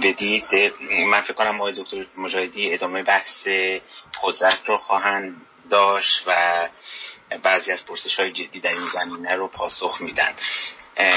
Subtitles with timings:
[0.00, 0.74] بدید
[1.06, 3.46] من فکر کنم آقای دکتر مجاهدی ادامه بحث
[4.22, 6.68] قدرت رو خواهند داشت و
[7.42, 10.34] بعضی از پرسش های جدی در این زمینه رو پاسخ میدن.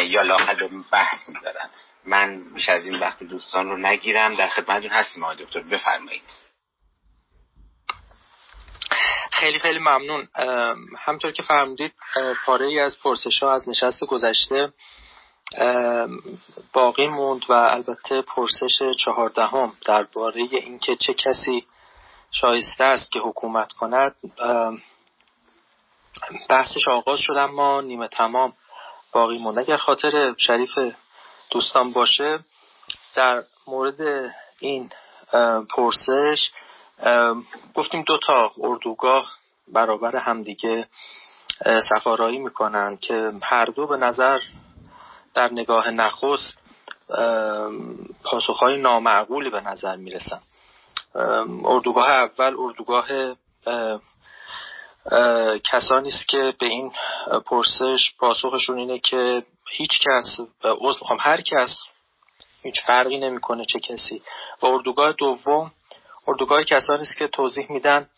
[0.04, 1.70] یا لاقل بحث می‌ذارن.
[2.06, 4.36] من بیش از این وقت دوستان رو نگیرم.
[4.36, 5.60] در خدمتتون هستیم آقای دکتر.
[5.60, 6.24] بفرمایید.
[9.32, 10.28] خیلی خیلی ممنون.
[11.06, 11.94] همطور که فرمودید
[12.46, 14.74] پاره ای از پرسش ها از نشست گذشته
[16.74, 21.66] باقی موند و البته پرسش چهاردهم درباره اینکه چه کسی
[22.32, 24.16] شایسته است که حکومت کند.
[26.50, 28.54] بحثش آغاز شد اما نیمه تمام
[29.12, 30.72] باقی موند اگر خاطر شریف
[31.50, 32.40] دوستان باشه
[33.16, 34.90] در مورد این
[35.76, 36.52] پرسش
[37.74, 39.32] گفتیم دو تا اردوگاه
[39.68, 40.88] برابر همدیگه
[41.90, 44.40] سفارایی می‌کنن که هر دو به نظر
[45.34, 46.60] در نگاه نخست
[48.24, 50.42] پاسخهای نامعقولی به نظر می‌رسن.
[51.66, 53.08] اردوگاه اول اردوگاه
[55.64, 56.92] کسانی است که به این
[57.46, 60.40] پرسش پاسخشون اینه که هیچ کس
[61.20, 61.78] هر کس
[62.64, 64.22] هیچ فرقی نمی‌کنه چه کسی.
[64.62, 65.72] و اردوگاه دوم
[66.28, 68.10] اردوگاه کسانی است که توضیح میدن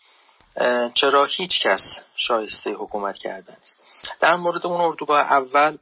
[0.94, 1.82] چرا هیچ کس
[2.16, 3.82] شایسته حکومت کردن است
[4.20, 5.76] در مورد اون اردوگاه اول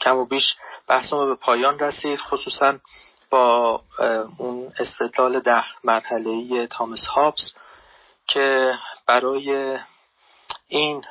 [0.00, 0.56] کم و بیش
[0.88, 2.74] بحثم به پایان رسید خصوصا
[3.30, 3.80] با
[4.38, 7.54] اون استدلال ده مرحله تامس هابس
[8.26, 8.74] که
[9.06, 9.78] برای
[10.68, 11.04] این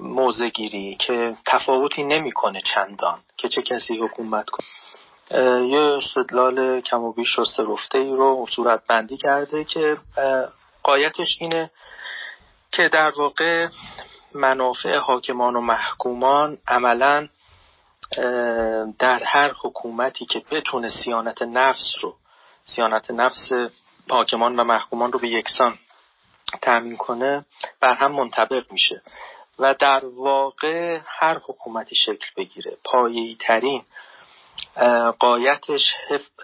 [0.00, 4.66] موزگیری که تفاوتی نمی‌کنه چندان که چه کسی حکومت کنه
[5.68, 9.96] یه استدلال کم و بیش شسته رفته ای رو صورت بندی کرده که
[10.82, 11.70] قایتش اینه
[12.72, 13.68] که در واقع
[14.34, 17.28] منافع حاکمان و محکومان عملا
[18.98, 22.14] در هر حکومتی که بتونه سیانت نفس رو
[22.66, 23.48] سیانت نفس
[24.10, 25.78] حاکمان و محکومان رو به یکسان
[26.62, 27.44] تأمین کنه
[27.80, 29.02] بر هم منطبق میشه
[29.58, 32.76] و در واقع هر حکومتی شکل بگیره.
[32.84, 33.82] پایه‌ای ترین
[35.18, 35.94] قایتش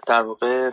[0.07, 0.71] در واقع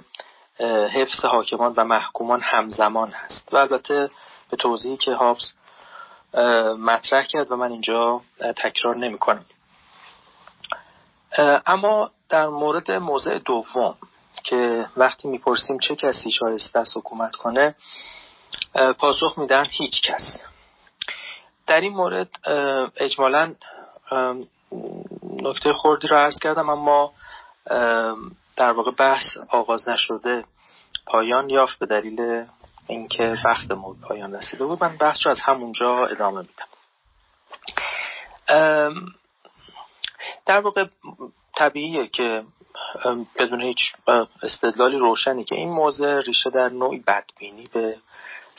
[0.94, 3.48] حفظ حاکمان و محکومان همزمان هست.
[3.52, 4.10] و البته
[4.50, 5.52] به توضیحی که هابس
[6.78, 8.20] مطرح کرد و من اینجا
[8.56, 9.44] تکرار نمی کنم
[11.66, 13.96] اما در مورد موضع دوم
[14.44, 17.74] که وقتی می‌پرسیم چه کسی شایسته است حکومت کنه
[18.98, 20.42] پاسخ میدن هیچ کس.
[21.66, 22.28] در این مورد
[22.96, 23.54] اجمالا
[25.42, 27.12] نکته خوردی رو عرض کردم اما
[28.56, 30.44] در واقع بحث آغاز نشده
[31.06, 32.46] پایان یافت به دلیل
[32.90, 36.66] اینکه وقتمون پایان رسیده بود من بحث رو از همونجا ادامه میدم.
[40.46, 40.84] در واقع
[41.56, 42.44] طبیعیه که
[43.38, 43.78] بدون هیچ
[44.42, 47.98] استدلالی روشنی که این موضع ریشه در نوعی بدبینی به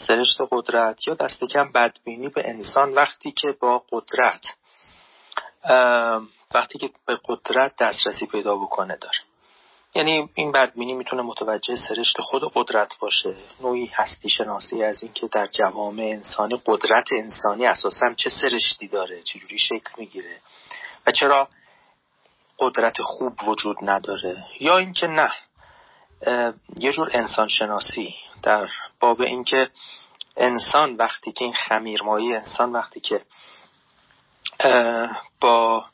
[0.07, 4.57] سرشت قدرت یا دست کم بدبینی به انسان وقتی که با قدرت
[6.53, 9.30] وقتی که به قدرت دسترسی پیدا بکنه داره.
[9.95, 13.35] یعنی این بدبینی می‌تونه متوجه سرشت خود قدرت باشه.
[13.61, 19.57] نوعی هستی شناسی از اینکه در جوامع انسانی قدرت انسانی اساسا چه سرشتی داره چجوری
[19.57, 20.37] شکل می‌گیره
[21.07, 21.47] و چرا
[22.59, 24.45] قدرت خوب وجود نداره.
[24.59, 25.31] یا اینکه نه
[26.77, 28.69] یه جور انسان شناسی در
[28.99, 29.69] باب اینکه
[30.37, 33.21] انسان وقتی که این خمیرمایی انسان وقتی که
[35.41, 35.85] با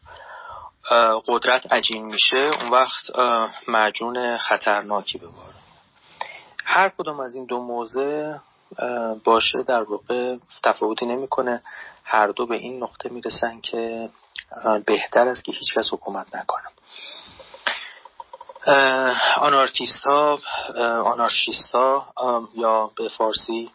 [1.28, 3.20] قدرت عجین میشه اون وقت
[3.68, 5.28] معجون خطرناکی به
[6.66, 8.34] هر کدوم از این دو موضع
[9.24, 11.62] باشه در واقع تفاوتی نمی‌کنه.
[12.04, 14.10] هر دو به این نقطه می‌رسن که
[14.86, 16.72] بهتر است که هیچکس حکومت نکنم
[19.38, 20.40] آنارکیست ها
[21.04, 22.14] آنارشیست ها
[22.56, 23.72] یا به فارسی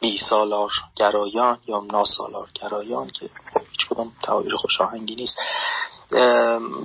[0.00, 3.30] بی سالار گرایان یا ناسالار گرایان که
[3.70, 5.38] هیچ کدوم تعابیر خوشاهنگی نیست.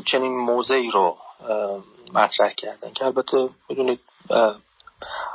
[0.06, 1.18] چنین موضعی رو
[2.14, 4.00] مطرح کردن که البته می‌دونید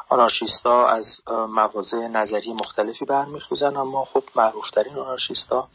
[0.08, 5.69] آنارشیستا از مواضع نظری مختلفی برمیخیزن اما خب معروفترین آنارشیستا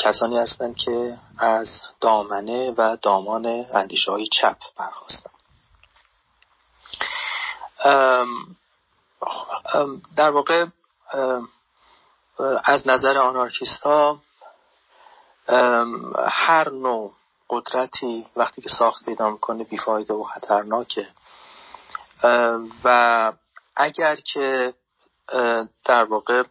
[0.00, 5.30] کسانی هستند که از دامنه و دامان اندیشه های چپ برخواستن
[10.16, 10.66] در واقع
[12.64, 14.18] از نظر آنارکیست ها
[16.28, 17.12] هر نوع
[17.50, 21.08] قدرتی وقتی که ساخت پیدا می‌کنه بیفایده و خطرناکه.
[22.84, 23.32] و
[23.76, 24.74] اگر که
[25.84, 26.42] در واقع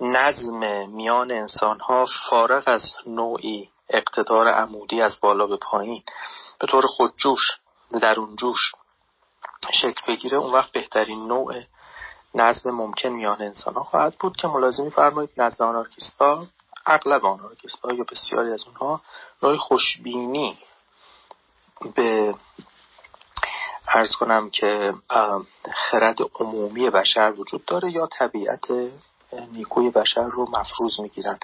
[0.00, 6.02] نظم میان انسان ها فارغ از نوعی اقتدار عمودی از بالا به پایین
[6.60, 7.40] به طور خودجوش
[8.00, 8.72] درون جوش
[9.72, 11.62] شکل بگیره اون وقت بهترین نوع
[12.34, 16.46] نظم ممکن میان انسان ها خواهد بود که ملازمی فرمایید نزد آنارکیستا
[16.86, 19.00] اغلب آنارکیستا یا بسیاری از اونها
[19.42, 20.58] نوع خوشبینی
[21.94, 22.34] به
[23.88, 24.94] ارز کنم که
[25.74, 28.66] خرد عمومی بشر وجود داره یا طبیعت
[29.52, 31.38] نیکوی بشر رو مفروض می‌گیرن.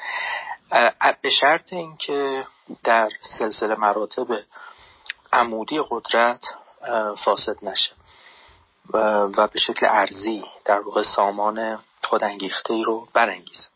[1.23, 2.47] به شرط اینکه
[2.85, 3.09] در
[3.39, 4.27] سلسله مراتب
[5.33, 6.45] عمودی قدرت
[7.25, 7.93] فاسد نشه
[8.93, 13.69] و به شکل ارزی در واقع سامان خودانگیخته ای رو برانگیزه.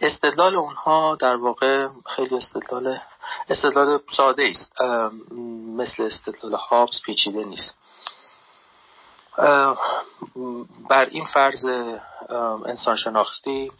[0.00, 2.98] استدلال اونها در واقع خیلی استدلال
[3.48, 4.82] استدلال ساده است.
[5.76, 7.74] مثل استدلال هابس پیچیده نیست.
[10.88, 11.64] بر این فرض
[12.66, 13.72] انسان شناختی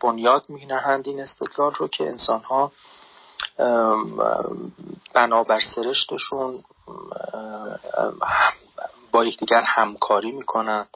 [0.00, 2.72] بنیاد می نهند این استدلال رو که انسان ها
[5.14, 6.64] بنابر سرشتشون
[9.12, 10.88] با یکدیگر همکاری می‌کنند.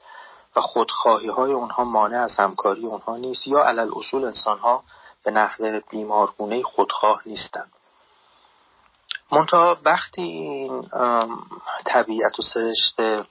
[0.56, 4.82] و خودخواهی های اونها مانع از همکاری اونها نیست یا علل اصول انسان ها
[5.24, 7.72] به نحو بیمارگونه خودخواه نیستند.
[9.32, 10.90] منتها وقتی این
[11.86, 13.26] طبیعت و سرشت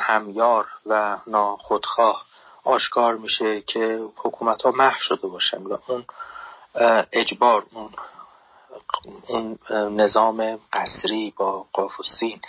[0.00, 2.24] همیار و ناخودخواه
[2.64, 6.04] آشکار میشه که حکومت ها محو شده باشن و اون
[7.12, 7.90] اجبار اون
[9.28, 9.58] اون
[10.00, 12.40] نظام قصری با قاف و سین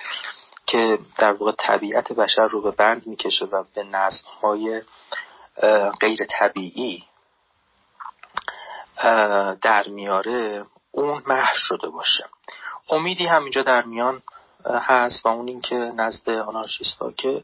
[0.65, 4.81] که در واقع طبیعت بشر رو به بند می‌کشه و به نظم های
[5.99, 7.03] غیر طبیعی
[9.61, 12.25] در میاره اون محو شده باشه.
[12.89, 14.21] امیدی همینجا در میان
[14.65, 17.43] هست و اون اینکه نزد آنارشیستا که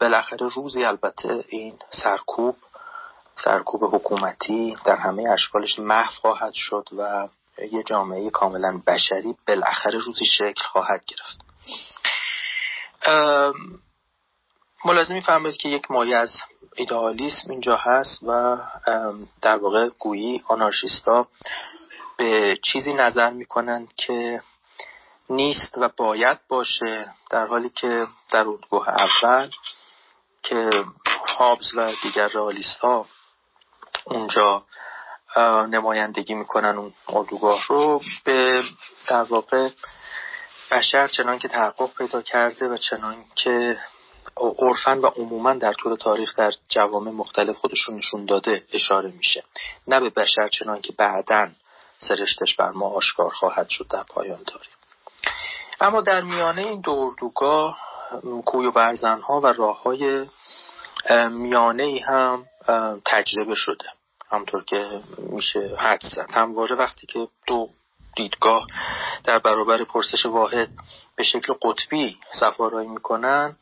[0.00, 2.56] بالاخره روزی البته این سرکوب
[3.44, 7.28] سرکوب حکومتی در همه اشکالش محو خواهد شد و
[7.72, 11.53] یه جامعه کاملا بشری بالاخره روزی شکل خواهد گرفت.
[14.84, 16.30] ملازمی فرمایید که یک مایه از
[16.76, 18.58] ایدئالیسم اینجا هست و
[19.42, 21.26] در واقع گویی آنارشیستا
[22.16, 24.42] به چیزی نظر می‌کنند که
[25.30, 29.50] نیست و باید باشه در حالی که در اردوگاه اول
[30.42, 30.70] که
[31.38, 33.06] هابز و دیگر رئالیست ها
[34.04, 34.64] اونجا
[35.70, 38.62] نمایندگی می‌کنن اون اردوگاه رو به
[39.08, 39.68] در واقع
[40.70, 43.78] بشر چنان که تحقق پیدا کرده و چنان که
[44.36, 49.44] عرفا و عموما در طول تاریخ در جوامع مختلف خودشون نشون داده اشاره میشه.
[49.86, 51.48] نه به بشر چنان که بعدا
[51.98, 54.68] سرشتش بر ما آشکار خواهد شد در پایان تاریخ.
[55.80, 57.78] اما در میانه این دو اردوگاه
[58.46, 60.26] کوی و برزن ها و راه های
[61.30, 62.46] میانه ای هم
[63.04, 63.84] تجربه شده.
[64.30, 66.30] همطور که میشه حد زد.
[66.30, 67.68] همواره وقتی که دو
[68.16, 68.66] دیدگاه
[69.24, 70.68] در برابر پرسش واحد
[71.16, 73.56] به شکل قطبی سفارایی می‌کنن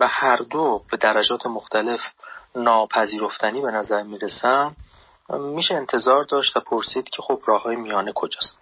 [0.00, 2.00] و هر دو به درجات مختلف
[2.54, 4.76] ناپذیرفتنی به نظر می‌رسن.
[5.30, 8.58] میشه انتظار داشت و پرسید که خب راه های میانه کجاست.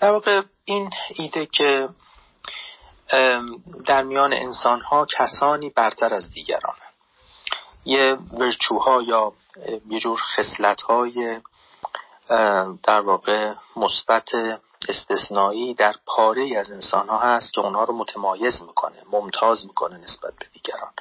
[0.00, 1.88] در واقع این ایده که
[3.86, 6.76] در میان انسان ها کسانی برتر از دیگران
[7.84, 9.32] یه ورچوها یا
[9.88, 11.40] یه جور خسلت های
[12.82, 14.30] در واقع مثبت
[14.88, 20.32] استثنایی در پاره از انسان ها هست که اونها رو متمایز می‌کنه ممتاز می‌کنه نسبت
[20.38, 20.92] به دیگران.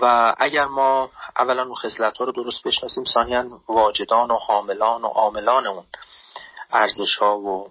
[0.00, 5.06] و اگر ما اولا اون خسلت ها رو درست بشناسیم ثانیا واجدان و حاملان و
[5.06, 5.84] عاملان اون
[6.70, 7.70] ارزش ها و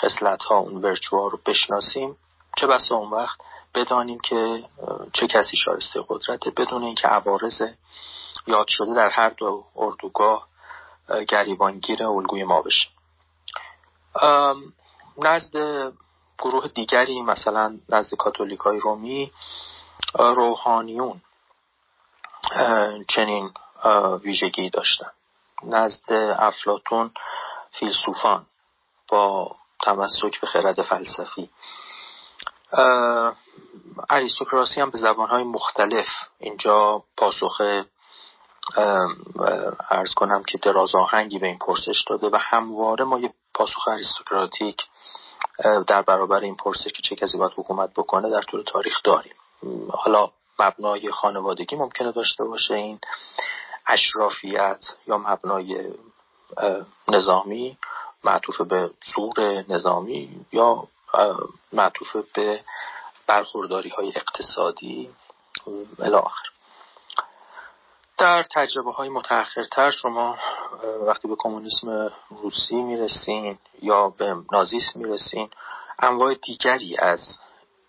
[0.00, 2.16] خسلت ها اون ورچو ها رو بشناسیم.
[2.56, 3.40] چه بسا اون وقت
[3.74, 4.64] بدانیم که
[5.12, 6.50] چه کسی شایسته قدرته.
[6.50, 7.62] بدون اینکه عوارض
[8.46, 10.48] یاد شده در هر دو اردوگاه
[11.28, 12.88] گریبانگیر الگوی ما بشه.
[15.18, 15.52] نزد
[16.38, 19.32] گروه دیگری مثلا نزد کاتولیک های رومی
[20.14, 21.20] روحانیون
[23.08, 23.52] چنین
[24.24, 25.10] ویژگی داشتن.
[25.62, 27.10] نزد افلاتون
[27.72, 28.46] فیلسوفان
[29.08, 31.50] با تمسک به خرد فلسفی.
[34.10, 36.06] اریستوکراسی هم به زبانهای مختلف
[36.38, 37.60] اینجا پاسخ
[39.90, 44.76] ارز کنم که دراز آهنگی به این پرسش داده و همواره ما یه پاسخ اریستوکراتیک
[45.86, 49.34] در برابر این پرسش که چه کسی باید حکومت بکنه در طول تاریخ داریم.
[49.92, 52.98] حالا مبنای خانوادگی ممکنه داشته باشه این
[53.86, 55.92] اشرافیت یا مبنای
[57.08, 57.78] نظامی
[58.24, 60.88] معطوف به زور نظامی یا
[61.72, 62.64] معطوف به
[63.26, 65.10] برخورداری های اقتصادی
[65.98, 66.50] الاخر
[68.18, 70.38] در تجربه های متأخرتر شما
[71.06, 75.50] وقتی به کمونیسم روسی می‌رسین یا به نازیسم می‌رسین
[75.98, 77.38] انواع دیگری از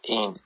[0.01, 0.40] این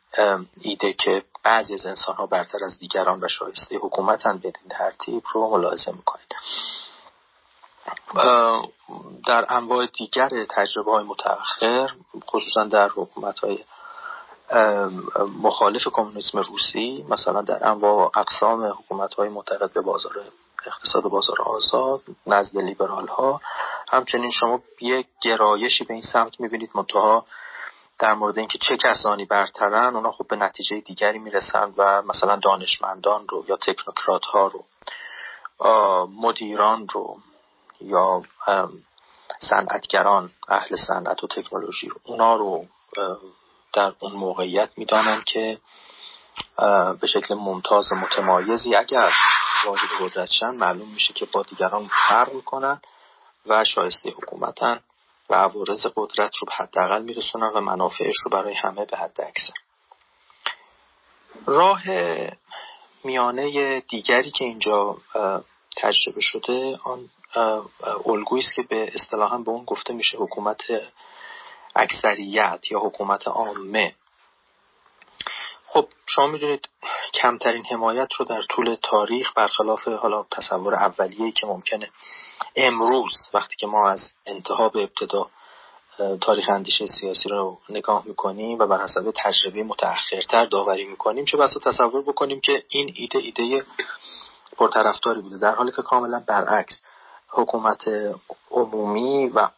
[0.62, 5.24] ایده که بعضی از انسان ها برتر از دیگران و شایسته حکومتن به این ترتیب
[5.34, 6.36] رو ملاحظه می‌کنید.
[9.28, 11.92] در انواع دیگر تجربه های متأخر
[12.28, 13.64] خصوصا در حکومت های
[15.42, 20.14] مخالف کمونیسم روسی مثلا در انواع اقسام حکومت های معتقد به بازار
[20.66, 23.42] اقتصاد بازار آزاد نزد لیبرال ها
[23.90, 27.26] همچنین شما یک گرایشی به این سمت می‌بینید منتها
[28.00, 33.28] در مورد اینکه چه کسانی برترن اونا خب به نتیجه دیگری می‌رسند و مثلا دانشمندان
[33.28, 34.66] رو یا تکنوکرات ها رو
[36.22, 37.18] مدیران رو
[37.86, 38.24] یا
[39.40, 42.66] صنعتگران اهل صنعت و تکنولوژی اونا رو
[43.74, 45.58] در اون موقعیت می‌دانند که
[47.02, 49.14] به شکل ممتاز متمایزی اگر
[49.66, 52.82] واجد قدرتشن معلوم میشه که با دیگران فرق می‌کنن
[53.46, 54.80] و شایسته حکومتن
[55.30, 59.54] و عوارض قدرت رو به حداقل میرسونن و منافعش رو برای همه به حد اکثر.
[61.46, 61.82] راه
[63.04, 64.98] میانه دیگری که اینجا
[65.78, 67.10] تجربه شده آن
[68.06, 70.62] الگویی است که به اصطلاحا به اون گفته میشه حکومت
[71.76, 73.96] اکثریت یا حکومت عامه.
[75.68, 76.70] خب شما می‌دونید
[77.14, 81.90] کمترین حمایت رو در طول تاریخ برخلاف حالا تصور اولیه‌ای که ممکنه
[82.56, 85.30] امروز وقتی که ما از انتها به ابتدا
[86.22, 91.60] تاریخ اندیشه سیاسی رو نگاه می‌کنیم و بر حسب تجربه متأخرتر داوری می‌کنیم چه بسا
[91.60, 93.66] تصور بکنیم که این ایده ایده
[94.58, 96.82] پرطرفداری بوده در حالی که کاملا برعکس.
[97.30, 97.84] حکومت
[98.52, 99.50] عمومی و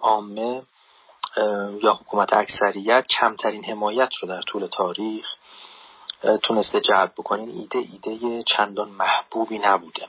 [0.00, 0.62] عامه
[1.82, 5.26] یا حکومت اکثریت کمترین حمایت رو در طول تاریخ
[6.42, 7.42] تونسته جلب بکنه.
[7.42, 10.08] ایده ایده چندان محبوبی نبوده.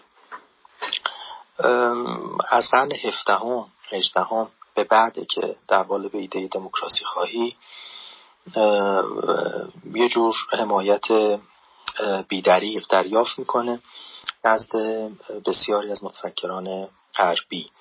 [2.49, 7.55] از قرن هفدهم هجدهم به بعد که در قالب ایده دموکراسی خواهی
[9.93, 11.07] یه جور حمایت
[12.27, 13.79] بیدریق دریافت می‌کنه.
[14.45, 14.75] نزد
[15.45, 16.87] بسیاری از متفکران
[17.17, 17.71] غربی.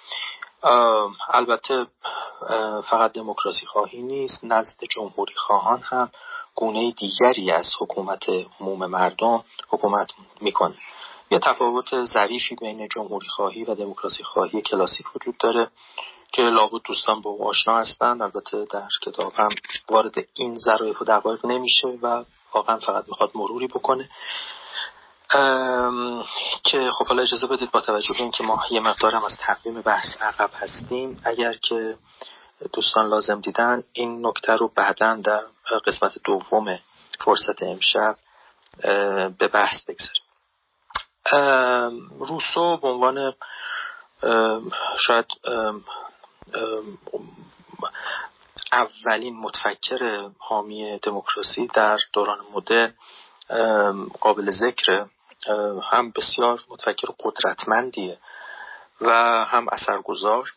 [1.29, 1.87] البته
[2.91, 6.11] فقط دموکراسی خواهی نیست نزد جمهوری خواهان هم
[6.55, 8.25] گونه دیگری از حکومت
[8.61, 10.75] عموم مردم حکومت می‌کنه.
[11.31, 15.71] یه تفاوت ظریفی بین جمهوری خواهی و دموکراسی خواهی کلاسیک وجود داره
[16.33, 19.49] که لابد دوستان با آشنا هستند البته در کتاب هم
[19.89, 24.09] وارد این ظرایف و دقایق نمیشه و واقعا فقط می‌خواد مروری بکنه.
[26.65, 30.17] که خب حالا اجازه بدید با توجه به اینکه ما یه مقدارم از تقویم بحث
[30.21, 31.97] عقب هستیم اگر که
[32.73, 35.43] دوستان لازم دیدن این نکته رو بعدا در
[35.87, 36.79] قسمت دوم
[37.25, 38.17] فرصت امشب
[39.39, 40.23] به بحث بگذاریم.
[42.19, 43.35] روسو به عنوان
[44.99, 45.27] شاید
[48.73, 52.95] اولین متفکر حامی دموکراسی در دوران مدرن
[54.21, 55.07] قابل ذکر
[55.83, 58.19] هم بسیار متفکر قدرتمندیه
[59.01, 59.11] و
[59.45, 60.53] هم اثرگذار.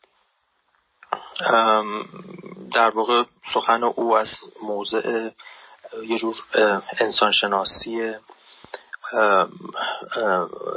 [2.73, 3.23] در واقع
[3.53, 4.29] سخن او از
[4.63, 5.29] موضع
[6.03, 6.35] یه جور
[6.99, 8.15] انسانشناسی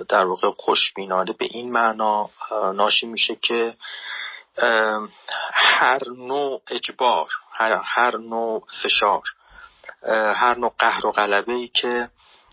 [0.09, 2.31] در واقع خوشبینانه به این معنا
[2.75, 3.77] ناشی میشه که
[5.53, 9.23] هر نوع اجبار هر, هر نوع فشار
[10.35, 12.09] هر نوع قهر و غلبه ای که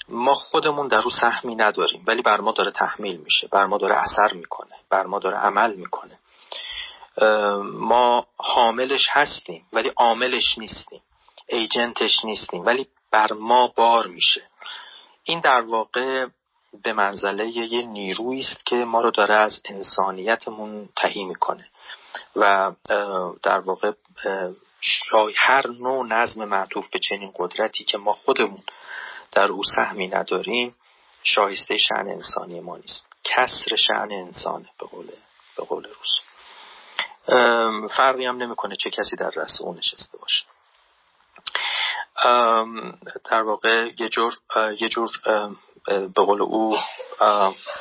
[0.09, 3.95] ما خودمون در رو سهمی نداریم ولی بر ما داره تحمیل میشه بر ما داره
[3.95, 6.19] اثر می‌کنه بر ما داره عمل می‌کنه.
[7.63, 11.01] ما حاملش هستیم ولی عاملش نیستیم
[11.47, 14.41] ایجنتش نیستیم ولی بر ما بار میشه.
[15.23, 16.27] این در واقع
[16.83, 21.67] به منزله یه نیرویی است که ما رو داره از انسانیتمون تهی می‌کنه
[22.35, 22.71] و
[23.43, 23.91] در واقع
[25.35, 28.59] هر نوع نظم معطوف به چنین قدرتی که ما خودمون
[29.35, 30.75] در او سهمی نداریم
[31.23, 33.05] شایسته شعن انسانی ما نیست.
[33.23, 35.07] کسر شعن انسانه به قول
[35.57, 36.19] به قول روز
[37.97, 40.45] فرقی هم نمی‌کنه چه کسی در رأس او نشسته باشه.
[43.31, 44.33] در واقع یه جور
[44.79, 45.09] یه جور
[45.85, 46.77] به قول او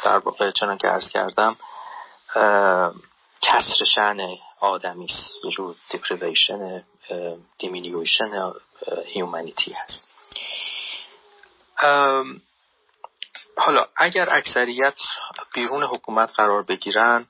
[0.05, 1.57] در واقع چنان که عرض کردم
[3.43, 5.45] کسر شأن آدمی است.
[5.45, 6.85] یه جور deprivation
[7.59, 8.53] diminution
[9.07, 10.12] humanity هست.
[13.57, 14.95] حالا اگر اکثریت
[15.55, 17.27] بیرون حکومت قرار بگیرن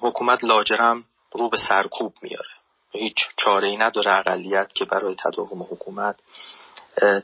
[0.00, 2.48] حکومت لاجرم رو به سرکوب میاره.
[2.92, 6.16] هیچ چاره ای نداره اقلیت که برای تداوم حکومت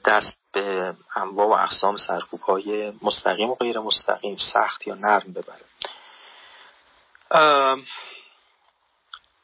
[0.04, 5.64] دست به انواع و اقسام سرکوب های مستقیم و غیر مستقیم سخت یا نرم ببره.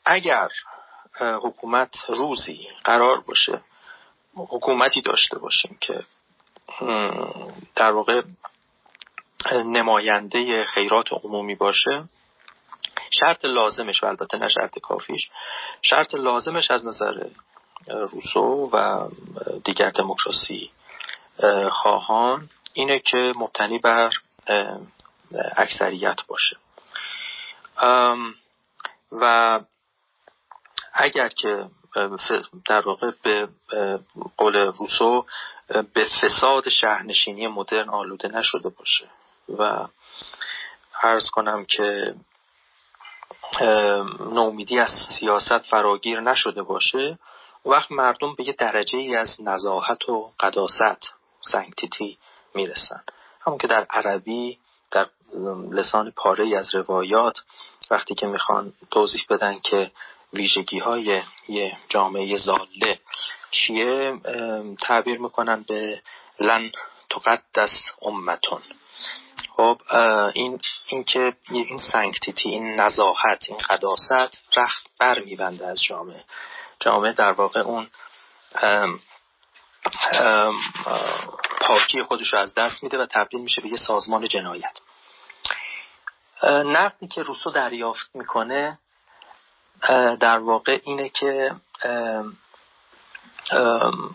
[0.04, 0.48] اگر
[1.20, 3.60] حکومت روزی قرار باشه
[4.50, 6.04] حکومتی داشته باشیم که
[7.76, 8.22] در واقع
[9.52, 12.04] نماینده خیرات عمومی باشه.
[13.10, 15.30] شرط لازمش و البته نه شرط کافیش
[15.82, 17.26] شرط لازمش از نظر
[17.86, 19.08] روسو و
[19.64, 20.70] دیگر دموکراسی
[21.70, 24.12] خواهان اینه که مبتنی بر
[25.56, 26.56] اکثریت باشه.
[29.12, 29.60] و
[30.92, 31.68] اگر که
[32.66, 33.48] در واقع به
[34.36, 35.26] قول روسو
[35.94, 39.08] به فساد شهرنشینی مدرن آلوده نشده باشه.
[39.58, 39.86] و
[41.02, 42.14] عرض کنم که
[44.20, 47.18] نومیدی از سیاست فراگیر نشده باشه.
[47.64, 52.18] وقت مردم به یه درجه ای از نزاهت و قداست سنگتیتی
[52.54, 53.02] می‌رسن.
[53.40, 54.58] همون که در عربی
[54.90, 55.06] در
[55.70, 57.38] لسان پاره ای از روایات
[57.90, 59.90] وقتی که می‌خوان توضیح بدن که
[60.32, 62.98] ویژگی های یه جامعه زاله.
[63.50, 64.20] چیه؟
[64.80, 66.02] تعبیر می‌کنن به
[66.40, 66.72] لن
[67.10, 68.62] تقدس امتون.
[69.56, 69.80] خب
[70.34, 76.24] این این که این سنگتیتی این نزاحت این قداست رخت بر میبنده از جامعه.
[76.80, 77.90] جامعه در واقع اون
[81.60, 84.80] پاکی خودش رو از دست میده و تبدیل میشه به یه سازمان جنایت.
[86.42, 88.78] نقدی که روسو دریافت می‌کنه
[90.20, 91.50] در واقع اینه که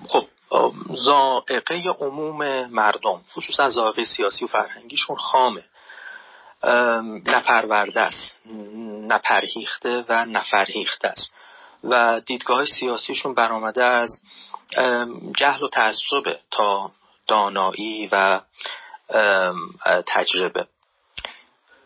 [0.08, 0.28] خب
[0.90, 5.64] زائقه عموم مردم خصوصا زائقه سیاسی و فرهنگیشون خامه.
[7.26, 8.36] نپرورده است
[9.08, 11.34] نپرهیخته و نفرهیخته است.
[11.84, 14.22] و دیدگاه سیاسیشون برآمده از
[15.38, 16.92] جهل و تعصب تا
[17.28, 18.42] دانایی و
[20.08, 20.68] تجربه.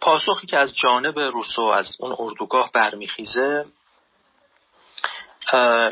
[0.02, 3.66] پاسخی که از جانب روسو از اون اردوگاه برمیخیزه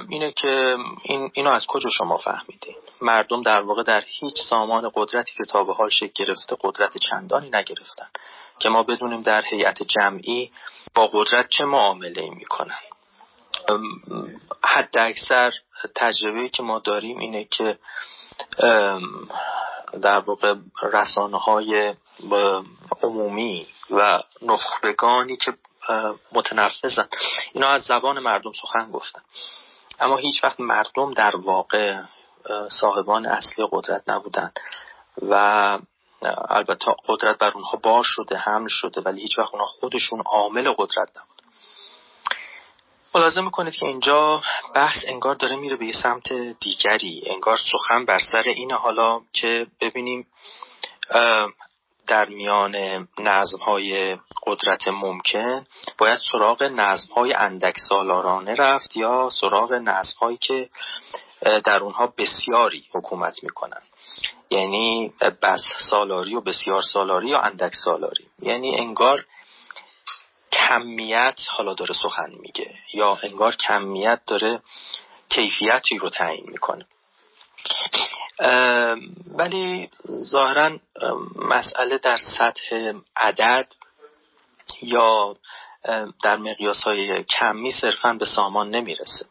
[0.09, 5.31] اینه که این اینو از کجا شما فهمیدین؟ مردم در واقع در هیچ سامان قدرتی
[5.37, 8.07] که تا به حال شکل گرفته قدرت چندانی نگرفتن
[8.59, 10.51] که ما بدونیم در هیئت جمعی
[10.95, 12.79] با قدرت چه معامله ای می‌کنن.
[14.63, 15.53] حد اکثر
[15.95, 17.77] تجربه که ما داریم اینه که
[20.01, 21.93] در واقع رسانه های
[23.03, 25.53] عمومی و نخبگانی که
[26.31, 27.07] متنفذن.
[27.53, 29.21] اینا از زبان مردم سخن گفتن.
[29.99, 32.01] اما هیچ وقت مردم در واقع
[32.81, 34.51] صاحبان اصلی قدرت نبودن.
[35.21, 35.33] و
[36.49, 41.09] البته قدرت بر اونها بار شده حمل شده ولی هیچ وقت اونها خودشون عامل قدرت
[41.17, 41.41] نبود
[43.15, 44.41] ملاحظه می‌کنید که اینجا
[44.75, 47.23] بحث انگار داره میره به یه سمت دیگری.
[47.25, 48.75] انگار سخن بر سر اینه.
[48.75, 50.27] حالا که ببینیم
[52.07, 52.75] در میان
[53.19, 55.65] نظم های قدرت ممکن
[55.97, 60.69] باید سراغ نظم های اندک سالارانه رفت یا سراغ نظم هایی که
[61.41, 63.81] در اونها بسیاری حکومت می‌کنن.
[64.49, 69.25] یعنی بس سالاری و بسیار سالاری یا اندک سالاری یعنی انگار
[70.51, 74.61] کمیت حالا داره سخن میگه یا انگار کمیت داره
[75.29, 76.85] کیفیتی رو تعیین می‌کنه.
[79.27, 79.89] ولی
[80.21, 80.77] ظاهرا
[81.35, 83.67] مسئله در سطح عدد
[84.81, 85.35] یا
[86.23, 89.25] در مقیاس های کمی صرفا به سامان نمی‌رسه.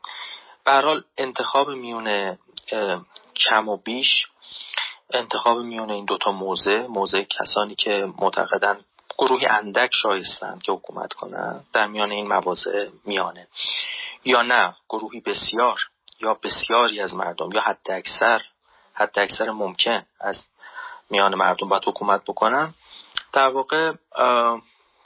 [0.64, 2.38] برحال انتخاب میون
[3.36, 4.26] کم و بیش
[5.12, 8.80] انتخاب میون این دوتا موزه موزه کسانی که معتقدن
[9.18, 13.48] گروهی اندک شایستند که حکومت کنند در میان این مواضع میانه.
[14.24, 15.80] یا نه گروهی بسیار.
[16.20, 18.42] یا بسیاری از مردم یا حد اکثر
[18.94, 20.46] حد اکثر ممکن از
[21.10, 22.74] میان مردم باید حکومت بکنن.
[23.32, 23.92] در واقع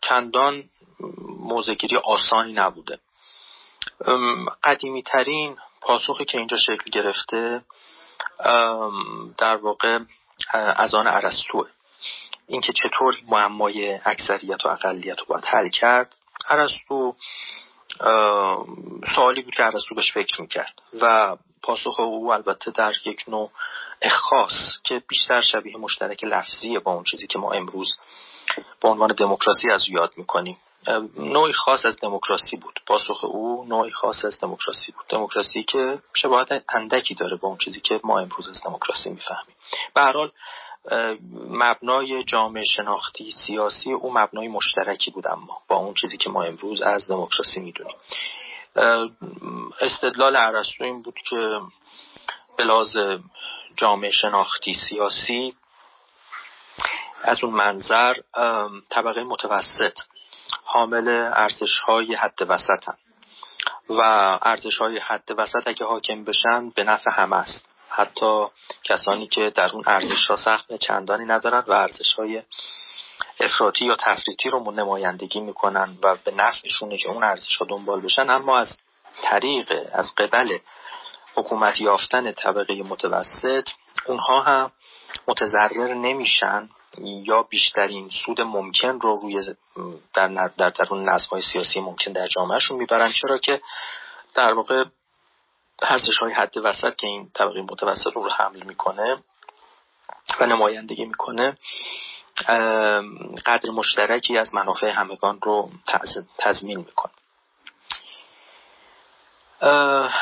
[0.02, 0.64] چندان
[1.38, 2.98] موزگیری آسانی نبوده.
[4.64, 7.64] قدیمی ترین پاسخی که اینجا شکل گرفته
[9.38, 9.98] در واقع
[10.52, 11.68] از آن عرستوه
[12.46, 16.16] اینکه چطور معمای اکثریت و اقلیت رو باید حل کرد.
[16.48, 17.16] عرستو
[19.14, 20.82] سوالی بود که عرستو بهش فکر می‌کرد.
[21.00, 23.50] و پاسخ او البته در یک نوع
[24.02, 27.98] اخاص که بیشتر شبیه مشترک لفظیه با اون چیزی که ما امروز
[28.80, 30.56] به عنوان دموکراسی از یاد می‌کنیم.
[31.16, 32.80] نوعی خاص از دموکراسی بود.
[32.86, 35.06] پاسخ او نوعی خاص از دموکراسی بود.
[35.08, 39.56] دموکراسی که شباهت اندکی داره با اون چیزی که ما امروز از دموکراسی می‌فهمیم.
[39.94, 40.30] به هر حال
[41.48, 46.82] مبنای جامعه شناختی سیاسی او مبنای مشترکی بود اما با اون چیزی که ما امروز
[46.82, 47.96] از دموکراسی می‌دونیم
[49.80, 51.60] استدلال عرستو این بود که
[52.58, 52.96] بلاز
[53.76, 55.54] جامعه شناختی سیاسی
[57.22, 58.14] از اون منظر
[58.90, 59.98] طبقه متوسط
[60.64, 62.96] حامل ارزش های حد وسط هم.
[63.88, 64.00] و
[64.42, 68.46] ارزش های حد وسط اگه حاکم بشن به نفع همه است حتی
[68.84, 72.42] کسانی که در اون ارزش ها سهم چندانی ندارن و ارزش های
[73.40, 78.30] افراطی یا تفریطی رو نمایندگی می‌کنن و به نفعشونه که اون ارزش ها دنبال بشن
[78.30, 78.76] اما از
[79.22, 80.58] طریق از قبل
[81.34, 83.68] حکومت یافتن طبقه متوسط
[84.06, 84.72] اونها هم
[85.28, 89.54] متضرر نمیشن یا بیشترین سود ممکن رو روی
[90.14, 93.12] در در درون نظمهای سیاسی ممکن در جامعهشون می‌برن.
[93.12, 93.60] چرا که
[94.34, 94.84] در واقع
[95.82, 99.22] ارزش های حد وسط که این طبقه متوسط رو حمل می‌کنه
[100.40, 101.56] و نمایندگی می‌کنه
[103.46, 105.70] قدر مشترکی از منافع همگان رو
[106.38, 107.12] تضمین می‌کنه.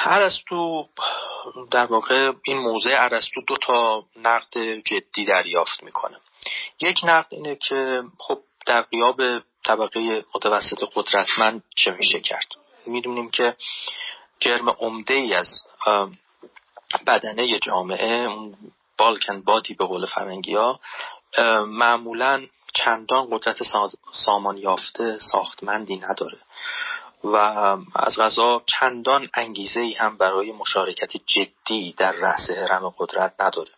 [0.04, 0.88] عرستو
[1.70, 6.16] در واقع این موضع عرستو دو تا نقد جدی دریافت می‌کنه.
[6.80, 9.22] یک نقد اینه که خب در قیاب
[9.64, 12.54] طبقه متوسط قدرتمند چه میشه کرد؟
[12.86, 13.56] می‌دونیم که
[14.40, 15.48] جرم عمده ای از
[17.06, 18.54] بدنه جامعه اون
[18.98, 20.80] بالکن بادی به قول فرنگی ها
[21.66, 23.56] معمولا چندان قدرت
[24.12, 26.38] سامان یافته ساختمندی نداره.
[27.24, 27.36] و
[27.94, 33.70] از غذا چندان انگیزه ای هم برای مشارکت جدی در رأس هرم قدرت نداره.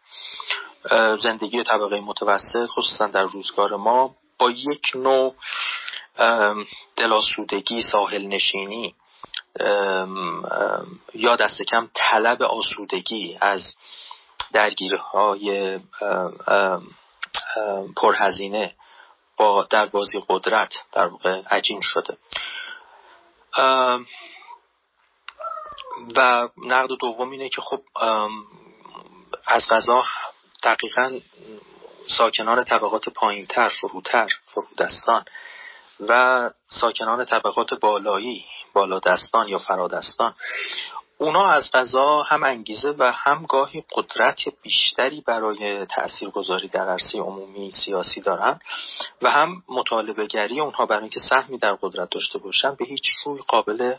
[1.16, 5.34] زندگی طبقه متوسط خصوصا در روزگار ما با یک نوع
[6.96, 8.94] دلاسودگی ساحل نشینی
[11.14, 13.76] یا دست کم طلب آسودگی از
[14.52, 15.78] درگیری های
[17.96, 18.74] پرهزینه
[19.36, 22.16] با در بازی قدرت در واقع عجین شده.
[26.16, 27.82] و نقد دوم اینه که خب
[29.46, 30.04] از غذا
[30.62, 31.20] دقیقا
[32.08, 35.24] ساکنان طبقات پایینتر فروتر فرودستان
[36.08, 40.34] و ساکنان طبقات بالایی بالادستان یا فرادستان
[41.18, 47.70] اونا از غذا هم انگیزه و هم گاهی قدرت بیشتری برای تاثیرگذاری در عرصه عمومی
[47.70, 48.60] سیاسی دارن
[49.22, 53.40] و هم مطالبه گری اونها برای اینکه سهمی در قدرت داشته باشن به هیچ روی
[53.48, 53.94] قابل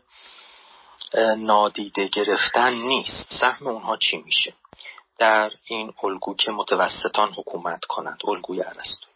[1.38, 3.34] نادیده گرفتن نیست.
[3.40, 4.54] سهم اونها چی میشه؟
[5.20, 9.11] در این الگو که متوسطان حکومت کنند الگوی ارسطو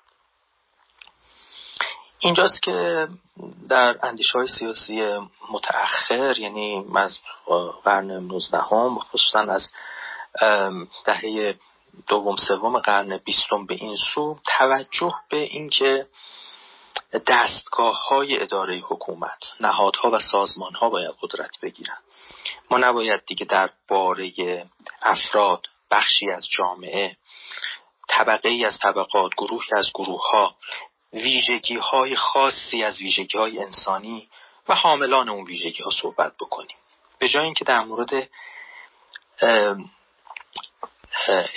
[2.25, 3.07] اینجاست که
[3.69, 5.01] در اندیش های سیاسی
[5.51, 7.19] متأخر یعنی از
[7.83, 9.71] قرن 19 هم خصوصا از
[11.05, 11.55] دهه
[12.07, 16.07] دوم سوم قرن بیستم به این سو توجه به اینکه
[17.27, 21.97] دستگاه های اداره حکومت نهادها و سازمان ها باید قدرت بگیرن.
[22.71, 24.31] ما نباید دیگه در باره
[25.01, 27.17] افراد بخشی از جامعه
[28.09, 30.55] طبقه ای از طبقات گروهی از گروه ها
[31.15, 34.29] ویژگی های خاصی از ویژگی های انسانی
[34.67, 36.77] و حاملان اون ویژگی ها صحبت بکنیم
[37.19, 38.29] به جای اینکه در مورد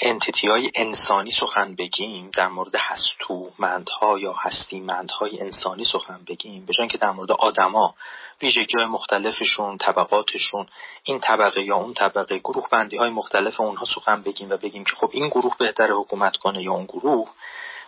[0.02, 6.98] انتیتی های انسانی سخن بگیم در مورد هستومندها یا هستیمندهای انسانی سخن بگیم به که
[6.98, 7.94] در مورد آدما
[8.42, 10.66] ویژگی های مختلفشون طبقاتشون
[11.02, 14.92] این طبقه یا اون طبقه گروه بندی های مختلف اونها سخن بگیم و بگیم که
[14.96, 17.28] خب این گروه بهتر حکومت کنه یا اون گروه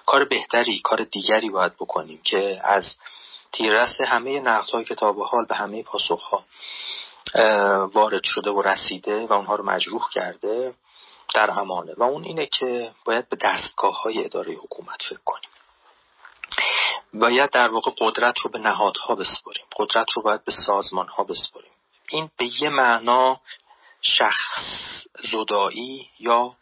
[0.06, 2.96] کار بهتری کار دیگری باید بکنیم که از
[3.52, 6.44] تیررس همه نقدهای کتاب حال به همه پاسخها
[7.92, 10.74] وارد شده و رسیده و اونها رو مجروح کرده
[11.34, 15.50] در امانه و اون اینه که باید به دستگاه های اداره حکومت فکر کنیم.
[17.14, 21.70] باید در واقع قدرت رو به نهادها بسپریم قدرت رو باید به سازمان ها بسپریم
[22.10, 23.40] این به یه معنا
[24.00, 26.56] شخص زدایی یا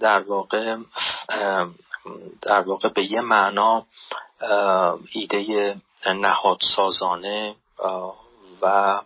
[0.00, 0.76] در واقع
[2.42, 3.86] در واقع به یه معنا
[5.12, 7.54] ایده نهاد سازانه
[8.62, 9.00] و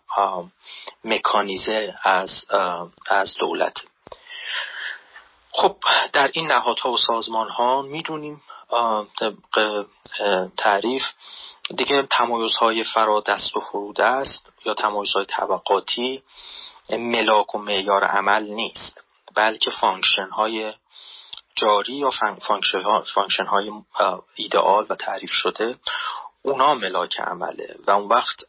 [1.04, 2.44] مکانیزه از
[3.06, 3.74] از دولت.
[5.50, 5.76] خب
[6.12, 8.42] در این نهادها و سازمان ها می‌دونیم
[9.18, 9.84] طبق
[10.56, 11.02] تعریف
[11.76, 16.22] دیگه تمایزهای فرادست و فرود است یا تمایزهای طبقاتی
[16.90, 19.00] ملاک و معیار عمل نیست
[19.34, 20.72] بلکه function های
[21.60, 22.10] جاری یا
[23.14, 23.70] function های
[24.34, 25.76] ایدئال و تعریف شده
[26.42, 28.44] اونا ملاک عمله و اون وقت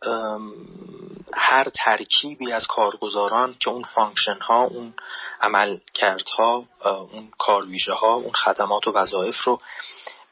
[1.33, 4.93] هر ترکیبی از کارگزاران که اون function ها اون
[5.41, 9.61] عمل کردها اون کارویژه ها اون خدمات و وظایف رو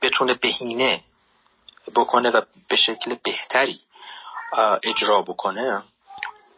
[0.02, 1.04] بتونه بهینه
[1.96, 3.80] بکنه و به شکل بهتری
[4.84, 5.84] اجرا بکنه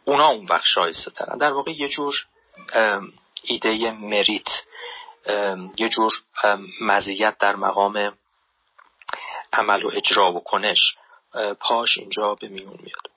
[0.06, 2.16] اونا اون وقت شایسته ترن در واقع یه جور
[3.44, 4.39] ایده مریت
[5.78, 6.12] یه جور
[6.82, 8.14] مزیت در مقام
[9.54, 10.96] عمل و اجرا و کنش
[11.60, 13.10] پاش اینجا به میون میاد.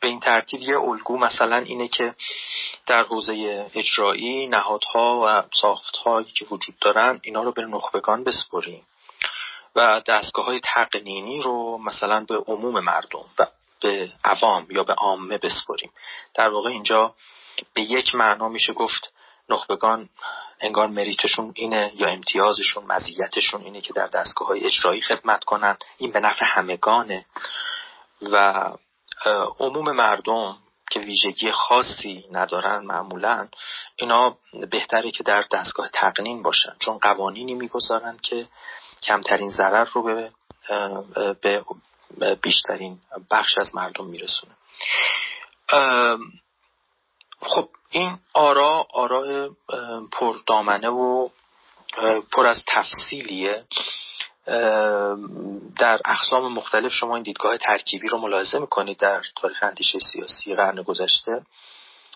[0.00, 2.14] به این ترتیب یه الگو مثلا اینه که
[2.86, 8.86] در حوزه اجرایی نهادها و ساختهایی که وجود دارن اینا رو به نخبگان بسپریم
[9.76, 13.46] و دستگاه های تقنینی رو مثلا به عموم مردم و
[13.80, 15.90] به عوام یا به عامه بسپریم.
[16.34, 17.14] در واقع اینجا
[17.74, 19.12] به یک معنا میشه گفت
[19.50, 20.08] نخبگان
[20.60, 25.76] انگار مریتشون اینه یا امتیازشون مزیتشون اینه که در دستگاه های اجرایی خدمت کنن.
[25.98, 27.26] این به نفع همگانه.
[28.22, 28.64] و
[29.58, 30.56] عموم مردم
[30.90, 33.48] که ویژگی خاصی ندارن معمولا
[33.96, 34.36] اینا
[34.70, 36.76] بهتره که در دستگاه تقنین باشن.
[36.78, 38.48] چون قوانینی می‌گذارن که
[39.02, 40.32] کمترین ضرر رو به,
[41.42, 42.98] به بیشترین
[43.30, 44.52] بخش از مردم میرسونه.
[47.40, 49.48] خب این آرا آراء
[50.12, 51.28] پردامنه و
[52.32, 53.64] پر از تفصیلیه.
[55.78, 60.82] در اقسام مختلف شما این دیدگاه ترکیبی رو ملاحظه می‌کنید در تاریخ اندیشه سیاسی قرن
[60.82, 61.42] گذشته.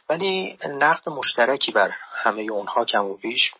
[0.08, 3.54] ولی نقد مشترکی بر همه اونها کم و بیش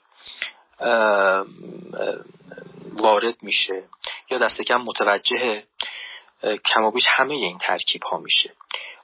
[2.93, 3.85] وارد میشه
[4.31, 5.65] یا دست کم متوجه
[6.65, 8.53] کم و بیش همه این ترکیب ها میشه.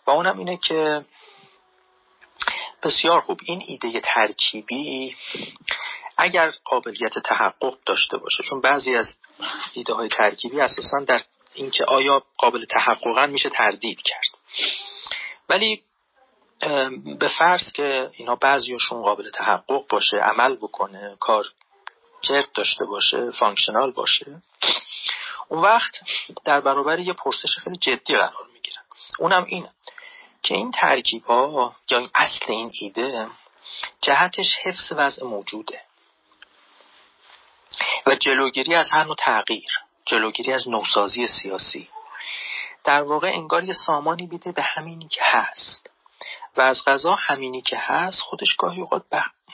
[0.06, 1.04] و اونم اینه که
[2.82, 3.40] بسیار خوب.
[3.44, 5.16] این ایده ترکیبی
[6.16, 9.16] اگر قابلیت تحقق داشته باشه چون بعضی از
[9.74, 11.22] ایده های ترکیبی اساسا در
[11.54, 14.40] اینکه آیا قابل تحققا میشه تردید کرد.
[15.48, 15.82] ولی
[17.18, 21.44] به فرض که اینا بعضیشون قابل تحقق باشه عمل بکنه کار
[22.22, 24.42] کرد داشته باشه functional باشه
[25.48, 25.92] اون وقت
[26.44, 28.82] در برابر یه پرسش خیلی جدی قرار می‌گیرن.
[29.18, 29.70] اونم اینه.
[30.42, 33.28] که این ترکیب ها یا این اصل این ایده
[34.00, 35.80] جهتش حفظ وضع موجوده.
[38.06, 39.68] و جلوگیری از هر نوع تغییر
[40.04, 41.88] جلوگیری از نوسازی سیاسی
[42.84, 45.90] در واقع انگار یه سامانی بده به همینی که هست.
[46.56, 49.04] و از قضا همینی که هست خودش گاهی اوقات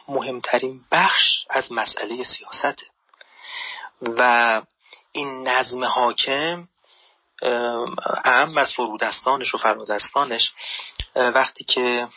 [0.08, 2.86] مهمترین بخش از مسئله سیاسته.
[4.02, 4.62] و
[5.12, 6.68] این نظم حاکم
[8.24, 10.52] اهم از فرودستانش و فرادستانش
[11.16, 12.08] وقتی که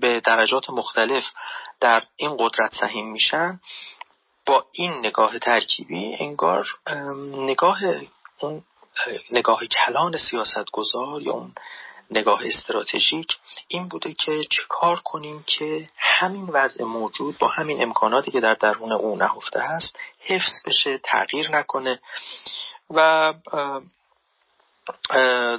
[0.00, 1.24] به درجات مختلف
[1.80, 3.60] در این قدرت سهیم میشن
[4.46, 6.66] با این نگاه ترکیبی انگار
[7.36, 7.78] نگاه
[8.40, 8.62] اون
[9.30, 11.54] نگاه کلان سیاست گذار یا اون
[12.10, 13.26] نگاه استراتژیک
[13.68, 18.54] این بوده که چه کار کنیم که همین وضع موجود با همین امکاناتی که در
[18.54, 22.00] درون او نهفته هست حفظ بشه تغییر نکنه
[22.90, 23.34] و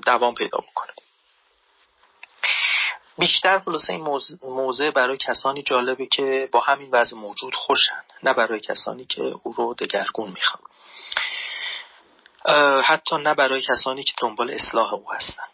[0.06, 0.92] دوام پیدا بکنه.
[3.18, 8.60] بیشتر خلاصه این موضع برای کسانی جالبه که با همین وضع موجود خوشن نه برای
[8.60, 10.64] کسانی که او رو دگرگون می‌خوان.
[12.82, 15.48] حتی نه برای کسانی که دنبال اصلاح او هستن.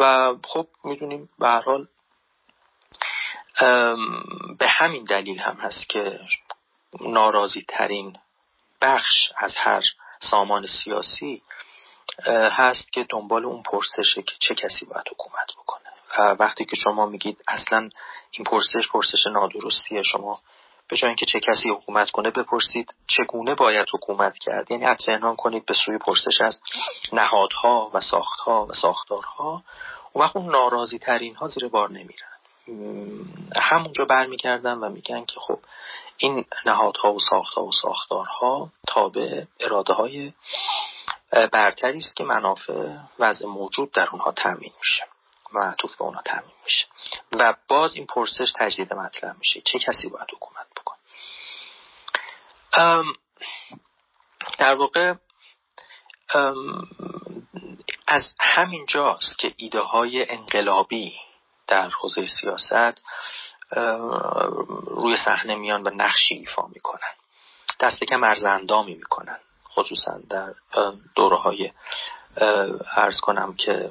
[0.00, 1.88] و خب می‌دونیم به هر حال
[4.58, 6.20] به همین دلیل هم هست که
[7.00, 8.16] ناراضی ترین
[8.80, 9.82] بخش از هر
[10.20, 11.42] سامان سیاسی
[12.28, 15.90] هست که دنبال اون پرسشه که چه کسی باید حکومت بکنه.
[16.18, 17.90] و وقتی که شما میگید اصلا
[18.30, 20.40] این پرسش پرسش نادرستیه شما
[20.88, 24.70] به جای اینکه چه کسی حکومت کنه بپرسید چگونه باید حکومت کرد.
[24.70, 26.60] یعنی اطمینان کنید به سوی پرسش از
[27.12, 29.62] نهادها و ساختها و ساختارها.
[30.12, 32.30] اون وقت اون ناراضی ترین ها زیر بار نمیرن.
[33.56, 35.58] همونجا برمیگردن و میگن که خب
[36.16, 40.32] این نهادها و ساختها و ساختارها تابع اراده های
[41.30, 45.06] برتری است که منافع وضع موجود در اونها تامین میشه
[45.52, 46.86] معطوف به اونها تامین میشه.
[47.32, 49.60] و باز این پرسش تجدید مطلب میشه.
[49.60, 50.98] چه کسی باید حکومت بکنه؟
[54.58, 55.14] در واقع
[58.06, 61.14] از همین جاست که ایده های انقلابی
[61.66, 63.02] در حوزه سیاست
[64.86, 67.12] روی صحنه میان و نقشی ایفا می‌کنن.
[67.80, 69.38] دست کم ارزندامی می‌کنن.
[69.74, 70.54] خصوصا در
[71.14, 71.72] دوره های
[72.96, 73.90] ارز کنم که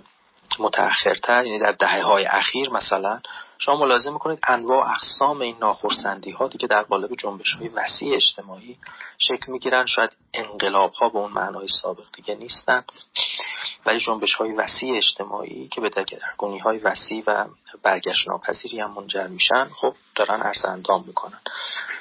[0.60, 3.20] متأخرتر یعنی در دهه های اخیر مثلا
[3.58, 8.78] شما ملاحظه می‌کنید انواع اقسام این ناخرسندی ها که در قالب جنبش های وسیع اجتماعی
[9.18, 9.86] شکل می‌گیرن.
[9.86, 12.84] شاید انقلاب ها به اون معنای سابق دیگه نیستن
[13.86, 17.46] ولی جنبش های وسیع اجتماعی که به دگرگونی های وسیع و
[17.84, 21.40] برگشت ناپذیری هم منجر میشن خب دارن اندام می‌کنن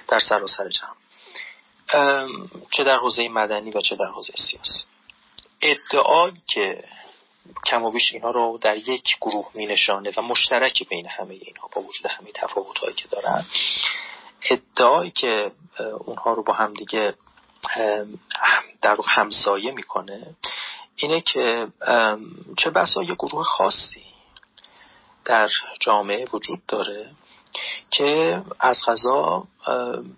[0.09, 0.97] در سراسر جهان.
[2.71, 4.85] چه در حوزه مدنی و چه در حوزه سیاسی.
[5.63, 6.85] ادعایی که
[7.67, 11.69] کم و بیش اینا رو در یک گروه می نشانه و مشترک بین همه اینها
[11.75, 13.47] با وجود همه تفاوت هایی که دارن
[14.51, 15.53] ادعایی که
[16.05, 17.15] اونها رو با هم دیگه
[18.83, 20.37] در همسایه می‌کنه
[20.97, 21.69] اینه که
[22.59, 24.05] چه بسا یه گروه خاصی
[25.25, 27.11] در جامعه وجود داره
[27.91, 29.47] که از غذا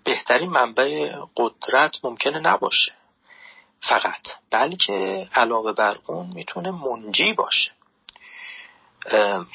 [0.03, 2.91] بهترین منبع قدرت ممکنه نباشه.
[3.79, 4.27] فقط.
[4.51, 7.71] بلکه علاوه بر اون می‌تونه منجی باشه.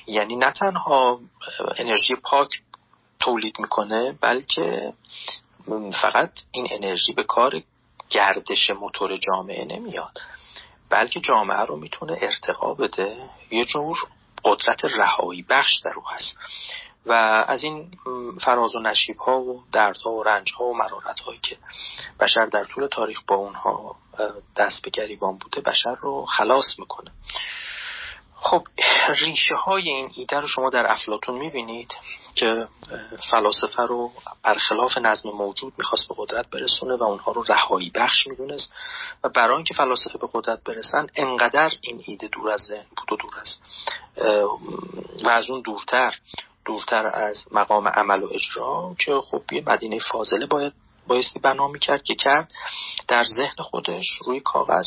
[0.07, 1.21] یعنی نه تنها
[1.77, 2.49] انرژی پاک
[3.21, 4.93] تولید می‌کنه بلکه
[6.03, 7.62] فقط این انرژی به کار
[8.11, 10.19] گردش موتور جامعه نمیاد.
[10.91, 13.17] بلکه جامعه رو می‌تونه ارتقا بده.
[13.51, 13.97] یه جور
[14.45, 16.39] قدرت رهایی بخش در او هست.
[17.07, 17.12] و
[17.49, 17.90] از این
[18.45, 21.57] فراز و نشیب ها و دردها و رنج ها و مرارت هایی که
[22.21, 23.97] بشر در طول تاریخ با اونها
[24.57, 27.11] دست به گریبان بوده بشر رو خلاص می‌کنه.
[28.35, 28.66] خب
[29.09, 31.95] ریشه های این ایده رو شما در افلاتون می‌بینید
[32.35, 32.69] که
[33.31, 38.73] فلاسفه رو برخلاف نظم موجود می‌خواست به قدرت برسونه و اونها رو رهایی بخش می‌دونست
[39.25, 43.16] و برای اینکه فلاسفه به قدرت برسن انقدر این ایده دور از ذهن بود و
[43.16, 43.59] دور از
[45.25, 46.14] و از اون دورتر
[46.67, 50.73] دورتر از مقام عمل و اجرا که خب یه مدینه فاضله باید
[51.07, 52.53] بایستی بنا می‌کرد که کرد.
[53.09, 54.87] در ذهن خودش روی کاغذ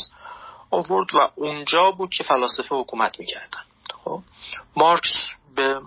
[0.70, 3.62] آورد و اونجا بود که فلاسفه حکومت می‌کردن.
[4.04, 4.22] خب
[4.76, 5.12] مارکس
[5.56, 5.80] به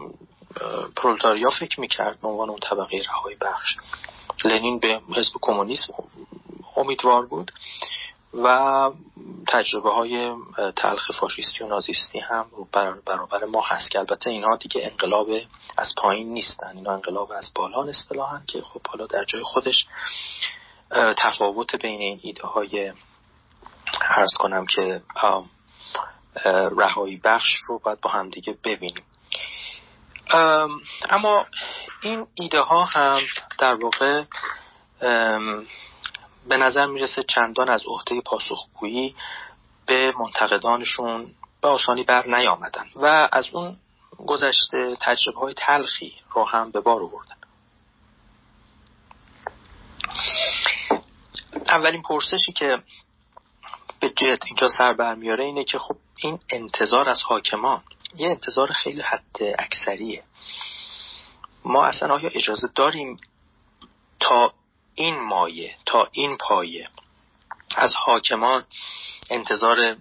[0.96, 3.78] پرولتاریا فکر می‌کرد به عنوان اون طبقه رهایی بخش.
[4.46, 5.94] لنین به حزب کمونیسم
[6.78, 7.52] امیدوار بود.
[8.34, 8.90] و
[9.48, 10.36] تجربه های
[10.76, 12.46] تلخ فاشیستی و نازیستی هم
[13.06, 15.28] برابر ما هست که البته اینا دیگه انقلاب
[15.78, 16.72] از پایین نیستن.
[16.76, 19.88] اینا انقلاب از بالا اصطلاحا که خب حالا در جای خودش
[21.18, 22.94] تفاوت بین این ایده های
[24.02, 25.02] ارز کنم که
[26.78, 29.04] رهایی بخش رو باید با هم دیگه ببینیم.
[31.10, 31.46] اما
[32.02, 33.22] این ایده ها هم
[33.60, 34.24] در واقع
[36.48, 39.16] به نظر می‌رسه چندان از عهده پاسخگویی
[39.86, 43.78] به منتقدانشون به آسانی بر نیامدن و از اون
[44.28, 47.36] گذشته تجربه های تلخی رو هم به بار آوردن.
[51.68, 52.84] اولین پرسشی که
[54.00, 57.84] به جد اینجا سر برمیاره اینه که خب این انتظار از حاکمان
[58.18, 60.24] یه انتظار خیلی حد اکثریه.
[61.66, 63.18] ما اصلا آیا اجازه داریم
[64.20, 64.54] تا
[64.96, 66.90] این مایه تا این پایه.
[67.76, 68.66] از حاکمان
[69.30, 69.96] انتظار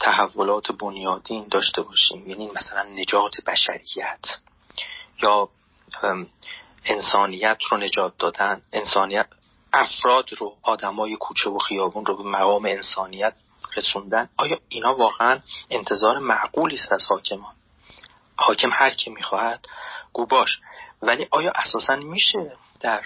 [0.00, 2.30] تحولات بنیادین داشته باشیم.
[2.30, 4.26] یعنی مثلا نجات بشریت
[5.22, 5.48] یا
[6.84, 8.62] انسانیت رو نجات دادن.
[8.72, 9.26] انسانیت
[9.72, 13.34] افراد رو آدمای کوچه و خیابون رو به مقام انسانیت
[13.76, 14.28] رسوندن.
[14.36, 17.54] آیا اینا واقعا انتظار معقولی است از حاکمان؟
[18.36, 19.66] حاکم هر که می‌خواهد
[20.12, 20.60] گو باش.
[21.02, 23.02] ولی آیا اساسا میشه در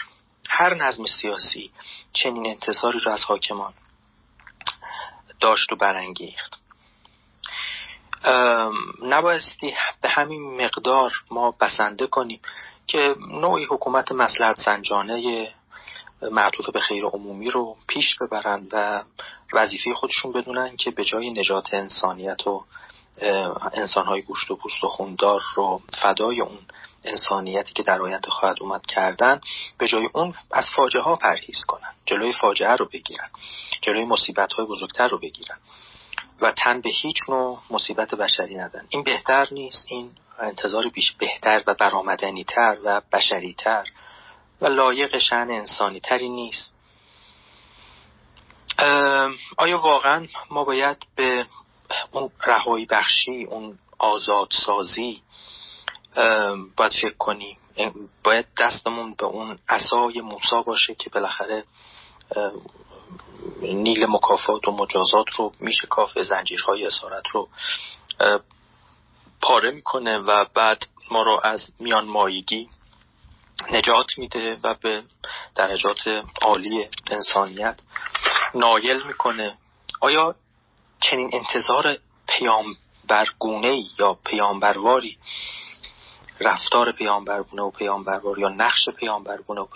[0.48, 1.70] هر نظم سیاسی
[2.12, 3.74] چنین انتظاری رو از حاکمان
[5.40, 6.58] داشت و برانگیخت.
[9.02, 12.40] نبایستی به همین مقدار ما بسنده کنیم
[12.86, 15.48] که نوعی حکومت مسلحت سنجانه
[16.30, 19.02] معطوف به خیر عمومی رو پیش ببرند و
[19.52, 22.64] وظیفه خودشون بدونن که به جای نجات انسانیت و
[23.72, 26.58] انسانهای گوشت و پوست و خوندار رو فدای اون
[27.04, 29.40] انسانیتی که در آینده خواهد اومد کردن
[29.78, 33.28] به جای اون از فاجعه ها پرهیز کنن جلوی فاجعه رو بگیرن
[33.82, 35.56] جلوی مصیبت های بزرگتر رو بگیرن.
[36.40, 41.62] و تن به هیچ نوع مصیبت بشری ندن این بهتر نیست این انتظار بیش بهتر
[41.66, 43.88] و برآمدنی تر و بشری تر
[44.60, 46.74] و لایق شن انسانی تری نیست
[49.58, 51.46] آیا واقعا ما باید به
[52.12, 55.22] اون رهایی بخشی اون آزادسازی
[56.76, 57.58] باید فکر کنیم.
[58.24, 61.64] باید دستمون به اون عصای موسا باشه که بالاخره
[63.62, 67.48] نیل مکافات و مجازات رو میشه کاف زنجیرهای اسارت رو
[69.42, 72.68] پاره می‌کنه و بعد ما رو از میان مایگی
[73.70, 75.02] نجات میده و به
[75.54, 77.80] درجات عالی انسانیت
[78.54, 79.58] نایل می‌کنه.
[80.00, 80.34] آیا
[81.10, 81.96] چنین انتظار
[82.28, 85.18] پیامبرگونه یا پیامبرواری
[86.40, 89.66] رفتار پیامبرگونه و پیامبرواری یا نقش پیامبرگونه و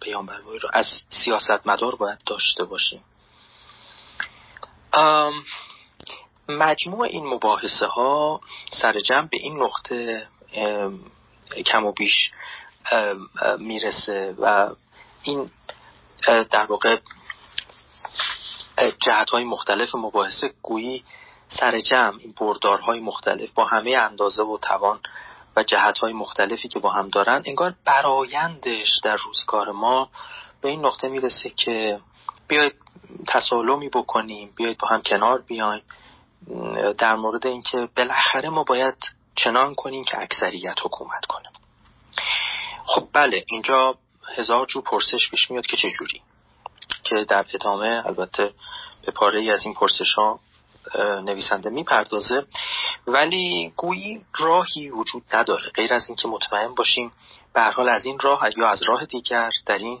[0.00, 0.86] پیامبرواری رو از
[1.24, 3.04] سیاستمدار باید داشته باشیم.
[6.48, 8.40] مجموع این مباحثه ها
[8.72, 10.28] سر جمع به این نقطه
[11.66, 12.30] کم و بیش
[13.58, 14.70] می‌رسه و
[15.22, 15.50] این
[16.26, 16.98] در واقع
[18.80, 21.04] جهت های مختلف مباحثه گویی
[21.48, 25.00] سر جمع این بردارهای مختلف با همه اندازه و توان
[25.56, 30.08] و جهتهای مختلفی که با هم دارن انگار برایندش در روزگار ما
[30.60, 32.00] به این نقطه می‌رسه که
[32.48, 32.74] بیاید
[33.26, 35.82] تسالمی بکنیم بیاید با هم کنار بیایم
[36.98, 38.96] در مورد اینکه بالاخره ما باید
[39.34, 41.48] چنان کنیم که اکثریت حکومت کنه.
[42.86, 43.94] خب بله اینجا
[44.36, 46.22] هزار جو پرسش پیش میاد که چجوری؟
[47.10, 48.52] که در ادامه البته
[49.06, 50.40] به پاره ای از این پرسش ها
[51.24, 52.42] نویسنده می‌پردازه.
[53.06, 55.70] ولی گویی راهی وجود نداره.
[55.74, 57.12] غیر از اینکه مطمئن باشیم
[57.54, 60.00] به حال از این راه یا از راه دیگر در این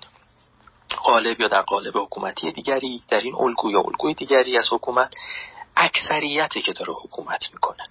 [1.04, 5.14] قالب یا در قالب حکومتی دیگری در این الگو یا الگوی دیگری از حکومت
[5.76, 7.82] اکثریتی که داره حکومت می‌کنه.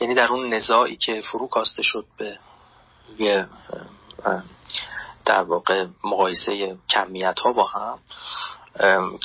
[0.00, 2.38] یعنی در اون نزاعی که فرو کاسته شد به
[5.30, 7.98] در واقع مقایسه کمیت ها با هم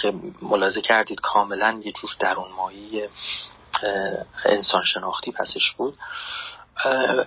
[0.01, 3.03] که ملاحظه کردید کاملا یه جور درون مایی
[4.45, 5.97] انسان شناختی پسش بود.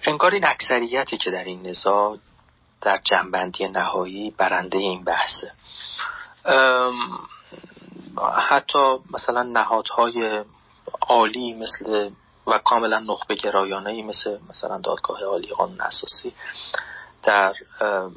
[0.02, 2.18] انگار این اکثریتی که در این نزاع
[2.80, 5.52] در جنبندی نهایی برنده این بحثه.
[8.48, 10.44] حتی مثلا نهادهای
[11.00, 12.10] عالی مثل
[12.46, 16.34] و کاملا نخبه گرایانه مثل مثلا دادگاه عالی قانون اساسی
[17.22, 17.54] در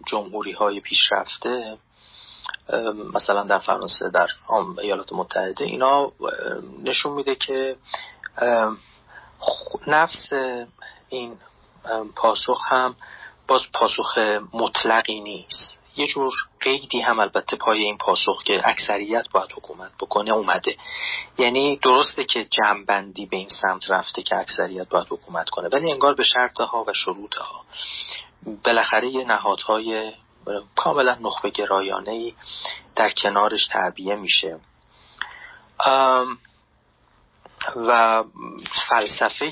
[0.08, 1.78] جمهوری های پیشرفته
[3.14, 4.28] مثلا در فرانسه در
[4.82, 6.12] ایالات متحده اینا
[6.84, 7.76] نشون میده که
[9.88, 10.34] نفس
[11.10, 11.38] این
[12.16, 12.96] پاسخ هم
[13.48, 14.18] باز پاسخ
[14.54, 15.78] مطلقی نیست.
[15.96, 20.78] یه جور قیدی هم البته پای این پاسخ که اکثریت باید حکومت بکنه اومده.
[21.38, 26.14] یعنی درسته که جمعبندی به این سمت رفته که اکثریت باید حکومت کنه ولی انگار
[26.14, 27.66] به شرطها و شروطها.
[28.64, 30.14] بالاخره یه نهادهای
[30.76, 32.34] کاملا نخبه گرایانه ای
[32.96, 34.60] در کنارش تعبیه میشه.
[37.76, 38.24] و
[38.90, 39.52] فلسفه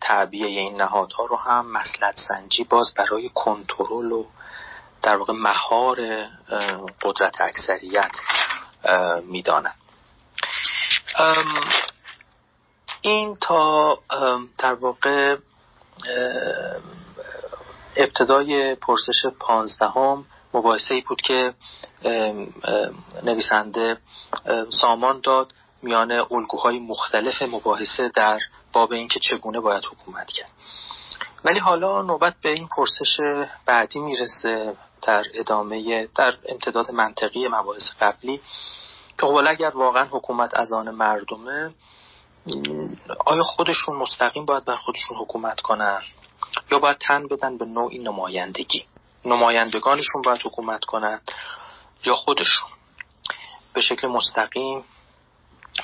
[0.00, 4.26] تعبیه این نهادها رو هم مسلط سنجی باز برای کنترل و
[5.02, 6.26] در واقع مهار
[7.02, 8.10] قدرت اکثریت
[9.22, 9.74] می‌دانند
[13.00, 13.98] این تا
[14.58, 15.36] در واقع
[17.96, 20.24] ابتدای پرسش پانزدهم
[20.54, 21.54] مباحثه ای بود که
[23.22, 23.96] نویسنده
[24.80, 28.38] سامان داد میان الگوهای مختلف مباحثه در
[28.72, 30.50] باب اینکه چگونه باید حکومت کرد.
[31.44, 33.20] ولی حالا نوبت به این پرسش
[33.66, 38.40] بعدی می‌رسه در ادامه در امتداد منطقی مباحث قبلی
[39.18, 41.74] که خب اگر واقعا حکومت از آن مردمه
[43.26, 46.02] آیا خودشون مستقیم باید بر خودشون حکومت کنن؟
[46.70, 48.84] یا باید تن بدن به نوعی نمایندگی.
[49.24, 51.32] نمایندگانشون باید حکومت کنند
[52.04, 52.70] یا خودشون.
[53.72, 54.84] به شکل مستقیم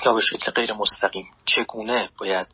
[0.05, 1.33] یا به شکل غیر مستقیم.
[1.45, 2.47] چگونه باید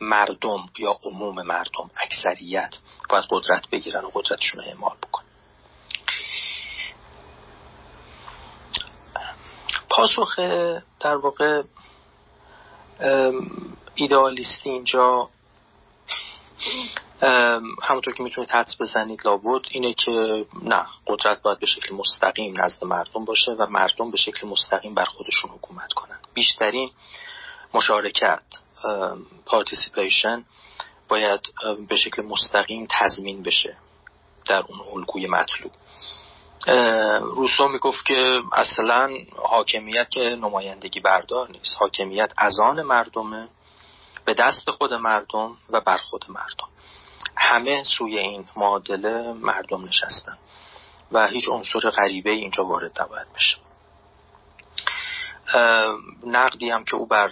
[0.00, 2.76] مردم یا عموم مردم اکثریت
[3.08, 5.24] باید قدرت بگیرن و قدرتشون رو اعمال بکنن؟
[9.90, 10.38] پاسخ
[11.00, 11.62] در واقع
[13.94, 15.28] ایدئالیستی اینجا
[17.82, 22.84] همونطور که می‌تونید حدس بزنید لابد اینه که نه قدرت باید به شکل مستقیم نزد
[22.84, 26.18] مردم باشه و مردم به شکل مستقیم بر خودشون حکومت کنن.
[26.34, 26.90] بیشترین
[27.74, 28.42] مشارکت
[29.46, 30.44] پارتیسیپیشن
[31.08, 31.40] باید
[31.88, 33.76] به شکل مستقیم تضمین بشه
[34.46, 35.72] در اون الگوی مطلوب.
[37.20, 41.76] روسو می‌گفت که اصلا حاکمیت که نمایندگی بردار نیست.
[41.80, 43.48] حاکمیت از آن مردمه
[44.24, 46.68] به دست خود مردم و بر خود مردم.
[47.38, 50.38] همه سوی این معادله مردم نشستن
[51.12, 53.56] و هیچ عنصر غریبه اینجا وارد نباید بشه.
[56.26, 57.30] نقدی هم که او بر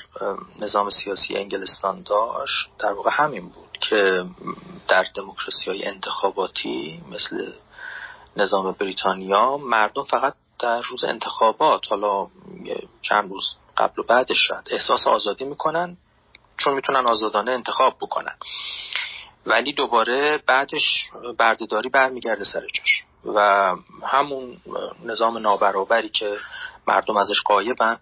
[0.58, 4.24] نظام سیاسی انگلستان داشت در واقع همین بود که
[4.88, 7.52] در دموکراسی های انتخاباتی مثل
[8.36, 12.26] نظام بریتانیا مردم فقط در روز انتخابات حالا
[13.02, 13.44] چند روز
[13.76, 15.96] قبل و بعدش شد احساس آزادی می‌کنن
[16.56, 18.36] چون می‌تونن آزادانه انتخاب بکنن.
[19.46, 23.04] ولی دوباره بعدش بردهداری برمیگرده سر جاش.
[23.24, 23.72] و
[24.02, 24.56] همون
[25.04, 26.36] نظام نابرابری که
[26.86, 27.98] مردم ازش قایبن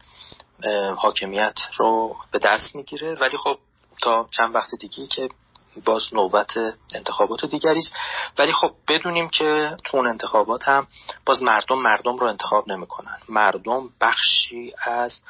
[0.96, 3.14] حاکمیت رو به دست می‌گیره.
[3.14, 3.58] ولی خب
[4.02, 5.28] تا چند وقت دیگه که
[5.84, 6.56] باز نوبت
[6.94, 7.92] انتخابات دیگری است.
[8.38, 10.86] ولی خب بدونیم که تو اون انتخابات هم
[11.26, 13.18] باز مردم مردم رو انتخاب نمی‌کنن.
[13.28, 15.22] مردم بخشی از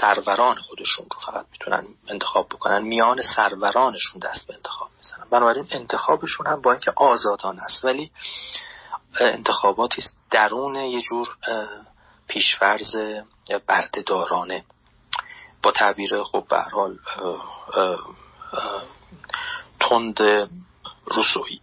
[0.00, 2.82] سروران خودشون رو فقط می‌تونن انتخاب بکنن.
[2.82, 5.24] میان سرورانشون دست به انتخاب می‌زنن.
[5.30, 8.10] بنابراین انتخابشون هم با اینکه آزادان است ولی
[9.20, 11.28] انتخاباتی درون یه جور
[12.28, 12.96] پیشفرز
[13.66, 14.64] بردهدارانه.
[15.62, 16.98] با تعبیر خب به حال
[19.80, 20.18] تند
[21.06, 21.60] روسویی.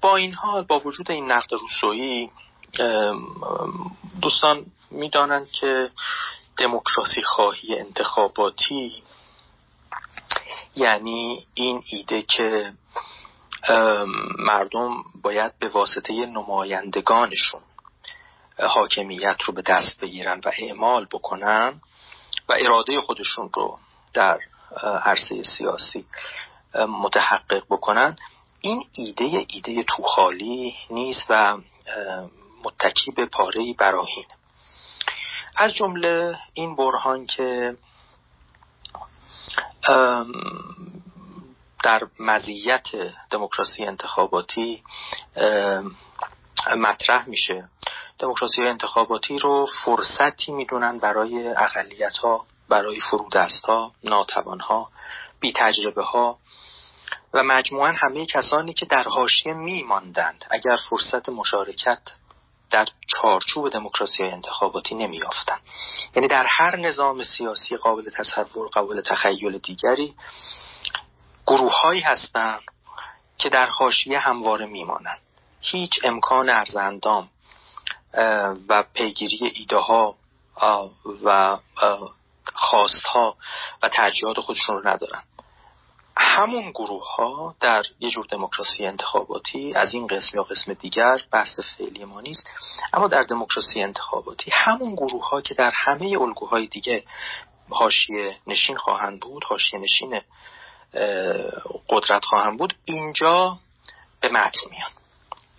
[0.00, 2.30] با این حال با وجود این نقد روسویی
[4.22, 5.90] دوستان می‌دانند که
[6.56, 9.02] دموکراسی خواهی انتخاباتی
[10.76, 12.72] یعنی این ایده که
[14.38, 17.60] مردم باید به واسطه نمایندگانشون
[18.58, 21.80] حاکمیت رو به دست بگیرن و اعمال بکنن
[22.48, 23.78] و اراده خودشون رو
[24.14, 24.38] در
[25.04, 26.06] عرصه سیاسی
[26.74, 28.16] متحقق بکنن.
[28.60, 31.58] این ایده ایده توخالی نیست و
[32.66, 34.26] متکی به پاره براهین.
[35.56, 37.76] از جمله این برهان که
[41.84, 42.86] در مزیت
[43.30, 44.82] دموکراسی انتخاباتی
[46.76, 47.68] مطرح میشه.
[48.18, 54.90] دموکراسی انتخاباتی رو فرصتی می‌دونن برای اقلیت ها برای فرودست ها ناتوان ها
[55.40, 56.38] بی تجربه ها
[57.32, 62.00] و مجموعا همه کسانی که در حاشیه میماندند اگر فرصت مشارکت
[62.70, 65.60] در چارچوب دموکراسی انتخاباتی نمیافتند
[66.16, 70.14] یعنی در هر نظام سیاسی قابل تصور قابل تخیل دیگری
[71.46, 72.62] گروه هایی هستند
[73.38, 75.18] که در حاشیه همواره میمانند.
[75.60, 77.28] هیچ امکان ارزندام
[78.68, 80.16] و پیگیری ایده ها
[81.24, 81.58] و
[82.54, 83.36] خواست ها
[83.82, 85.22] و ترجیحات خودشون رو ندارن
[86.18, 91.60] همون گروه ها در یه جور دموکراسی انتخاباتی از این قسم یا قسم دیگر بحث
[91.60, 92.46] فعلی ما نیست.
[92.92, 97.04] اما در دموکراسی انتخاباتی همون گروه ها که در همه الگوهای دیگه
[97.70, 100.20] حاشیه نشین خواهند بود حاشیه نشین
[101.88, 103.58] قدرت خواهند بود اینجا
[104.20, 104.90] به متن میان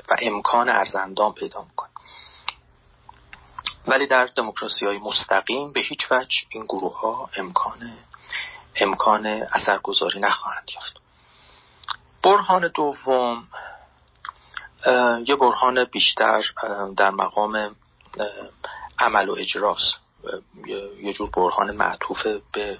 [0.09, 1.87] و امکان ارزندام پیدا میکن
[3.87, 7.93] ولی در دموکراسی های مستقیم به هیچ وجه این گروه ها امکان
[8.81, 10.97] امکان اثرگذاری نخواهند یافت.
[12.23, 13.47] برهان دوم
[15.27, 16.43] یه برهان بیشتر
[16.97, 17.75] در مقام
[18.99, 19.95] عمل و اجراست.
[21.01, 22.77] یه جور برهان معطوف به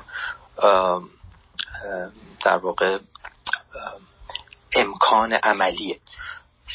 [2.45, 2.99] در واقع
[4.75, 5.99] امکان عملیه.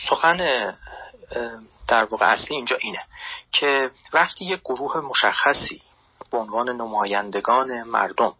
[0.08, 0.72] سخن
[1.88, 3.04] در واقع اصلی اینجا اینه
[3.52, 5.82] که وقتی یک گروه مشخصی
[6.30, 8.34] به عنوان نمایندگان مردم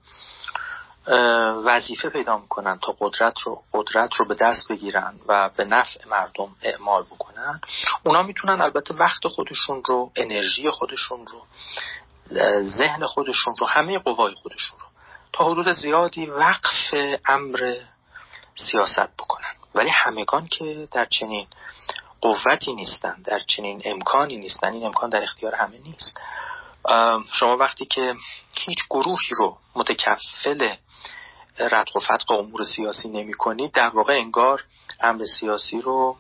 [1.65, 6.57] وظیفه پیدا می‌کنن تا قدرت رو قدرت رو به دست بگیرن و به نفع مردم
[6.63, 7.61] اعمال بکنن.
[8.05, 11.43] اونا می‌تونن البته وقت خودشون رو انرژی خودشون رو
[12.63, 14.87] ذهن خودشون رو همه قوای خودشون رو
[15.33, 16.95] تا حدود زیادی وقف
[17.27, 17.75] امر
[18.55, 19.55] سیاست بکنن.
[19.75, 21.47] ولی همگان که در چنین
[22.21, 26.21] قوتی نیستن در چنین امکانی نیستن این امکان در اختیار همه نیست.
[27.33, 28.15] شما وقتی که
[28.57, 30.75] هیچ گروهی رو متکفل
[31.59, 34.65] ردق و فتق امور سیاسی نمی کنید در واقع انگار
[35.01, 36.17] امر سیاسی رو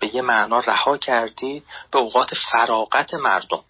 [0.00, 3.64] به یه معنا رها کردید به اوقات فراغت مردم.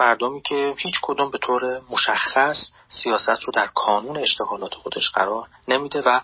[0.00, 6.02] مردمی که هیچ کدوم به طور مشخص سیاست رو در کانون اشتغالات خودش قرار نمیده
[6.06, 6.20] و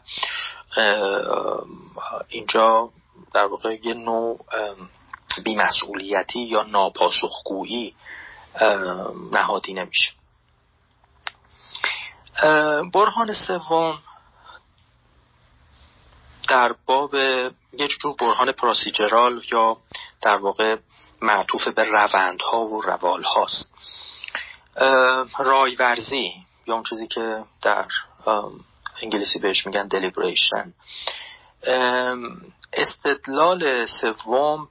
[2.28, 2.90] اینجا
[3.34, 4.40] در واقع یه نوع
[5.44, 7.94] بیمسئولیتی یا ناپاسخگویی
[9.32, 10.12] نهادی نمیشه.
[12.94, 13.98] برهان سوم
[16.48, 19.76] در باب یه جور برهان پراسیجرال یا
[20.22, 20.76] در واقع
[21.22, 23.72] معطوف به روندها و روال هاست
[25.38, 26.32] رایورزی
[26.66, 27.86] یا اون چیزی که در
[29.02, 30.72] انگلیسی بهش میگن دلیبریشن
[32.72, 34.68] استدلال سوم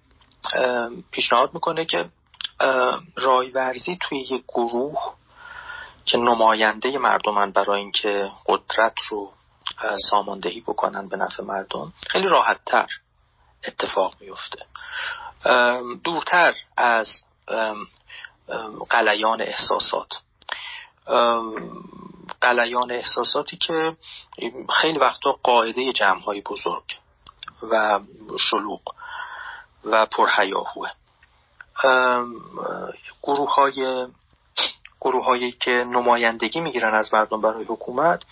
[1.12, 2.10] پیشنهاد می‌کنه که
[3.16, 5.14] رایورزی توی یک گروه
[6.06, 9.32] که نماینده مردمن برای اینکه قدرت رو
[10.10, 12.88] ساماندهی بکنن به نفع مردم خیلی راحت تر
[13.68, 14.66] اتفاق میفته
[16.03, 17.24] دورتر از
[18.89, 20.14] قلیان احساسات.
[22.41, 23.97] قلیان احساساتی که
[24.82, 26.84] خیلی وقتا قاعده جمع های بزرگ
[27.72, 27.99] و
[28.39, 28.82] شلوغ
[29.84, 30.89] و پرهیاهوه.
[33.24, 34.08] گروه های
[35.02, 38.24] گروه هایی که نمایندگی می‌گیرن از مردم برای حکومت.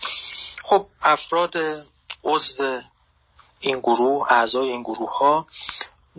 [0.64, 1.54] خب افراد
[2.24, 2.82] عضو
[3.60, 5.46] این گروه اعضای این گروه ها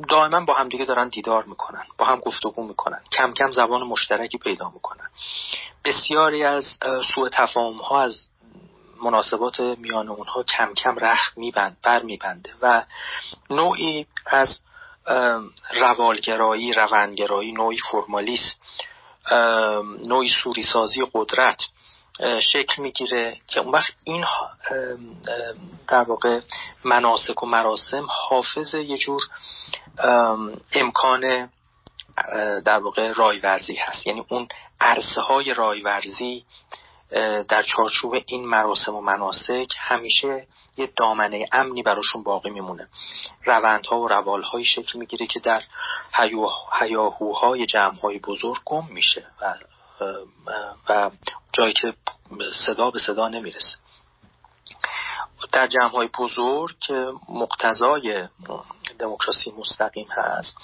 [0.08, 4.70] دائما با همدیگه دارن دیدار می‌کنن با هم گفتگو می‌کنن کم کم زبان مشترکی پیدا
[4.70, 5.08] می‌کنن.
[5.84, 6.78] بسیاری از
[7.14, 8.26] سوء تفاهم ها از
[9.02, 12.82] مناسبات میان اونها کم کم رخت میبند بر میبنده و
[13.50, 14.58] نوعی از
[15.70, 18.60] روالگرایی روندگرایی نوعی فرمالیست
[20.06, 21.62] نوعی سوری سازی قدرت
[22.52, 24.24] شکل می‌گیره که اون وقت این
[25.88, 26.40] در واقع
[26.84, 29.20] مناسک و مراسم حافظ یه جور
[30.72, 31.50] امکان
[32.64, 34.06] در واقع رایورزی هست.
[34.06, 34.48] یعنی اون
[34.80, 36.44] عرصه های رایورزی
[37.48, 40.46] در چارچوب این مراسم و مناسک همیشه
[40.76, 42.88] یه دامنه امنی براشون باقی میمونه.
[43.44, 45.62] روندها و روالهایی شکل می‌گیره که در
[46.80, 49.54] هیاهوهای جمعهای بزرگ گم میشه و,
[50.88, 51.10] و
[51.52, 51.94] جایی که
[52.66, 53.76] صدا به صدا نمی‌رسه.
[55.52, 58.28] در جمع های بزرگ که مقتضای
[58.98, 60.56] دموکراسی مستقیم هست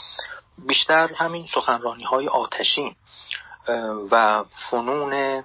[0.59, 2.96] بیشتر همین سخنرانی های آتشین
[4.11, 5.44] و فنون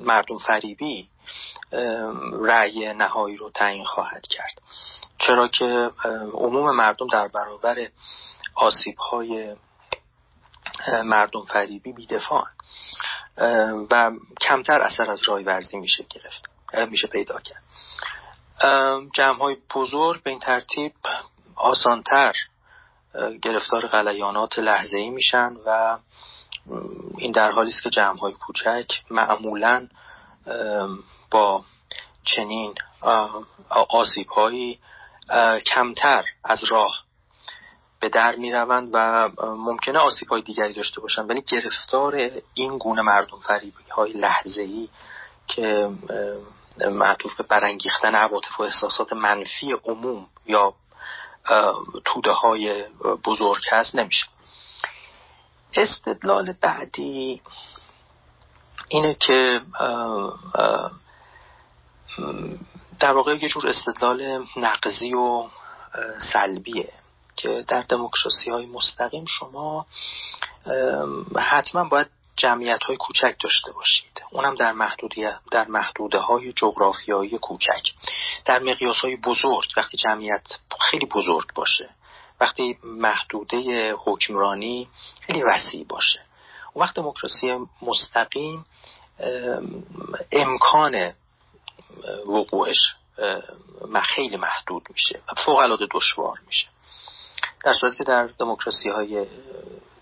[0.00, 1.08] مردم فریبی
[2.32, 4.62] رأی نهایی رو تعیین خواهد کرد.
[5.18, 5.90] چرا که
[6.34, 7.88] عموم مردم در برابر
[8.54, 9.56] آسیب های
[11.04, 12.46] مردم فریبی بیدفاع
[13.90, 16.50] و کمتر اثر از رای ورزی میشه گرفت
[16.90, 17.62] میشه پیدا کرد.
[19.14, 20.92] جمع های بزرگ به این ترتیب
[21.56, 22.34] آسانتر
[23.42, 25.98] گرفتار غلیانات لحظه ای میشن و
[27.18, 29.88] این در حالی است که جمع های کوچک معمولا
[31.30, 31.64] با
[32.24, 32.74] چنین
[33.90, 34.78] آسیب هایی
[35.74, 37.06] کمتر از راه
[38.00, 41.30] به در می روند و ممکنه آسیب های دیگری داشته باشند.
[41.30, 44.88] ولی گرفتار این گونه مردم فریبی های لحظه ای
[45.46, 45.90] که
[46.90, 50.74] معطوف به برانگیختن عواطف و احساسات منفی عموم یا
[52.04, 52.84] توده های
[53.24, 54.26] بزرگ هست نمیشه.
[55.78, 57.40] استدلال بعدی.
[58.88, 59.60] اینه که
[63.00, 65.44] در واقع یه جور استدلال نقضی و
[66.32, 66.92] سلبیه
[67.36, 69.86] که در دموکراسی های مستقیم شما
[71.36, 72.06] حتما باید
[72.36, 74.22] جمعیت های کوچک داشته باشید.
[74.30, 77.82] اونم در محدودیت در محدوده های جغرافیایی کوچک.
[78.44, 81.90] در مقیاس های بزرگ وقتی جمعیت خیلی بزرگ باشه
[82.40, 84.88] وقتی محدوده حکمرانی
[85.20, 86.20] خیلی وسیع باشه.
[86.72, 87.46] اون وقت دموکراسی
[87.82, 88.64] مستقیم
[90.32, 91.12] امکان
[92.26, 92.96] وقوعش
[94.02, 96.68] خیلی محدود میشه و فوق العاده دشوار میشه.
[97.64, 99.26] در صورتی که در دموکراسی های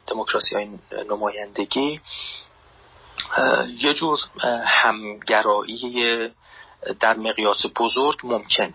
[0.07, 0.69] دموکراسی های
[1.11, 2.01] نمایندگی
[3.79, 4.19] یه جور
[4.67, 6.31] همگرایی
[7.01, 8.75] در مقیاس بزرگ ممکنه.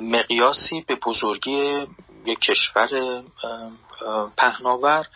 [0.00, 1.86] مقیاسی به بزرگی
[2.24, 3.22] یک کشور
[4.36, 5.06] پهناور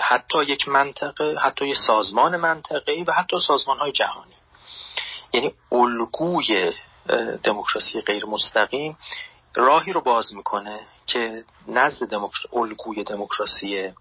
[0.00, 4.34] حتی یک منطقه حتی یک سازمان منطقه‌ای و حتی سازمان های جهانی.
[5.32, 6.72] یعنی الگوی
[7.42, 8.98] دموکراسی غیر مستقیم
[9.54, 12.38] راهی رو باز می‌کنه که نزد دموکر...
[12.52, 13.92] الگوی دموکراسی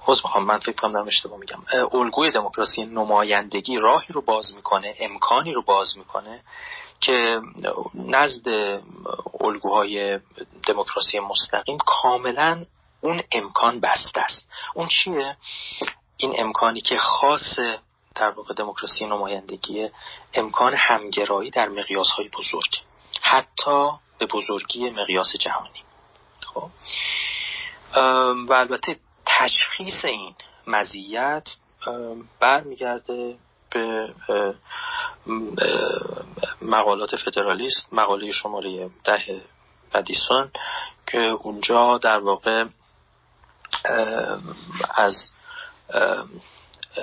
[0.00, 1.62] حوض می‌خوام من فکر کنم دارم اشتباه میگم.
[1.92, 6.40] الگوی دموکراسی نمایندگی راهی رو باز می‌کنه امکانی رو باز می‌کنه
[7.00, 7.40] که
[7.94, 8.48] نزد
[9.40, 10.18] الگوهای
[10.66, 12.64] دموکراسی مستقیم کاملا
[13.00, 14.48] اون امکان بسته است.
[14.74, 15.36] اون چیه؟
[16.16, 17.58] این امکانی که خاص
[18.14, 19.88] در واقع دموکراسی نمایندگی
[20.34, 22.82] امکان همگرایی در مقیاس های بزرگ
[23.22, 25.82] حتی به بزرگی مقیاس جهانی.
[26.46, 26.70] خب؟
[28.48, 30.34] و البته تشخیص این
[30.66, 31.48] مزیت
[32.40, 33.36] برمیگرده
[33.76, 34.54] به
[36.62, 39.42] مقالات فدرالیست مقاله شماره ده
[39.94, 40.50] مدیسون
[41.06, 42.64] که اونجا در واقع
[44.94, 45.30] از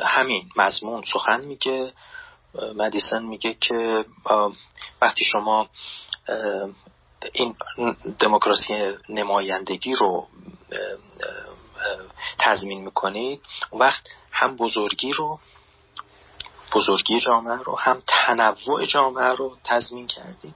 [0.05, 1.93] همین مضمون سخن میگه.
[2.75, 4.05] مدیسن میگه که
[5.01, 5.69] وقتی شما
[7.33, 7.55] این
[8.19, 8.73] دموکراسی
[9.09, 10.27] نمایندگی رو
[12.39, 13.41] تضمین می‌کنید
[13.73, 15.39] وقت هم بزرگی رو
[16.75, 20.55] بزرگی جامعه رو هم تنوع جامعه رو تضمین کردید.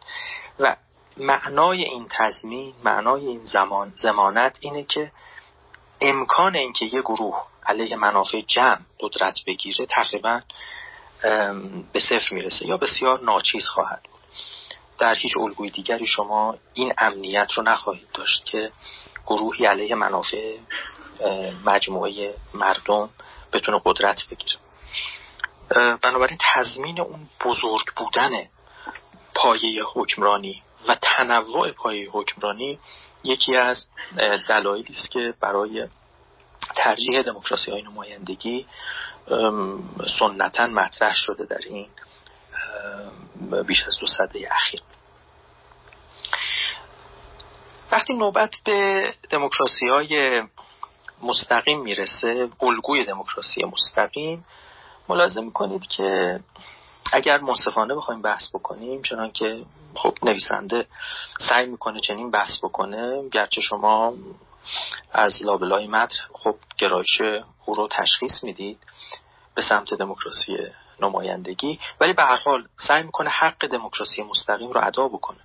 [0.60, 0.76] و
[1.18, 5.12] معنای این تضمین معنای این زمان زمانت اینه که
[6.02, 10.42] امکان اینکه یه گروه علیه منافع جمع قدرت بگیره تقریبا
[11.94, 14.22] به صفر می‌رسه یا بسیار ناچیز خواهد بود.
[14.98, 18.72] در هیچ الگوی دیگری شما این امنیت رو نخواهید داشت که
[19.28, 20.58] گروهی علیه منافع
[21.66, 23.10] مجموعه مردم
[23.54, 24.60] بتونه قدرت بگیره.
[25.76, 28.32] بنابراین تضمین اون بزرگ بودن
[29.36, 32.80] پایه حکمرانی و تنوع پایه حکمرانی
[33.24, 33.86] یکی از
[34.48, 35.88] دلایلی است که برای
[36.76, 38.68] ترجیح دموکراسی های نمایندگی
[40.20, 41.88] سنتا مطرح شده در این
[43.64, 44.82] بیش از دو سده اخیر.
[47.92, 50.44] وقتی نوبت به دموکراسی های
[51.22, 54.46] مستقیم می‌رسه الگوی دموکراسی مستقیم
[55.10, 56.40] ملاحظه می‌کنید که
[57.14, 60.88] اگر منصفانه بخوایم بحث بکنیم چنان که خب نویسنده
[61.50, 64.14] سعی می‌کنه چنین بحث بکنه گرچه شما
[65.12, 67.22] از لابلای متن خب گرایش
[67.66, 68.78] او رو تشخیص می‌دید
[69.56, 70.58] به سمت دموکراسی
[71.00, 75.38] نمایندگی ولی به هر حال سعی می‌کنه حق دموکراسی مستقیم رو ادا بکنه.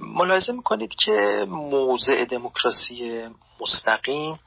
[0.00, 3.28] ملاحظه می‌کنید که موضع دموکراسی
[3.60, 4.40] مستقیم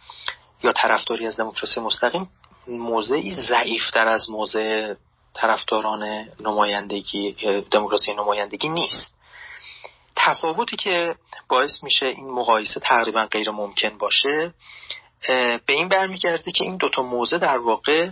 [0.64, 2.30] یا طرفداری از دموکراسی مستقیم
[2.68, 4.94] موضعی ضعیفتر از موضع
[5.34, 7.32] طرفداران نمایندگی
[7.72, 9.16] دموکراسی نمایندگی نیست.
[10.16, 11.16] تفاوتی که
[11.50, 14.54] باعث میشه این مقایسه تقریبا غیر ممکن باشه
[15.66, 18.10] به این برمیگرده که این دوتا موضع در واقع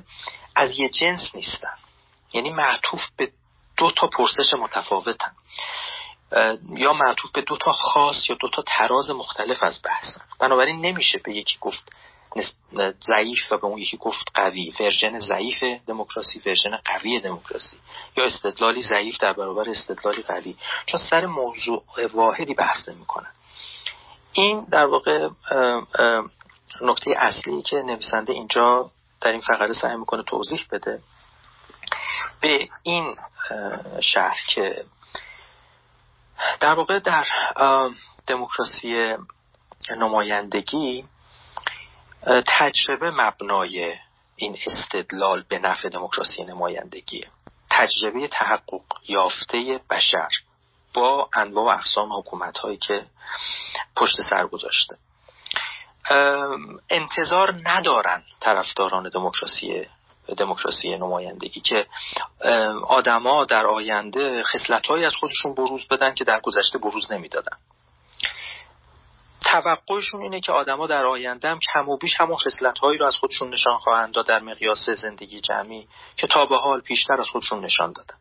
[0.55, 1.77] از یه جنس نیستن.
[2.33, 3.31] یعنی معطوف به
[3.77, 5.31] دو تا پرسش متفاوتن.
[6.77, 10.21] یا معطوف به دو تا ساحت یا دو تا تراز مختلف از بحثن.
[10.39, 11.91] بنابراین نمیشه به یکی گفت
[13.07, 14.73] ضعیف و به اون یکی گفت قوی.
[14.79, 17.77] version ضعیف دموکراسی version قوی دموکراسی.
[18.17, 20.55] یا استدلالی ضعیف در برابر استدلالی قوی.
[20.85, 23.31] چون سر موضوع واحدی بحث می‌کنن
[24.31, 25.29] این در واقع
[26.81, 31.01] نکته اصلی که نویسنده اینجا در این فقره سعی می‌کنه توضیح بده.
[32.41, 33.15] به این
[34.01, 34.85] شهر که
[36.59, 37.25] در واقع در
[38.27, 39.15] دموکراسی
[39.97, 41.05] نمایندگی
[42.47, 43.95] تجربه مبنای
[44.35, 47.25] این استدلال به نفع دموکراسی نمایندگی.
[47.71, 50.29] تجربه تحقق یافته بشر
[50.93, 53.05] با انواع و اقسام حکومت هایی که
[53.95, 54.97] پشت سر گذاشته.
[56.89, 59.85] انتظار ندارن طرفداران دموکراسی
[60.37, 61.87] دموکراسی نمایندگی که
[62.87, 67.57] آدما در آینده خصلتهایی از خودشون بروز بدن که در گذشته بروز نمی‌دادن.
[69.61, 73.49] توقعشون اینه که آدما در آینده هم کم و بیش همون خصلتهایی رو از خودشون
[73.49, 75.87] نشان خواهند داد در مقیاس زندگی جمعی
[76.17, 78.15] که تا به حال بیشتر از خودشون نشان دادن.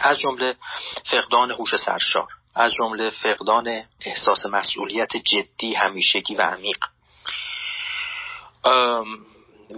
[0.00, 0.54] از جمله
[1.10, 6.78] فقدان هوش سرشار از جمله فقدان احساس مسئولیت جدی همیشگی و عمیق.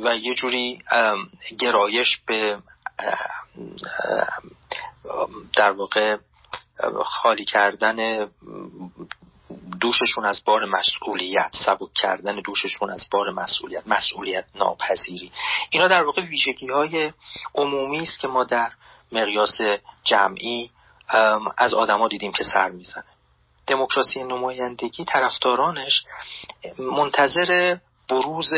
[0.05, 0.79] و یه جوری
[1.59, 2.59] گرایش به
[5.57, 6.17] در واقع
[7.05, 8.29] خالی کردن
[9.81, 15.33] دوششون از بار مسئولیت سبک کردن دوششون از بار مسئولیت مسئولیت ناپذیری.
[15.71, 17.13] اینا در واقع ویژگی های
[17.55, 18.73] عمومی است که ما در
[19.13, 19.59] مقیاس
[20.05, 20.71] جمعی
[21.59, 23.05] از آدما دیدیم که سر می‌زنه.
[23.67, 26.05] دموکراسی نمایندگی طرفدارانش
[26.79, 27.77] منتظر
[28.09, 28.53] بروز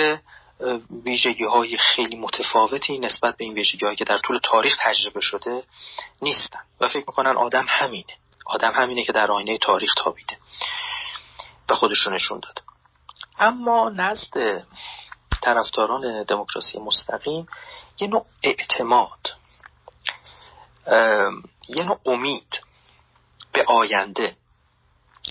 [1.05, 5.63] ویژگی های خیلی متفاوتی نسبت به این ویژگی هایی که در طول تاریخ تجربه شده
[6.23, 6.61] نیستن.
[6.81, 8.15] و فکر می‌کنن آدم همینه.
[8.47, 10.37] آدم همینه که در آینه تاریخ تابیده.
[11.69, 12.63] و خودش نشون داده
[13.39, 14.65] اما نزد
[15.43, 17.47] طرفداران دموکراسی مستقیم
[18.01, 19.29] یه نوع اعتماد
[21.69, 22.61] یه نوع امید
[23.53, 24.37] به آینده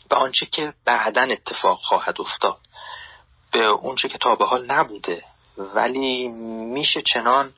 [0.10, 2.58] به آنچه که بعدا اتفاق خواهد افتاد.
[3.52, 5.24] به اونچه که تا به حال نبوده
[5.58, 6.28] ولی
[6.74, 7.54] میشه چنان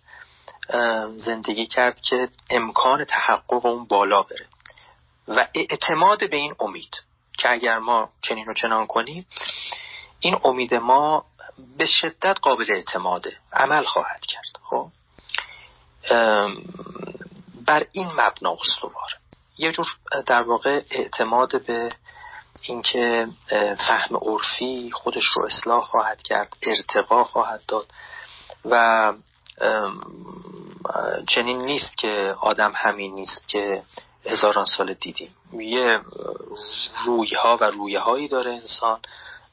[1.16, 4.48] زندگی کرد که امکان تحقق اون بالا بره.
[5.28, 7.04] و اعتماد به این امید.
[7.38, 9.26] که اگر ما چنین و چنان کنیم
[10.20, 11.26] این امید ما
[11.78, 14.90] به شدت قابل اعتماده عمل خواهد کرد خب؟
[17.66, 19.10] بر این مبنا استوار.
[19.58, 19.88] یه جور
[20.26, 21.90] در واقع اعتماد به
[22.62, 23.28] اینکه
[23.88, 27.88] فهم عرفی خودش رو اصلاح خواهد کرد ارتقا خواهد داد
[28.66, 29.14] و
[31.28, 33.84] چنین نیست که آدم همین نیست که
[34.26, 35.36] هزاران سال دیدیم.
[35.62, 36.02] یه
[37.06, 39.00] روی ها و رویه هایی داره انسان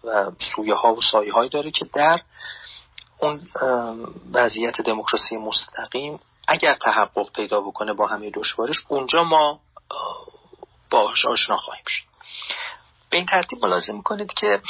[0.04, 2.20] و سویه ها و سایه هایی داره که در
[3.18, 3.40] اون
[4.32, 9.60] وضعیت دموکراسی مستقیم اگر تحقق پیدا بکنه با همه دشوارش اونجا ما
[10.90, 12.04] باش آشنا خواهیم شد.
[13.10, 14.60] به این ترتیب ملازم می‌کنید که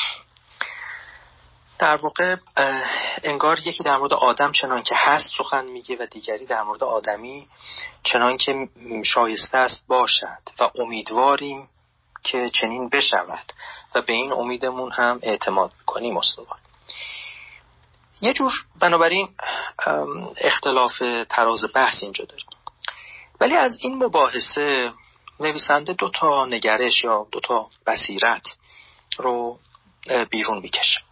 [1.80, 2.36] در واقع
[3.22, 7.48] انگار یکی در مورد آدم چنان که هست سخن میگه و دیگری در مورد آدمی
[8.02, 8.68] چنان که
[9.04, 11.68] شایسته است باشد و امیدواریم
[12.22, 13.52] که چنین بشود
[13.94, 16.58] و به این امیدمون هم اعتماد می‌کنیم استوار.
[18.20, 19.28] یه جور بنابراین
[20.40, 22.46] اختلاف تراز بحث اینجا داریم.
[23.40, 24.92] ولی از این مباحثه
[25.40, 28.42] نویسنده دو تا نگرش یا دو تا بصیرت
[29.18, 29.58] رو
[30.30, 31.09] بیرون می‌کشه.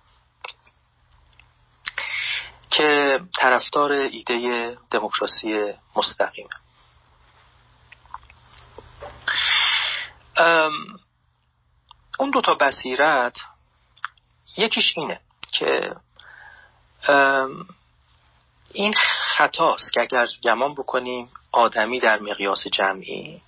[2.70, 6.48] که طرفدار ایده دموکراسی مستقیمه.
[12.18, 13.36] اون دوتا بصیرت
[14.56, 15.20] یکیش اینه
[15.52, 15.96] که
[18.72, 18.94] این
[19.36, 23.42] خطاست که اگر گمان بکنیم آدمی در مقیاس جمعی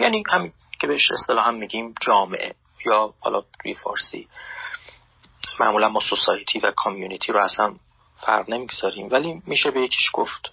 [0.00, 2.54] یعنی همین که بهش اصطلاحا میگیم جامعه
[2.86, 4.28] یا حالا توی فارسی
[5.60, 7.74] معمولا ما سوسایتی و کامیونیتی رو اصلا
[8.22, 9.08] فرق نمی‌گذاریم.
[9.10, 10.52] ولی میشه به یکیش گفت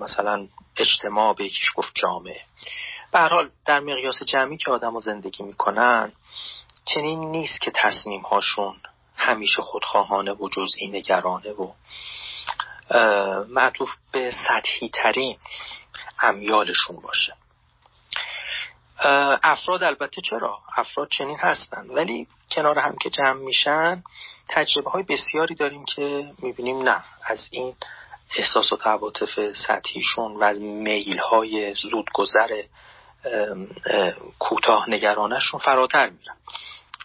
[0.00, 2.40] مثلا اجتماع به یکیش گفت جامعه.
[3.12, 6.12] به حال در مقیاس جمعی که آدم زندگی می‌کنن
[6.84, 8.76] چنین نیست که تصمیم هاشون
[9.16, 11.72] همیشه خودخواهانه و جزئی نگرانه و
[13.48, 15.38] معطوف به سطحی ترین
[16.22, 17.34] امیالشون باشه.
[19.42, 21.86] افراد البته چرا؟ افراد چنین هستن.
[21.86, 22.26] ولی
[22.56, 24.02] کنار هم که جمع میشن
[24.48, 27.04] تجربه های بسیاری داریم که می‌بینیم نه.
[27.24, 27.76] از این
[28.36, 32.62] احساس و تعاطف سطحیشون و از میل های زودگذر
[34.38, 36.36] کوتاه نگرانشون فراتر میرن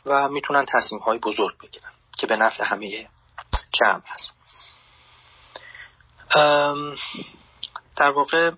[0.06, 3.08] و می‌تونن تصمیم های بزرگ بگیرن که به نفع همه
[3.72, 4.34] جمع هست.
[7.98, 8.52] در واقع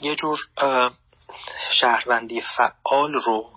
[0.00, 0.38] یه جور
[1.70, 3.53] شهروندی فعال رو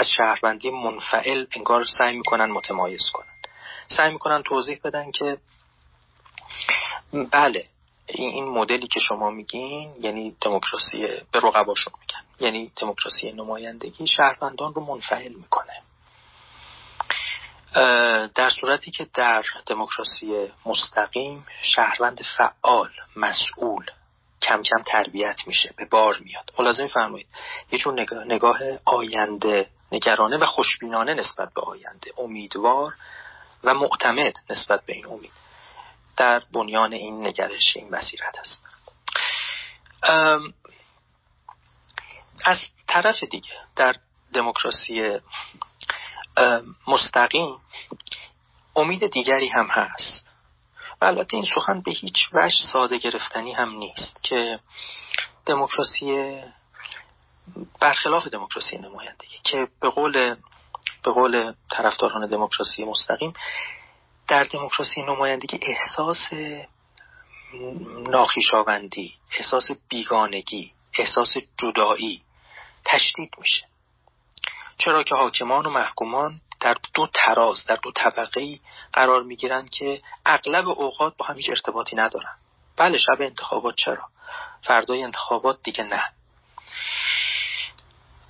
[0.00, 3.34] از شهروندی منفعل انگار سعی می‌کنن متمایز کنن.
[3.88, 5.38] سعی می‌کنن توضیح بدن که
[7.32, 7.66] بله
[8.06, 10.98] این مدلی که شما میگین یعنی دموکراسی
[11.32, 12.46] به رقباشون میگن.
[12.46, 15.82] یعنی دموکراسی نمایندگی شهروندان رو منفعل می‌کنه.
[18.34, 23.86] در صورتی که در دموکراسی مستقیم شهروند فعال مسئول
[24.42, 26.52] کم کم تربیت میشه به بار میاد.
[26.58, 27.26] ملاحظه میفرمایید
[27.72, 32.94] یه چون نگاه, نگاه آینده نگرانه و خوشبینانه نسبت به آینده امیدوار
[33.64, 35.32] و معتمد نسبت به این امید.
[36.16, 38.62] در بنیان این نگرش این مسیرت هست
[42.44, 43.94] از طرف دیگه در
[44.32, 45.18] دموکراسی
[46.86, 47.56] مستقیم
[48.76, 50.26] امید دیگری هم هست.
[51.00, 54.60] و البته این سخن به هیچ وجه ساده گرفتنی هم نیست که
[55.46, 56.40] دموکراسی
[57.80, 60.34] برخلاف دموکراسی نمایندگی که به قول
[61.04, 63.32] به قول طرفداران دموکراسی مستقیم
[64.28, 66.28] در دموکراسی نمایندگی احساس
[68.08, 72.22] ناخیشاوندی احساس بیگانگی احساس جدایی
[72.84, 73.66] تشدید میشه.
[74.78, 78.58] چرا که حاکمان و محکومان در دو تراز در دو طبقه
[78.92, 82.34] قرار می که اغلب اوقات با هم هیچ ارتباطی ندارن.
[82.76, 84.02] بله شب انتخابات چرا؟
[84.62, 86.02] فردای انتخابات دیگه نه.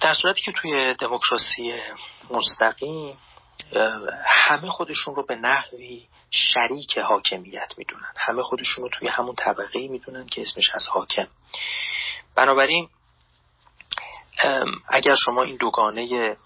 [0.01, 1.72] در صورتی که توی دموکراسی
[2.30, 3.18] مستقیم
[4.24, 8.12] همه خودشون رو به نحوی شریک حاکمیت می‌دونن.
[8.16, 11.26] همه خودشون رو توی همون طبقه می‌دونن که اسمش از حاکم.
[12.34, 12.88] بنابراین
[14.88, 16.36] اگر شما این دوگانه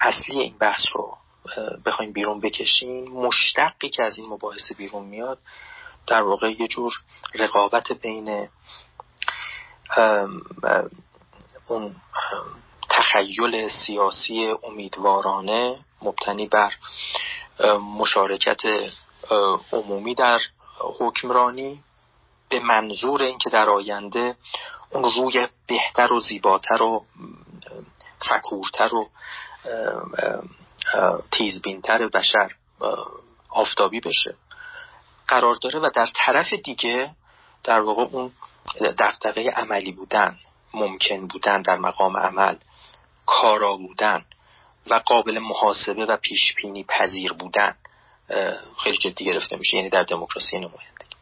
[0.00, 1.18] اصلی این بحث رو
[1.84, 5.38] بخوایم بیرون بکشیم مشتقی که از این مباحثه بیرون میاد
[6.06, 6.92] در واقع یه جور
[7.34, 8.48] رقابت بین
[11.72, 11.94] اون
[12.88, 16.72] تخیل سیاسی امیدوارانه مبتنی بر
[17.98, 18.60] مشارکت
[19.72, 20.38] عمومی در
[20.98, 21.82] حکمرانی
[22.48, 24.36] به منظور اینکه در آینده
[24.90, 27.04] اون روی بهتر و زیباتر و
[28.20, 29.08] فکورتر و
[31.30, 32.50] تیزبینتر بشر
[33.50, 34.34] آفتابی بشه.
[35.28, 37.10] قرار داره و در طرف دیگه
[37.64, 38.32] در واقع اون
[38.80, 40.36] دقدقه عملی بودن
[40.74, 42.56] ممکن بودن در مقام عمل
[43.26, 44.24] کارا بودن
[44.90, 47.76] و قابل محاسبه و پیشبینی پذیر بودن
[48.84, 51.12] خیلی جدی گرفته میشه یعنی در دموکراسی نمایندگی.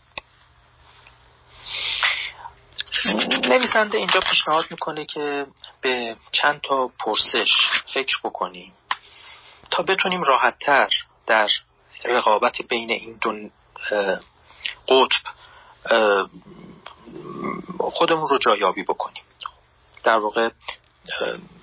[3.48, 5.46] نویسنده اینجا پیشنهاد می‌کنه که
[5.80, 7.52] به چند تا پرسش
[7.94, 8.72] فکر بکنیم
[9.70, 10.88] تا بتونیم راحتتر
[11.26, 11.48] در
[12.04, 13.50] رقابت بین این دو
[14.88, 15.22] قطب
[17.78, 19.22] خودمون رو جایابی بکنیم.
[20.04, 20.48] در واقع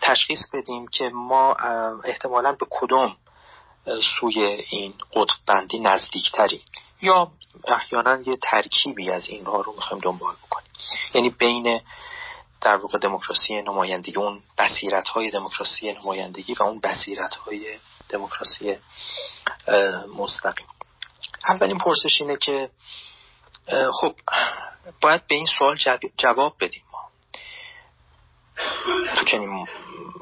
[0.01, 1.53] تشخیص بدیم که ما
[2.03, 3.15] احتمالا به کدوم
[4.19, 5.83] سوی این قطب بندی
[7.01, 7.31] یا
[7.67, 10.71] احیانا یه ترکیبی از اینها رو می‌خوایم دنبال بکنیم.
[11.13, 11.81] یعنی بین
[12.61, 17.77] در واقع دموکراسی نمایندگی اون بصیرت های دموکراسی نمایندگی و اون بصیرت های
[18.09, 18.77] دموکراسی
[20.17, 20.67] مستقیم.
[21.49, 22.69] اولین پرسش اینه که
[24.01, 24.15] خب
[25.01, 25.77] باید به این سوال
[26.17, 26.83] جواب بدیم.
[29.15, 29.67] تو چنین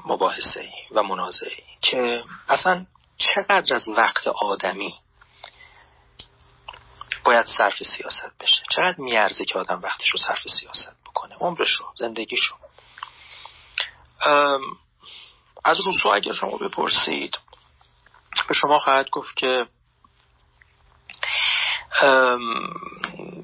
[0.05, 1.63] مباحثه ای و منازعه ای.
[1.81, 2.85] که اصلا
[3.17, 4.95] چقدر از وقت آدمی
[7.25, 11.85] باید صرف سیاست بشه؟ چقدر میارزه که آدم وقتش رو صرف سیاست بکنه؟ عمرش رو
[11.95, 12.57] زندگیش رو.
[15.63, 17.37] از روسو اگر شما بپرسید
[18.47, 19.67] به شما خواهد گفت که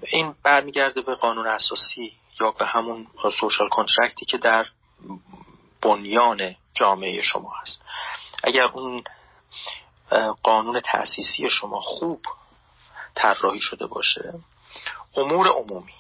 [0.08, 3.08] این برمیگرده به قانون اساسی یا به همون
[3.40, 4.66] سوشال کنترکتی که در
[5.82, 7.82] بنیان جامعه شما هست.
[8.44, 9.04] اگر اون
[10.44, 12.22] قانون تأسیسی شما خوب
[13.16, 14.34] طراحی شده باشه
[15.18, 15.94] امور عمومی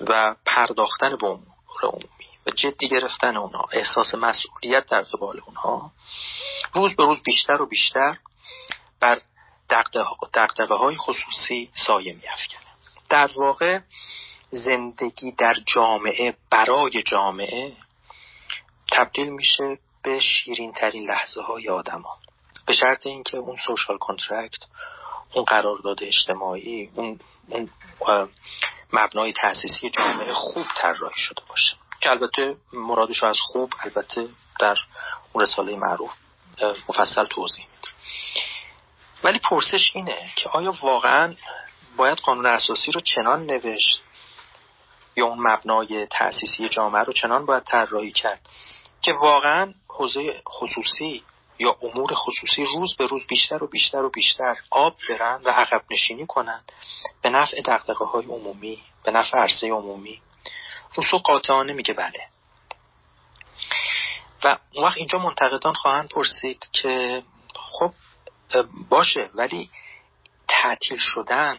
[0.00, 5.90] و پرداختن به امور عمومی و جدی گرفتن اونها احساس مسئولیت در قبال اونها
[6.74, 8.18] روز به روز بیشتر و بیشتر
[9.00, 9.20] بر
[10.34, 12.72] دقدقه های خصوصی سایه میافکنه.
[13.10, 13.80] در واقع
[14.50, 17.76] زندگی در جامعه برای جامعه
[18.92, 22.18] تبدیل میشه به شیرین ترین لحظه های آدم ها.
[22.66, 24.64] به شرط اینکه اون سوشال کنترکت
[25.34, 27.70] اون قرارداد اجتماعی اون, اون
[28.92, 31.76] مبنای تأسیسی جامعه خوب طراحی شده باشه.
[32.00, 34.28] که البته مرادش از خوب البته
[34.60, 34.76] در
[35.32, 36.12] اون رساله معروف
[36.88, 37.88] مفصل توضیح میده.
[39.24, 41.34] ولی پرسش اینه که آیا واقعا
[41.96, 44.02] باید قانون اساسی رو چنان نوشت
[45.16, 48.40] یا اون مبنای تأسیسی جامعه رو چنان باید طراحی کرد؟
[49.02, 51.22] که واقعا حوزه خصوصی
[51.58, 55.82] یا امور خصوصی روز به روز بیشتر و بیشتر و بیشتر آب برن و عقب
[55.90, 56.64] نشینی کنن
[57.22, 60.22] به نفع دقدقه های عمومی به نفع عرصه عمومی.
[60.94, 62.28] روسو قاطعانه میگه بله.
[64.44, 67.22] و اون وقت اینجا منتقدان خواهند پرسید که
[67.54, 67.92] خب
[68.88, 69.70] باشه ولی
[70.48, 71.58] تعطیل شدن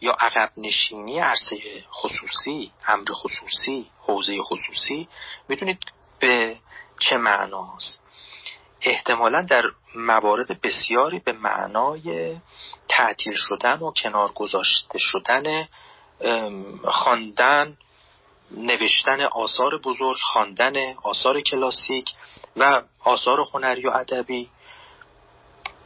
[0.00, 5.08] یا عقب نشینی عرصه خصوصی امر خصوصی حوزه خصوصی
[5.48, 5.78] می‌دونید
[6.20, 6.56] به
[7.00, 8.02] چه معناست.
[8.82, 9.64] احتمالا در
[9.94, 12.36] موارد بسیاری به معنای
[12.88, 15.68] تعطیل شدن و کنار گذاشته شدن
[16.84, 17.76] خواندن
[18.50, 22.10] نوشتن آثار بزرگ خواندن آثار کلاسیک
[22.56, 24.50] و آثار هنری و ادبی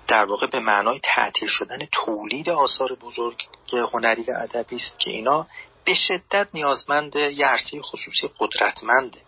[0.09, 3.46] در واقع به معنای تعطیل شدن تولید آثار بزرگ
[3.92, 5.46] هنری و ادبی است که اینا
[5.84, 9.18] به شدت نیازمند یه عرصه خصوصی قدرتمنده.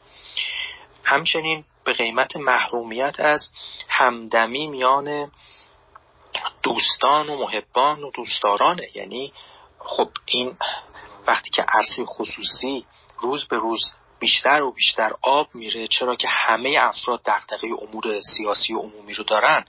[1.08, 3.48] همچنین به قیمت محرومیت از
[3.88, 5.30] همدمی میان
[6.62, 8.88] دوستان و محبان و دوستدارانه.
[8.94, 9.32] یعنی
[9.78, 10.56] خب این
[11.26, 12.86] وقتی که عرصه خصوصی
[13.20, 13.80] روز به روز
[14.18, 19.24] بیشتر و بیشتر آب میره چرا که همه افراد دقدقه امور سیاسی و عمومی رو
[19.24, 19.64] دارن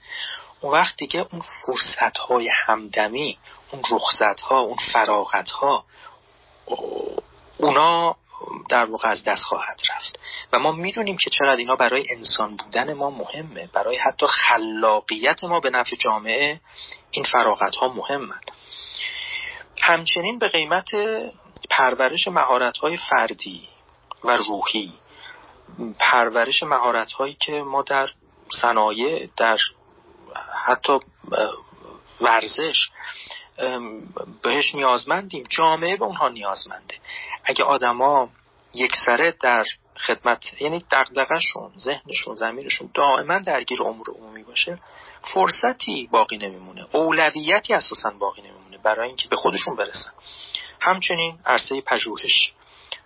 [0.62, 3.38] اون وقت دیگه اون فرصت های همدمی
[3.72, 5.86] اون رخصت ها اون فراغت ها
[7.58, 8.16] اونا
[8.70, 10.20] در واقع از دست خواهد رفت.
[10.54, 13.70] و ما می‌دونیم که چقدر اینا برای انسان بودن ما مهمه.
[13.74, 16.60] برای حتی خلاقیت ما به نفع جامعه
[17.12, 18.42] این فراغت ها مهمن.
[19.82, 20.90] همچنین به قیمت
[21.70, 23.68] پرورش مهارت های فردی
[24.24, 24.94] و روحی
[26.00, 28.10] پرورش مهارت هایی که ما در
[28.62, 29.58] صنایع در
[30.66, 31.00] حتی
[32.22, 32.90] ورزش
[34.44, 35.44] بهش نیازمندیم.
[35.50, 36.96] جامعه به اونها نیازمنده.
[37.44, 38.30] اگه آدما
[38.74, 39.66] یک سره در
[40.08, 44.80] خدمت یعنی دقدقهشون ذهنشون زمینشون دائما درگیر امور عمومی باشه
[45.34, 46.88] فرصتی باقی نمیمونه.
[46.92, 50.12] اولویتی اساسا باقی نمیمونه برای اینکه به خودشون برسن.
[50.82, 52.52] همچنین عرصه پژوهش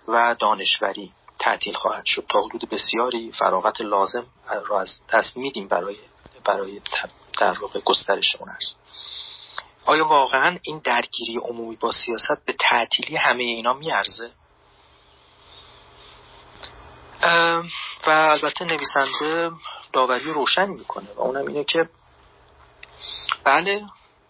[0.07, 2.25] و دانشوری تعطیل خواهد شد.
[2.29, 4.25] تا حدود بسیاری فراغت لازم
[4.65, 5.95] را از دست میدیم برای
[6.45, 6.81] برای
[7.39, 8.77] در واقع گسترش اون است
[9.85, 14.31] آیا واقعا این درگیری عمومی با سیاست به تعطیلی همه اینا میارزه؟
[18.07, 19.51] و البته نویسنده
[19.93, 21.89] داوری روشن می‌کنه و اونم اینه که
[23.43, 23.81] بله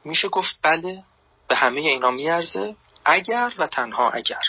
[0.06, 1.04] میشه گفت بله
[1.48, 2.76] به همه اینا میارزه
[3.06, 4.42] اگر و تنها اگر.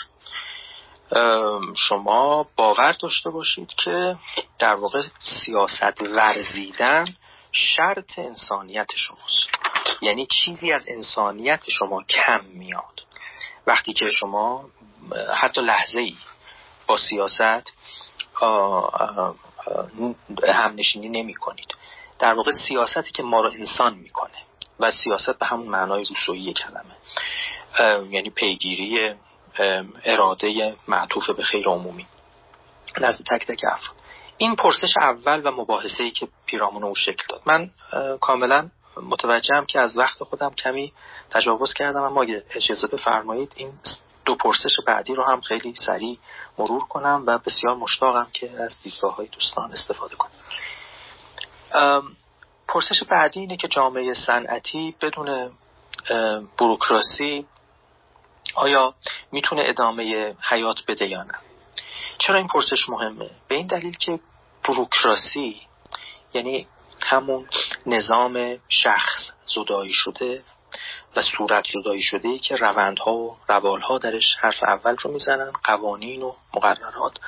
[1.75, 4.15] شما باور داشته باشید که
[4.59, 7.05] در واقع سیاست ورزیدن
[7.51, 9.49] شرط انسانیت شماست.
[10.01, 13.05] یعنی چیزی از انسانیت شما کم میاد.
[13.67, 14.69] وقتی که شما
[15.41, 16.15] حتی لحظه ای
[16.87, 17.73] با سیاست
[20.47, 21.75] همنشینی نمی کنید
[22.19, 24.37] در واقع سیاستی که ما رو انسان می‌کنه
[24.79, 26.95] و سیاست به همون معنای روسویی کلمه.
[28.11, 29.15] یعنی پیگیری
[30.03, 32.05] اراده معطوف به خیر عمومی.
[32.97, 33.95] نزد تک تک افراد.
[34.37, 37.41] این پرسش اول و مباحثه ای که پیرامون او شکل داد.
[37.45, 37.71] من
[38.21, 38.69] کاملا
[39.01, 40.93] متوجهم که از وقت خودم کمی
[41.29, 43.73] تجاوز کردم اما اجازه بفرمایید این
[44.25, 46.17] دو پرسش بعدی رو هم خیلی سریع
[46.57, 50.31] مرور کنم و بسیار مشتاقم که از دیدگاه های دوستان استفاده کنم.
[52.67, 55.51] پرسش بعدی اینه که جامعه صنعتی بدون
[56.57, 57.45] بروکراسی
[58.55, 58.93] آیا
[59.31, 61.35] می‌تونه ادامه حیات بده یا نه؟
[62.17, 64.19] چرا این پرسش مهمه؟ به این دلیل که
[64.67, 65.61] بروکراسی
[66.33, 66.67] یعنی
[67.01, 67.47] همون
[67.85, 70.43] نظام شخص زدایی شده
[71.15, 76.33] و صورت زدایی شده که روندها و روالها درش حرف اول رو می‌زنن قوانین و
[76.53, 77.19] مقررات.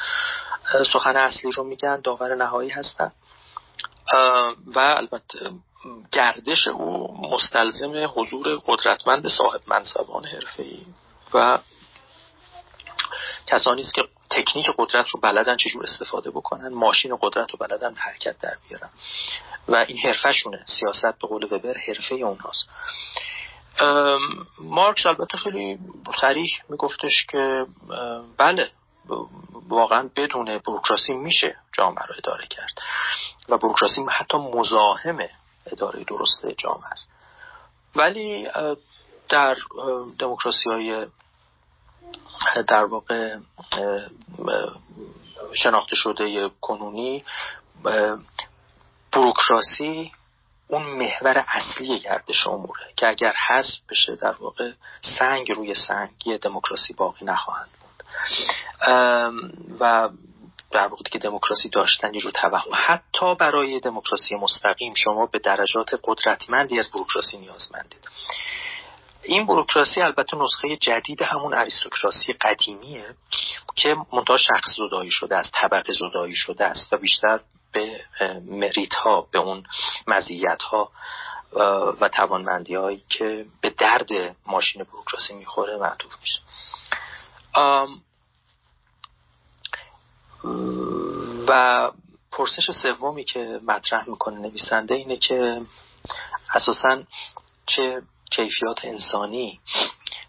[0.93, 3.12] سخن اصلی رو میگن داور نهایی هستن.
[4.76, 5.51] و البته
[6.12, 10.86] گردش او مستلزم حضور قدرتمند صاحب منصبان حرفه‌ای
[11.34, 11.60] و
[13.47, 14.03] کسانی است که
[14.38, 18.89] تکنیک قدرت رو بلدن چجور استفاده بکنن ماشین قدرت رو بلدن حرکت در بیارن.
[19.67, 22.69] و این حرفهشونه سیاست به قول وبر حرفه اونهاست.
[24.59, 25.79] مارکس البته خیلی
[26.21, 27.65] صریح میگفتش که
[28.38, 28.71] بله
[29.69, 32.81] واقعا بدون بروکراسی میشه جامعه رو اداره کرد.
[33.49, 35.19] و بروکراسی حتی مزاحم
[35.65, 37.09] اداره درست جامعه است.
[37.95, 38.47] ولی
[39.29, 39.57] در
[40.19, 41.05] دموکراسی های
[42.68, 43.38] در واقع
[45.53, 47.24] شناخته شده کنونی
[49.12, 50.12] بروکراسی
[50.68, 54.72] اون محور اصلی گردش اموره که اگر حذف بشه در واقع
[55.20, 58.03] سنگ روی سنگ دموکراسی باقی نخواهند بود.
[59.80, 60.10] و
[60.72, 62.72] در واقع که دموکراسی داشتن یه جور توهم.
[62.74, 68.08] حتی برای دموکراسی مستقیم شما به درجات قدرتمندی از بروکراسی نیازمندید.
[69.28, 73.15] این بروکراسی البته نسخه جدید همون اریستوکراسی قدیمیه
[73.75, 77.39] که منتها شخص زدایی شده است طبقه زدایی شده است و بیشتر
[77.71, 78.01] به
[78.45, 79.63] مریت ها به اون
[80.07, 80.91] مزیت ها
[82.01, 84.09] و توانمندی هایی که به درد
[84.45, 86.39] ماشین بروکراسی می‌خوره معطوف میشه.
[91.47, 91.91] و
[92.32, 95.61] پرسش سومی که مطرح می‌کنه نویسنده اینه که
[96.55, 97.03] اساسا
[97.65, 98.01] چه
[98.32, 99.59] کیفیات انسانی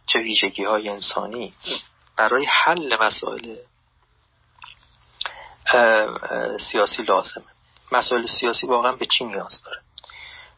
[0.07, 1.55] چه ویژگی های انسانی
[2.17, 3.57] برای حل مسائل
[6.73, 7.45] سیاسی لازمه.
[7.93, 9.81] مسائل سیاسی واقعا به چی نیاز داره؟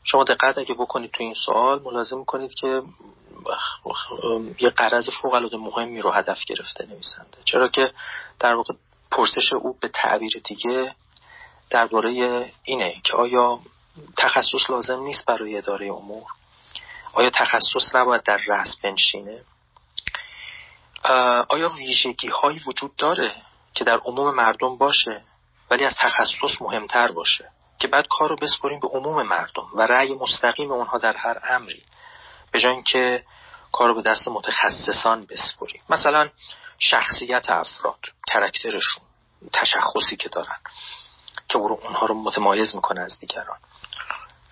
[0.05, 2.83] شما دقت اگه بکنید تو این سوال ملازم کنید که
[4.61, 7.39] یه قرض فوق العاده مهمی رو هدف گرفته نویسنده.
[7.45, 7.93] چرا که
[8.39, 8.75] در واقع
[9.11, 10.95] پرسش او به تعبیر دیگه
[11.71, 12.11] درباره
[12.65, 13.61] اینه که آیا
[14.17, 16.23] تخصص لازم نیست برای اداره امور؟
[17.13, 19.45] آیا تخصص نباید در رأس بنشینه؟
[21.49, 23.35] آیا ویژگی هایی وجود داره
[23.75, 25.23] که در عموم مردم باشه
[25.71, 30.15] ولی از تخصص مهمتر باشه که بعد کار رو بسپریم به عموم مردم و رأی
[30.15, 31.83] مستقیم اونها در هر امری؟
[32.53, 33.25] به جای اینکه
[33.73, 35.83] کار رو به دست متخصصان بسپریم.
[35.91, 36.29] مثلا
[36.79, 37.99] شخصیت افراد
[38.29, 39.03] کرکترشون
[39.53, 40.59] تشخصی که دارن
[41.49, 43.59] که اونها رو متمایز می‌کنه از دیگران.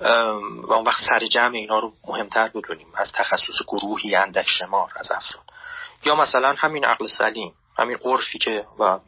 [0.01, 2.87] و اون وقت سر جمع اینا رو مهمتر بدونیم.
[2.95, 5.45] از تخصص گروهی اندک شمار از افراد.
[6.05, 8.99] یا مثلا همین عقل سلیم همین عرفی که و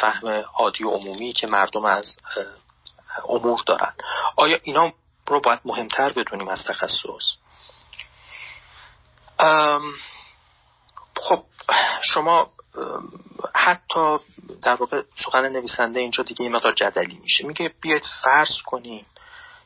[0.00, 2.16] فهم عادی و عمومی که مردم از
[3.28, 3.94] امور دارن.
[4.36, 4.92] آیا اینا
[5.26, 7.36] رو باید مهمتر بدونیم از تخصص؟
[11.16, 11.44] خب
[12.02, 12.50] شما
[13.54, 14.18] حتی
[14.62, 17.46] در واقع سخن نویسنده اینجا دیگه این مقدار جدلی میشه.
[17.46, 19.06] میگه بیاید فرض کنیم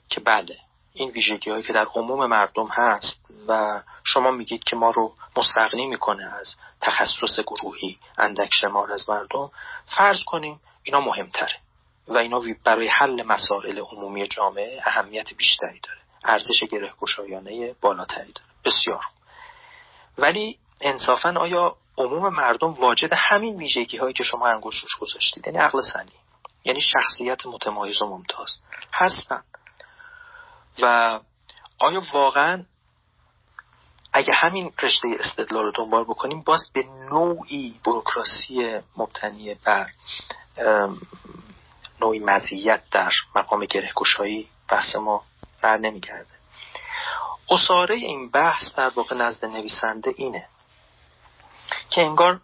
[0.08, 0.56] که بله
[0.92, 5.86] این ویژگی هایی که در عموم مردم هست و شما میگید که ما رو مستقنی
[5.86, 9.50] می‌کنه از تخصص گروهی اندک شمار از مردم
[9.86, 11.56] فرض کنیم اینا مهمتره
[12.08, 15.98] و اینا برای حل مسائل عمومی جامعه اهمیت بیشتری داره.
[16.24, 16.92] ارزش گره
[17.80, 18.48] بالاتری داره.
[18.64, 19.04] بسیار
[20.18, 25.58] ولی انصافا آیا عموم مردم واجد همین ویژگی هایی که شما انگوش روش گذاشتید یعنی
[25.58, 26.12] عقل سنی
[26.64, 28.50] یعنی شخصیت متمایز و ممتاز
[28.92, 29.42] هستن.
[30.82, 31.20] و
[31.78, 32.64] آیا واقعا
[34.12, 39.90] اگه همین رشته استدلال رو دنبال بکنیم باز به نوعی بروکراسی مبتنی بر
[42.00, 45.24] نوعی مزیت در مقام گرهگشایی بحث ما
[45.62, 46.26] بر نمیگرده.
[47.50, 50.48] اصاره این بحث در واقع نزد نویسنده اینه.
[51.94, 52.40] که انگار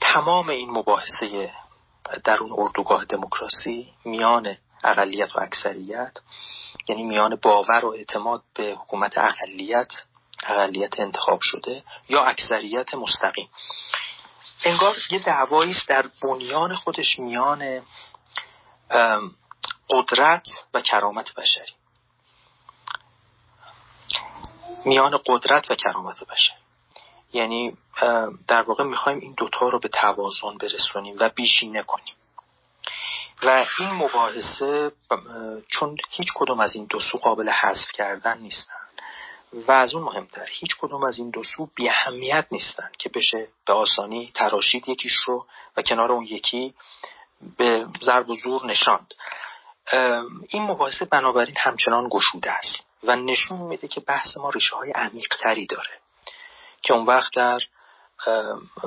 [0.00, 1.52] تمام این مباحثه
[2.24, 6.18] در اون اردوگاه دموکراسی میان اقلیت و اکثریت
[6.88, 9.92] یعنی میان باور و اعتماد به حکومت اقلیت
[10.46, 13.48] اقلیت انتخاب شده یا اکثریت مستقیم.
[14.64, 17.82] انگار یه دعوایی در بنیان خودش میان
[19.90, 21.72] قدرت و کرامت بشری.
[24.84, 26.61] میان قدرت و کرامت بشری.
[27.32, 27.76] یعنی
[28.48, 32.14] در واقع می‌خوایم این دوتا رو به توازن برسونیم و بیشینه کنیم.
[33.42, 34.92] و این مباحثه
[35.68, 38.74] چون هیچ کدوم از این دو سو قابل حذف کردن نیستن.
[39.52, 43.48] و از اون مهمتر هیچ کدوم از این دو سو بی اهمیت نیستن که بشه
[43.66, 45.46] به آسانی تراشید یکیش رو
[45.76, 46.74] و کنار اون یکی
[47.56, 49.14] به ضرب و زور نشاند.
[50.48, 55.36] این مباحثه بنابراین همچنان گشوده است و نشون میده که بحث ما ریشه های عمیق
[55.40, 56.01] تری داره.
[56.82, 57.60] که اون وقت در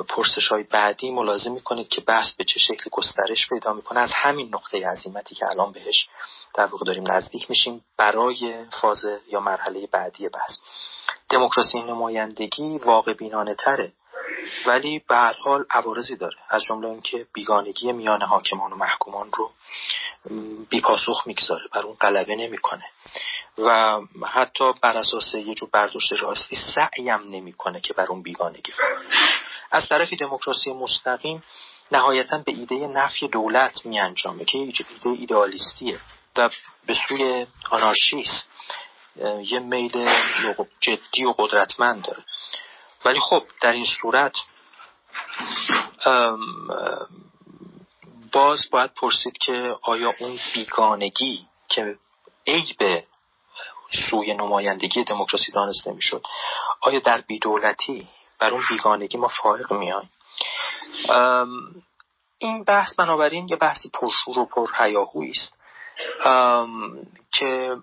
[0.10, 4.00] پرسش های بعدی ملازم می‌کنید که بحث به چه شکل گسترش پیدا می‌کنه.
[4.00, 6.08] از همین نقطه عظیمتی که الان بهش
[6.54, 10.58] در واقع داریم نزدیک میشیم برای فاز یا مرحله بعدی بحث.
[11.30, 13.94] دموکراسی نمایندگی واقع بینانه تره
[14.66, 16.38] ولی به هر حال عوارضی داره.
[16.50, 19.52] از جمله اینکه بیگانگی میان حاکمان و محکومان رو
[20.70, 21.64] بیپاسخ می‌گذاره.
[21.74, 22.86] بر اون غلبه نمی‌کنه.
[23.58, 24.00] و
[24.34, 28.74] حتی بر اساس یه جور برداشت راستی سعیم نمی‌کنه که بر اون بیگانگی
[29.72, 31.44] از طرفی دموکراسی مستقیم
[31.92, 36.00] نهایتا به ایده نفی دولت می انجامه که ایده ایدئالیستیه
[36.38, 36.50] و
[36.86, 38.50] به سوی آنارشیست.
[39.42, 40.10] یه میل
[40.80, 42.24] جدی و قدرتمند داره.
[43.06, 44.34] ولی خب در این صورت
[48.32, 51.98] باز باید پرسید که آیا اون بیگانگی که
[52.48, 53.04] عیب
[54.10, 56.24] سوی نمایندگی دموکراسی دانسته می‌شد
[56.82, 58.08] آیا در بیدولتی
[58.40, 60.10] بر اون بیگانگی ما فائق میایم
[62.38, 65.58] این بحث بنابراین یه بحثی پرشور و پرهیاهویی است.
[67.32, 67.76] که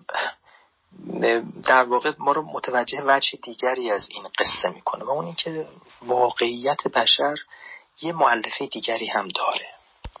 [1.65, 5.67] در واقع ما رو متوجه وجه دیگری از این قصه می‌کنه و اون اینکه
[6.01, 7.35] واقعیت بشر
[8.01, 9.67] یه معلفه دیگری هم داره.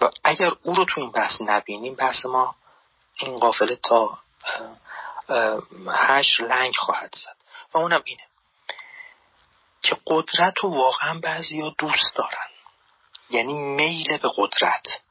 [0.01, 2.55] و اگر او رو تو این بحث نبینیم بحث ما
[3.19, 4.17] این قافله تا
[5.87, 7.35] هشت لنگ خواهد زد.
[7.73, 8.23] و اونم اینه
[9.81, 12.47] که قدرت رو واقعا بعضی ها دوست دارن.
[13.29, 15.01] یعنی میل به قدرت.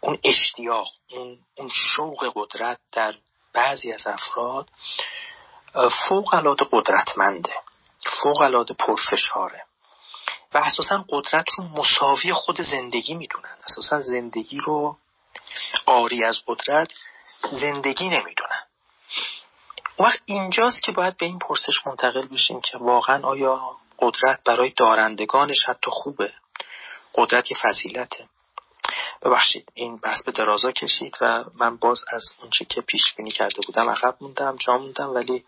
[0.00, 3.14] اون اشتیاق اون, اون شوق قدرت در
[3.52, 4.68] بعضی از افراد
[6.08, 7.52] فوق العاده قدرتمنده
[8.22, 9.64] فوق العاده پرفشاره
[10.54, 13.56] و اساسا قدرت رو مساوی خود زندگی می‌دونن.
[13.64, 14.96] اساسا زندگی رو
[15.86, 16.92] آری از قدرت
[17.50, 18.62] زندگی نمی‌دونن.
[19.98, 25.64] وقت اینجاست که باید به این پرسش منتقل بشیم که واقعا آیا قدرت برای دارندگانش
[25.68, 26.32] حتی خوبه؟
[27.14, 28.28] قدرت یه فضیلته.
[29.22, 33.60] ببخشید این بحث به درازا کشید و من باز از اونچه که پیش بینی کرده
[33.66, 35.44] بودم عقب موندم جا موندم ولی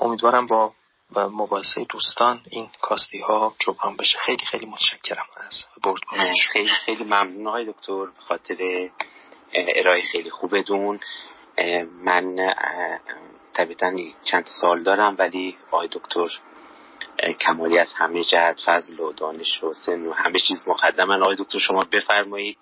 [0.00, 0.72] امیدوارم با
[1.16, 4.18] مباحثه دوستان این کاستی ها جبران بشه.
[4.18, 6.00] خیلی خیلی متشکرم از برد
[6.52, 8.88] خیلی خیلی ممنون های دکتر به خاطر
[9.52, 11.00] ارائه خیلی خوبتون.
[12.04, 12.54] من
[13.54, 13.92] طبیعتا
[14.24, 16.28] چند سال دارم ولی آقای دکتر
[17.40, 21.58] کمالی از همه جهت فضل و دانش و سن و همه چیز مقدمن آقای دکتر
[21.58, 22.58] شما بفرمایید.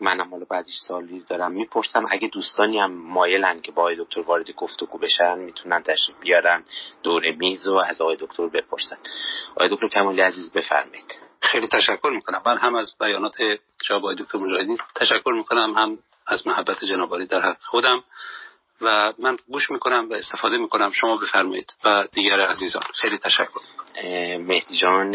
[0.00, 1.52] منم حالا بعدش سالی دارم.
[1.52, 6.64] می‌پرسم اگه دوستانی هم مایلن که با آقای دکتر وارد گفتگو بشن می‌تونن تشریف بیارن
[7.02, 8.96] دور میز و از آقای دکتر بپرسن.
[9.50, 11.20] آقای دکتر کمالی عزیز بفرمایید.
[11.42, 12.42] خیلی تشکر می‌کنم.
[12.46, 13.36] من هم از بیانات
[13.88, 18.04] جناب آقای دکتر مجاهدی تشکر می‌کنم هم از محبت جناب در حق خودم.
[18.80, 20.90] و من گوش می‌کنم و استفاده می‌کنم.
[20.90, 21.72] شما بفرمایید.
[21.84, 23.60] و دیگر عزیزان خیلی تشکر.
[24.38, 25.12] مهدی جان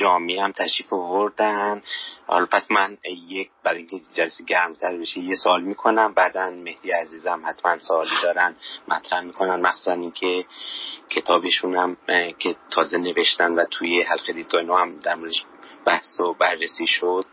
[0.00, 1.82] جامی هم تشریف آوردن.
[2.26, 6.14] حالا پس من یک برای اینکه جلسه گرمتر بشه یه سال می‌کنم.
[6.14, 8.56] بعدا مهدی عزیزم حتما سوالی دارن
[8.88, 9.60] مطرح می‌کنن.
[9.60, 10.44] مخصوصا اینکه
[11.10, 11.96] کتابشون هم
[12.38, 15.44] که تازه نوشتن و توی حلقه دیدگاه هم در موردش
[15.86, 17.24] بحث و بررسی شد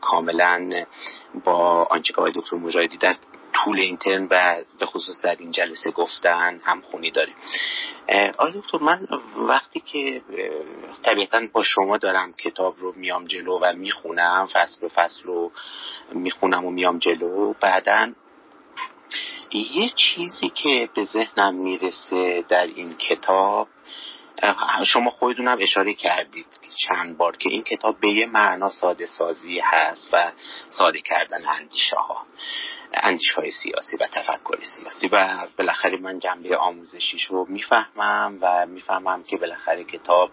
[0.00, 0.84] کاملا
[1.44, 3.16] با آنچه که دکتر مجاهدی در
[3.64, 7.34] طول این ترم و به خصوص در این جلسه گفتن هم خونی داریم
[8.38, 10.22] آقای دکتر من وقتی که
[11.02, 15.52] طبیعتا با شما دارم کتاب رو میام جلو و می‌خونم فصل به فصل رو
[16.12, 18.12] می‌خونم و میام جلو بعدا
[19.50, 23.68] یه چیزی که به ذهنم می‌رسه در این کتاب
[24.86, 26.46] شما خودتونم اشاره کردید
[26.88, 30.32] چند بار که این کتاب به یه معنا ساده سازی هست و
[30.70, 32.26] ساده کردن اندیشه ها
[32.94, 39.22] اندیش های سیاسی و تفکر سیاسی و بالاخره من جنبه آموزشیش رو می‌فهمم و می‌فهمم
[39.22, 40.30] که بالاخره کتاب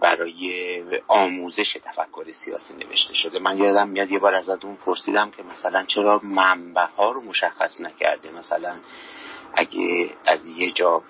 [0.00, 3.38] برای آموزش تفکر سیاسی نوشته شده.
[3.38, 7.80] من یادم میاد یه بار از اون پرسیدم که مثلا چرا منبع ها رو مشخص
[7.80, 8.76] نکرده مثلا
[9.54, 11.02] اگه از یه جا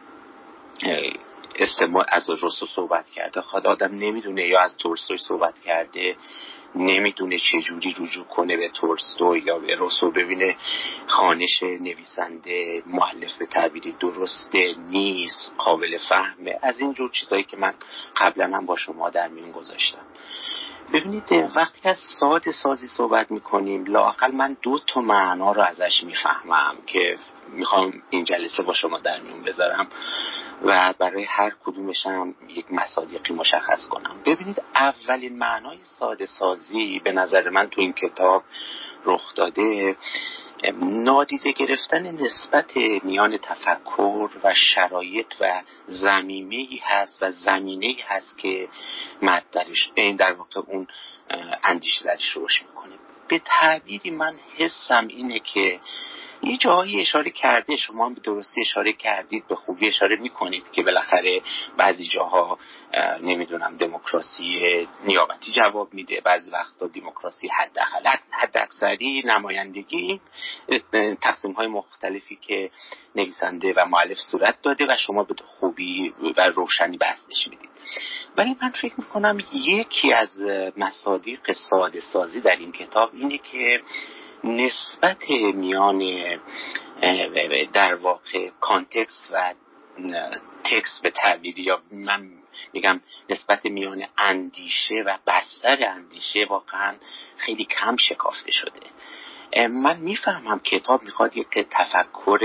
[1.56, 3.40] استماع از رسو صحبت کرده.
[3.40, 6.16] خود آدم نمی‌دونه یا از تولستوی صحبت کرده
[6.74, 10.56] نمی‌دونه چجوری رجوع کنه به تولستوی یا به رسو ببینه
[11.06, 16.58] خانش نویسنده محلف به تعبیری درسته نیست قابل فهمه.
[16.62, 17.74] از این جور چیزهایی که من
[18.16, 20.02] قبلا هم با شما در میون گذاشتم.
[20.92, 26.76] ببینید وقتی از ساده سازی صحبت می‌کنیم لاقل من دو تا معنا رو ازش می‌فهمم
[26.86, 27.18] که
[27.52, 29.88] می‌خوام این جلسه با شما در میون بذارم
[30.62, 34.22] و برای هر کدومشم یک مصادیقی مشخص کنم.
[34.26, 38.44] ببینید اولین معنای ساده سازی به نظر من تو این کتاب
[39.04, 39.96] رخ داده
[40.82, 48.38] نادیده گرفتن نسبت میان تفکر و شرایط و زمینه ای هست و زمینه ای هست
[48.38, 48.68] که
[49.22, 50.86] مد درش این در واقع اون
[51.64, 52.94] اندیشه درش روش می‌کنه.
[53.28, 55.80] به تعبیری من حسم اینه که
[56.42, 61.40] یه جایی اشاره کرده شما به درستی اشاره کردید به خوبی اشاره می‌کنید که بالاخره
[61.76, 62.58] بعضی جاها
[63.22, 70.20] نمی‌دونم دموکراسی نیابتی جواب میده بعضی وقتا دموکراسی حداقل حد اکثری نمایندگی
[71.22, 72.70] تقسیم های مختلفی که
[73.14, 77.70] نویسنده و معلف صورت داده و شما به خوبی و روشنی بستش می‌دید.
[78.36, 80.40] ولی من فکر می‌کنم یکی از
[80.76, 83.82] مصادیق ساده سازی در این کتاب اینه که
[84.44, 86.00] نسبت میان
[87.72, 89.54] در واقع کانتکست و
[90.64, 92.30] تکست به تعبیری یا من
[92.72, 93.00] میگم
[93.30, 96.94] نسبت میان اندیشه و بستر اندیشه واقعا
[97.36, 98.80] خیلی کم شکافته شده.
[99.68, 102.38] من می‌فهمم کتاب می‌خواد یک تفکر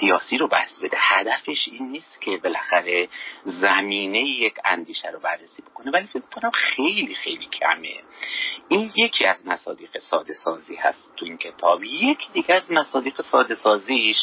[0.00, 0.96] سیاسی رو بست بده.
[1.00, 3.08] هدفش این نیست که بالاخره
[3.44, 7.94] زمینه یک اندیشه رو بررسی بکنه ولی فکر کنم خیلی خیلی کمه.
[8.68, 11.84] این یکی از مصادیق ساده سازی هست تو این کتاب.
[11.84, 14.16] یک دیگه از مصادیق ساده سازیش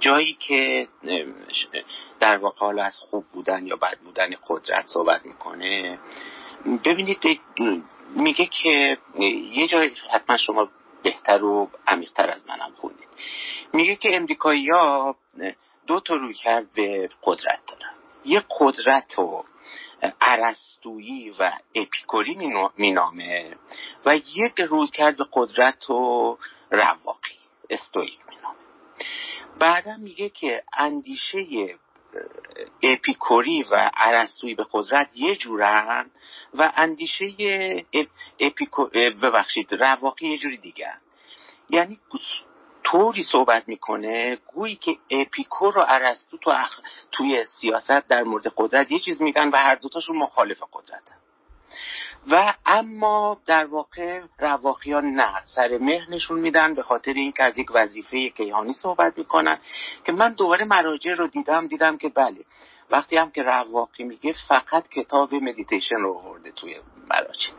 [0.00, 0.88] جایی که
[2.20, 5.98] در واقع حالا از خوب بودن یا بد بودن قدرت صحبت می‌کنه.
[6.84, 7.40] ببینید
[8.14, 8.98] میگه که
[9.52, 10.68] یه جای حتما شما
[11.02, 13.08] بهتر و عمیقتر از منم خوندید.
[13.72, 15.16] میگه که امریکایی ها
[15.86, 17.94] دو تا روی کرد به قدرت دارن.
[18.24, 19.44] یه قدرت و
[20.20, 23.56] عرستویی و اپیکوری مینامه
[24.06, 26.38] و یک روی کرد به قدرت و
[26.70, 27.38] رواقی
[27.70, 28.58] استویک مینامه.
[29.58, 31.38] بعدا میگه که اندیشه
[32.82, 36.10] اپیکوری و عرستویی به قدرت یه جورن
[36.54, 37.26] و اندیشه
[38.40, 38.86] اپیکو...
[39.22, 40.94] ببخشید رواقی یه جوری دیگه.
[41.70, 42.00] یعنی
[42.84, 46.80] طوری صحبت می‌کنه گویی که اپیکور و ارسطو تو اخ...
[47.12, 51.02] توی سیاست در مورد قدرت یه چیز میگن و هر دوتاشون مخالف قدرت
[52.30, 55.44] و اما در واقع رواقیان نه.
[55.44, 59.58] سر مهر نشون میدن به خاطر اینکه از یک وظیفه کیهانی صحبت می‌کنن
[60.04, 62.44] که من دوباره مراجع رو دیدم دیدم که بله
[62.90, 66.76] وقتی هم که رواقی میگه فقط کتاب مدیتیشن رو آورده توی
[67.10, 67.50] مراجع.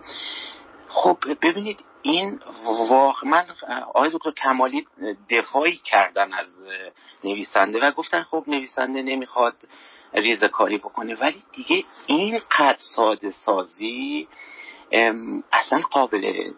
[0.87, 3.45] خب ببینید این واقع من
[3.87, 4.87] آقای دکتر کمالی
[5.29, 6.47] دفاعی کردن از
[7.23, 9.55] نویسنده و گفتن خب نویسنده نمی‌خواد
[10.13, 11.15] ریزه کاری بکنه.
[11.15, 14.27] ولی دیگه این قد ساده سازی
[15.51, 16.51] اصلا قابل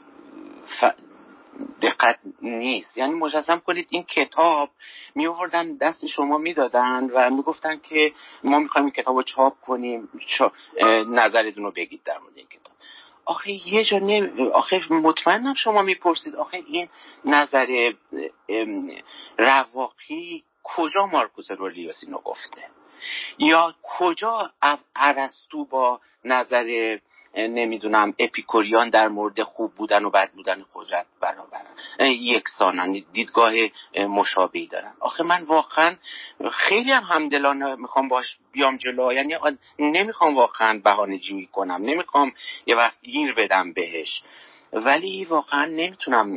[1.81, 2.97] دقت نیست.
[2.97, 4.69] یعنی مجسم کنید این کتاب
[5.15, 8.13] می آوردن دست شما می‌دادن و می‌گفتن که
[8.43, 10.09] ما می‌خوایم این کتاب رو چاپ کنیم.
[11.07, 12.75] نظرتون رو بگید در مورد این کتاب.
[13.25, 14.49] آخه یه جا نمی...
[14.53, 16.89] آخه مطمئنم شما می‌پرسید آخه این
[17.25, 17.93] نظر
[19.37, 22.61] رواقی کجا مارکوس رولیوسی نو گفته؟
[23.37, 24.51] یا کجا
[24.95, 26.97] ارسطو با نظر
[27.35, 31.65] نمی‌دونم اپیکوریان در مورد خوب بودن و بد بودن قدرت برابرن
[31.99, 33.53] یکسانن دیدگاه
[33.97, 34.93] مشابهی دارن.
[34.99, 35.95] آخه من واقعا
[36.51, 39.13] خیلی هم همدلانه می‌خوام باش بیام جلو.
[39.13, 39.35] یعنی
[39.79, 41.81] نمی‌خوام واقعا بهانه جویی کنم.
[41.81, 42.31] نمی‌خوام
[42.65, 44.23] یه وقت گیر بدم بهش.
[44.73, 46.27] ولی واقعا نمی‌تونم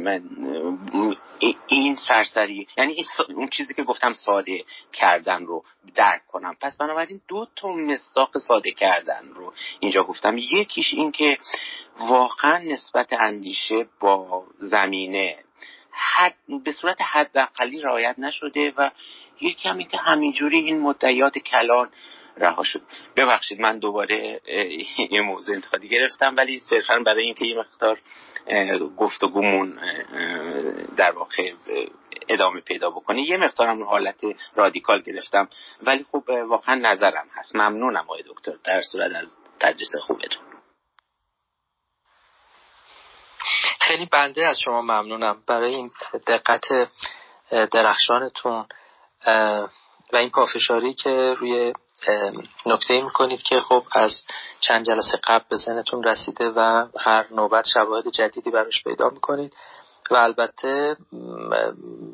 [1.69, 5.65] این سرسری یعنی اون چیزی که گفتم ساده کردن رو
[5.95, 6.57] درک کنم.
[6.61, 10.39] پس بنابراین دو تا مصداق ساده کردن رو اینجا گفتم.
[10.39, 11.39] یکیش این که
[11.99, 15.37] واقعا نسبت اندیشه با زمینه
[15.91, 18.91] حد به صورت حداقلی رعایت نشده و
[19.41, 21.91] یکی هم که همینجوری این مدعیات کلان
[22.37, 22.83] رها شد.
[23.17, 24.41] ببخشید من دوباره
[25.11, 28.01] یه موضوع انتخابی گرفتم ولی صرفا برای اینکه یه مقدار
[28.97, 29.81] گفتگومون
[30.97, 31.53] در واقع
[32.29, 33.23] ادامه پیدا بکنه.
[33.23, 35.49] یه مقدارم رو حالت رادیکال گرفتم.
[35.83, 37.57] ولی خب واقعا نظرم هست.
[37.57, 38.53] ممنونم آقای دکتر.
[38.65, 39.29] در صورت از
[39.61, 40.45] تدریس خوبتون.
[43.81, 45.43] خیلی بنده از شما ممنونم.
[45.47, 45.91] برای این
[46.27, 46.65] دقت
[47.51, 48.67] درخشانتون
[50.13, 51.73] و این پافشاری که روی
[52.67, 54.23] نکته می‌کنید که خب از
[54.61, 59.57] چند جلسه قبل به ذهنتون رسیده و هر نوبت شواهد جدیدی براش پیدا می‌کنید
[60.11, 60.97] و البته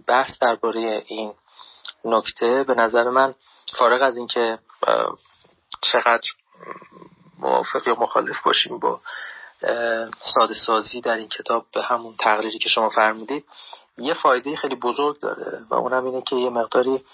[0.07, 1.35] بحث درباره این
[2.05, 3.35] نکته به نظر من
[3.79, 4.59] فارغ از اینکه
[5.83, 6.29] چقدر
[7.39, 9.01] موافق یا مخالف باشیم با
[10.21, 13.45] ساده سازی در این کتاب به همون تقریری که شما فرمودید
[13.99, 17.05] یه فایده خیلی بزرگ داره و اونم اینه که یه مقداری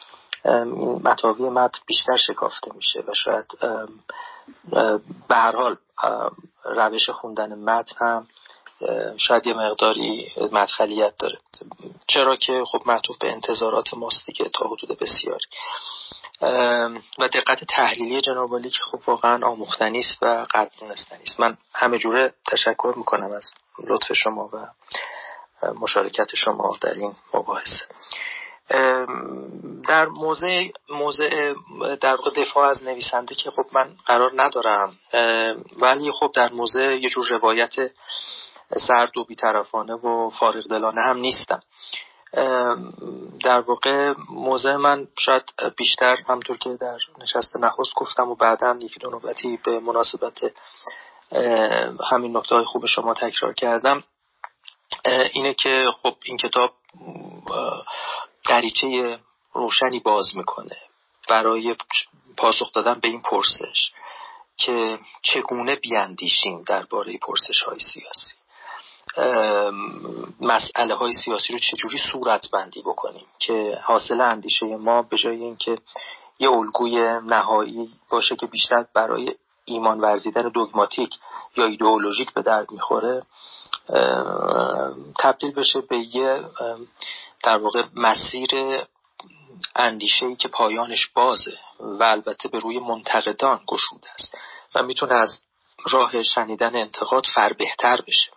[0.49, 3.47] این متاوی متن بیشتر شکافته میشه و شاید
[5.29, 5.77] به هر حال
[6.65, 8.27] روش خوندن متن هم
[9.17, 11.39] شاید یه مقداری مدخلیت داره.
[12.07, 15.47] چرا که خب معطوف به انتظارات ماست دیگه تا حدود بسیاری
[17.19, 21.41] و دقت تحلیلی جناب که خب واقعا آموختنی است و قدردانستنی است.
[21.41, 24.67] من همه جوره تشکر می‌کنم از لطف شما و
[25.81, 27.85] مشارکت شما در این مباحثه
[29.89, 31.55] در موضع موضع
[32.01, 34.99] در دفاع از نویسنده که خب من قرار ندارم.
[35.81, 37.75] ولی خب در موضع یه جور روایت
[38.89, 41.63] سرد و بیطرفانه و فارغ دلانه هم نیستم.
[43.45, 45.43] در واقع موضع من شاید
[45.77, 50.39] بیشتر همطور که در نشست نخست گفتم و بعدا یکی دو نوبتی به مناسبت
[52.11, 54.05] همین نکته های خوب شما تکرار کردم
[55.33, 56.73] اینه که خب این کتاب
[58.49, 59.19] دریچه
[59.53, 60.77] روشنی باز می‌کنه.
[61.29, 61.77] برای
[62.37, 63.93] پاسخ دادن به این پرسش
[64.57, 68.35] که چگونه بیاندیشیم درباره پرسش های سیاسی.
[70.41, 75.79] مسئله های سیاسی رو چجوری صورت بندی بکنیم که حاصل اندیشه ما به جای اینکه
[76.39, 81.11] یه الگوی نهایی باشه که بیشتر برای ایمان ورزیدن دوگماتیک
[81.57, 83.23] یا ایدئولوژیک به درد می‌خوره
[85.19, 86.45] تبدیل بشه به یه
[87.43, 88.51] در واقع مسیر
[89.75, 94.35] اندیشه ای که پایانش بازه و البته به روی منتقدان گشوده است
[94.75, 95.41] و می‌تونه از
[95.91, 98.31] راه شنیدن انتقاد فر بهتر بشه.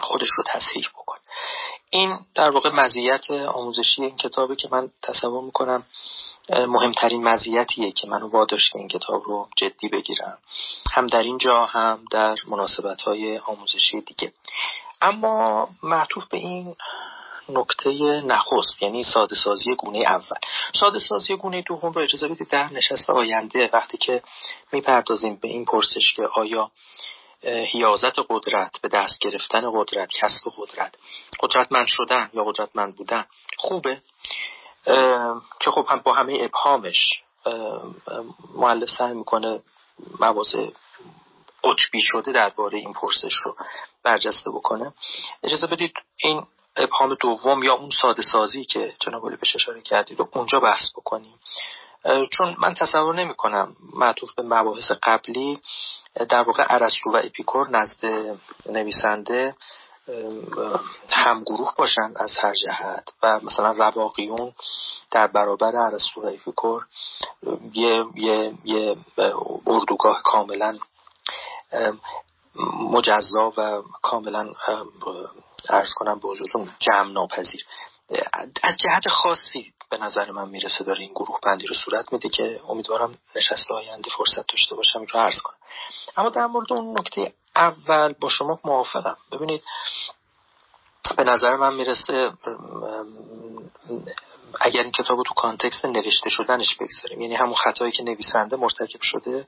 [0.00, 1.16] خودش رو تصحیح بکن
[1.90, 5.86] این در واقع مزیت آموزشی این کتابی که من تصور می‌کنم
[6.50, 10.38] مهمترین مزیتیه که منو واداشته این کتاب رو جدی بگیرم.
[10.92, 14.32] هم در اینجا هم در مناسبت های آموزشی دیگه.
[15.02, 16.76] اما معطوف به این
[17.48, 20.36] نکته نخست یعنی ساده سازی گونه اول.
[20.80, 24.22] ساده سازی گونه دوم رو اجازه بدید در نشست آینده وقتی که
[24.72, 26.70] می‌پردازیم به این پرسش که آیا
[27.42, 30.94] هیازت قدرت به دست گرفتن قدرت کسب قدرت
[31.40, 33.26] قدرتمند شدن یا قدرتمند بودن
[33.56, 34.00] خوبه؟
[35.60, 37.22] که خب هم با همه ابهامش
[38.54, 39.60] معلف سعی می‌کنه
[40.20, 40.68] مواضع
[41.64, 43.56] قطبی شده درباره این پرسش رو
[44.02, 44.94] برجسته بکنه.
[45.42, 46.46] اجازه بدید این
[46.76, 51.34] ابهام دوم یا اون ساده سازی که جناب بهش اشاره کردید و اونجا بحث بکنیم.
[52.30, 55.60] چون من تصور نمی کنم معطوف به مباحث قبلی
[56.28, 58.04] در واقع ارسطو و اپیکور نزد
[58.66, 59.54] نویسنده
[61.08, 63.08] همگروه باشن از هر جهت.
[63.22, 64.52] و مثلا رواقیون
[65.10, 66.86] در برابر ارسطو و اپیکور
[67.72, 68.96] یه, یه, یه
[69.66, 70.78] اردوگاه کاملا
[72.92, 74.52] مجزا و کاملا
[75.68, 77.66] ارز کنم به حضورتون جمع ناپذیر
[78.62, 82.60] از جهت خاصی به نظر من می‌رسه داره این گروه بندی رو صورت میده که
[82.68, 85.56] امیدوارم نشست آینده فرصت داشته باشم رو عرض کنم.
[86.16, 89.16] اما در مورد اون نکته اول با شما موافقم.
[89.32, 89.62] ببینید
[91.16, 92.32] به نظر من می‌رسه
[94.60, 97.20] اگر این کتاب رو تو کانتکست نوشته شدنش بگذاریم.
[97.20, 99.46] یعنی همون خطایی که نویسنده مرتکب شده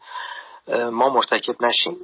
[0.69, 1.97] ما مرتکب نشیم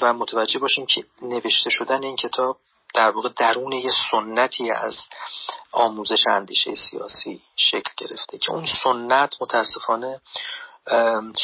[0.00, 2.56] و متوجه باشیم که نوشته شدن این کتاب
[2.94, 4.98] در واقع درون یه سنتی از
[5.72, 10.20] آموزش اندیشه سیاسی شکل گرفته که اون سنت متاسفانه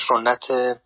[0.09, 0.79] سنت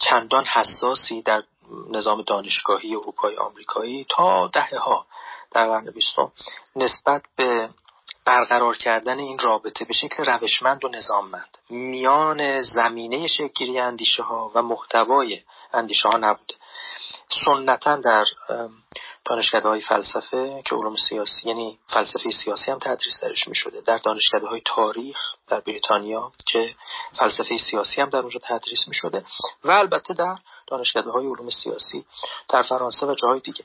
[0.00, 1.42] چندان حساسی در
[1.90, 5.06] نظام دانشگاهی اروپای آمریکایی تا دهه ها
[5.52, 6.32] در قرن بیستم
[6.76, 7.68] نسبت به
[8.24, 11.58] برقرار کردن این رابطه به شکل روشمند و نظاممند.
[11.70, 15.42] میان زمینه شکلی اندیشه ها و محتوای
[15.72, 16.54] اندیشه ها نبوده.
[17.44, 18.24] سنتا در
[19.24, 23.98] دانشکده های فلسفه که علوم سیاسی یعنی فلسفه سیاسی هم تدریس درش می شده در
[23.98, 25.18] دانشکده های تاریخ
[25.48, 26.74] در بریتانیا که
[27.18, 29.24] فلسفه سیاسی هم در اونجا تدریس می شده
[29.64, 30.36] و البته در
[30.66, 32.04] دانشکده های علوم سیاسی
[32.48, 33.64] در فرانسه و جاهای دیگه.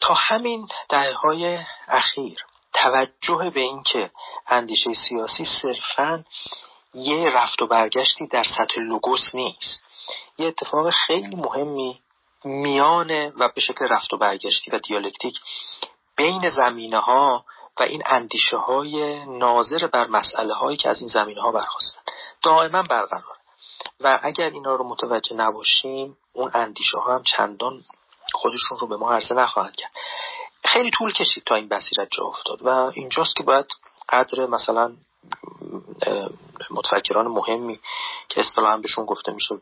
[0.00, 1.58] تا همین دهه های
[1.88, 4.10] اخیر توجه به اینکه
[4.46, 6.24] اندیشه سیاسی صرفا
[6.94, 9.84] یه رفت و برگشتی در سطح لوگوس نیست
[10.38, 12.00] یه اتفاق خیلی مهمی
[12.46, 15.34] میان و به شکل رفت و برگشتی و دیالکتیک
[16.16, 17.44] بین زمینه ها
[17.80, 22.00] و این اندیشه های ناظر بر مسئله هایی که از این زمینه ها برخواستن.
[22.42, 23.36] دائما برقرار
[24.00, 27.84] و اگر اینا رو متوجه نباشیم اون اندیشه ها هم چندان
[28.34, 29.90] خودشون رو به ما عرضه نخواهند کرد.
[30.64, 33.66] خیلی طول کشید تا این بصیرت جا افتاد و اینجاست که باید
[34.08, 34.96] قدر مثلا
[36.70, 37.80] متفکران مهمی
[38.28, 39.54] که اصطلاحا بهشون گفته میشه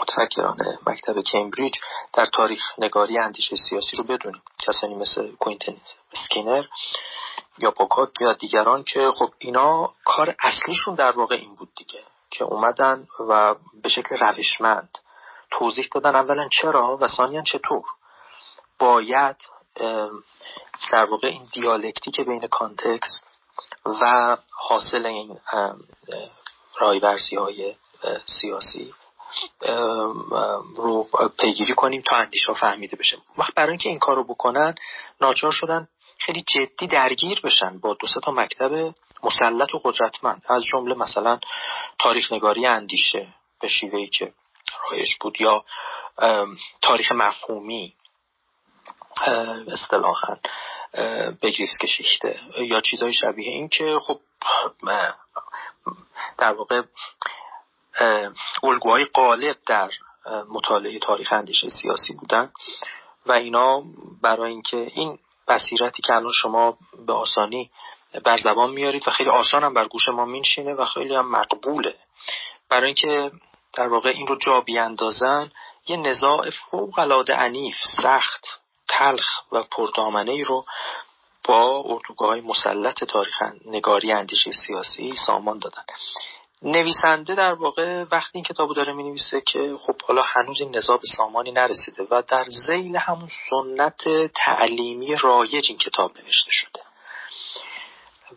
[0.00, 0.56] متفکران
[0.86, 1.74] مکتب کمبریج
[2.12, 4.42] در تاریخ نگاری اندیشه سیاسی رو بدونیم.
[4.58, 5.76] کسانی مثل کوینتن
[6.12, 6.64] اسکینر
[7.58, 12.00] یا پوکاک یا دیگران که خب اینا کار اصلیشون در واقع این بود دیگه
[12.30, 14.98] که اومدن و به شکل روشمند
[15.50, 17.84] توضیح دادن اولا چرا و ثانیا چطور.
[18.78, 19.36] باید
[20.92, 23.26] در واقع این دیالکتیک بین context
[23.86, 24.36] و
[24.68, 25.40] حاصل این
[26.78, 27.74] رأی‌ورزی های
[28.26, 28.94] سیاسی
[30.76, 33.18] رو پیگیری کنیم تا اندیشه فهمیده بشه.
[33.38, 34.74] وقت برای اینکه این کار رو بکنن
[35.20, 35.88] ناچار شدن
[36.18, 40.42] خیلی جدی درگیر بشن با دو تا مکتب مسلط و قدرتمند.
[40.48, 41.38] از جمله مثلا
[41.98, 43.28] تاریخ نگاری اندیشه
[43.60, 44.32] به شیوهی که
[44.90, 45.64] رایج بود یا
[46.82, 47.94] تاریخ مفهومی
[49.72, 50.36] اصطلاحا
[51.42, 54.20] بگریس کشیخته یا چیزهای شبیه این که خب
[56.38, 56.82] در واقع
[58.62, 59.90] الگوهای غالب در
[60.48, 62.52] مطالعه تاریخ اندیشه سیاسی بودن
[63.26, 63.82] و اینا
[64.22, 67.70] برای اینکه این بصیرتی که الان شما به آسانی
[68.24, 71.94] بر زبان میارید و خیلی آسان هم بر گوش ما مینشینه و خیلی هم مقبوله.
[72.68, 73.30] برای اینکه
[73.72, 75.50] در واقع این رو جا بیاندازن
[75.86, 80.64] یه نزاع فوق العاده عنیف سخت تلخ و پردامنه ای رو
[81.44, 85.84] با اردوگاه های مسلط تاریخ نگاری اندیشه سیاسی سامان دادن.
[86.62, 90.80] نویسنده در واقع وقتی این کتابو داره می نویسه که خب حالا هنوز این به
[91.16, 96.80] سامانی نرسیده و در زیل همون سنت تعلیمی رایج این کتاب نوشته شده.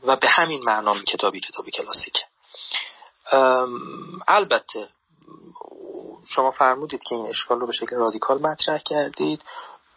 [0.03, 2.21] و به همین معنا این کتابی کتابی کلاسیکه.
[4.27, 4.89] البته
[6.27, 9.43] شما فرمودید که این اشکال رو به شکل رادیکال مطرح کردید.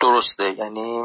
[0.01, 0.55] درسته.
[0.59, 1.03] یعنی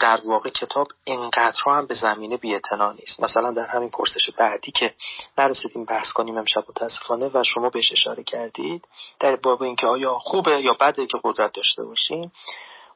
[0.00, 3.22] در واقع کتاب اینقدر هم به زمینه بیعتنا نیست.
[3.22, 4.94] مثلا در همین پرسش بعدی که
[5.38, 8.84] نرسیدیم بحث کنیم امشب متاسفانه و شما بهش اشاره کردید
[9.20, 12.32] در باب اینکه آیا خوبه یا بده که قدرت داشته باشیم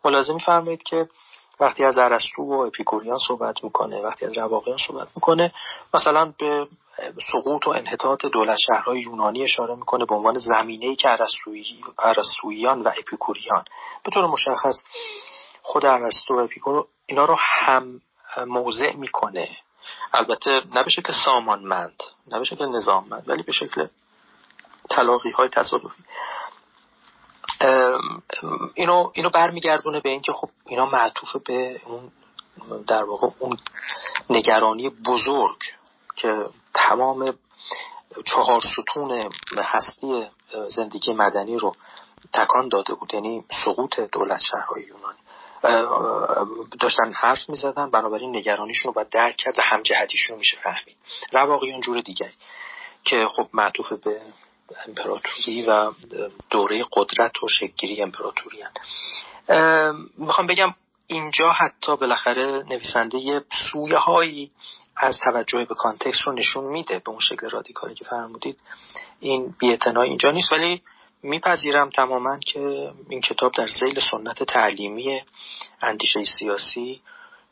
[0.05, 1.09] ملاحظه میفرمایید که
[1.61, 5.53] وقتی از ارسطو و اپیکوریان صحبت می‌کنه وقتی از رواقیان صحبت می‌کنه
[5.95, 6.69] مثلا به
[7.33, 11.09] سقوط و انحطاط دولت شهرهای یونانی اشاره می‌کنه به عنوان زمینه‌ای که
[11.99, 13.65] ارسطوییان و اپیکوریان.
[14.05, 14.85] به طور مشخص
[15.67, 18.01] خود ارسطو و اپیکور اینا رو هم
[18.47, 19.57] موضع می‌کنه.
[20.13, 23.87] البته نه به شکل سامانمند نه به شکل نظاممند ولی به شکل
[24.91, 26.03] تلاقی های تصادفی
[28.75, 32.13] اینو اینو برمیگردونه به اینکه خب اینا معطوف به اون
[32.87, 33.57] در واقع اون
[34.31, 35.59] نگرانی بزرگ
[36.17, 36.45] که
[36.75, 37.35] تمام
[38.25, 40.27] چهار ستون هستی
[40.69, 41.75] زندگی مدنی رو
[42.33, 43.15] تکان داده بود.
[43.15, 45.19] یعنی سقوط دولت شهرهای یونانی.
[46.81, 50.97] داشتن حرف می‌زدن بنابراین نگرانیشون رو باید درک کرد و همجهتیشون رو میشه فهمید.
[51.33, 52.35] رواقیان جور دیگری
[53.05, 54.21] که خب معطوف به
[54.87, 55.93] امپراتوری و
[56.51, 58.59] دوره قدرت و شکگیری امپراتوری
[60.19, 60.75] می‌خوام بگم
[61.07, 64.51] اینجا حتی بالاخره نویسنده یه سویه هایی
[64.97, 68.59] از توجه به کانتکست رو نشون میده به اون شکل رادیکالی که فرمودید.
[69.21, 70.83] این بیعتنای اینجا نیست ولی
[71.27, 75.21] میپذیرم تماما که این کتاب در زیل سنت تعلیمی
[75.83, 77.01] اندیشه سیاسی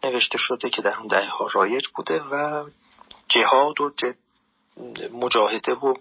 [0.05, 2.65] نوشته شده که در اون دهه ها رایج بوده و
[3.29, 3.91] جهاد و
[5.13, 5.95] مجاهده و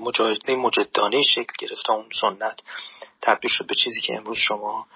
[0.00, 2.62] مجاهده مجدانه شکل گرفت اون سنت
[3.22, 4.86] تبدیل شد به چیزی که امروز شما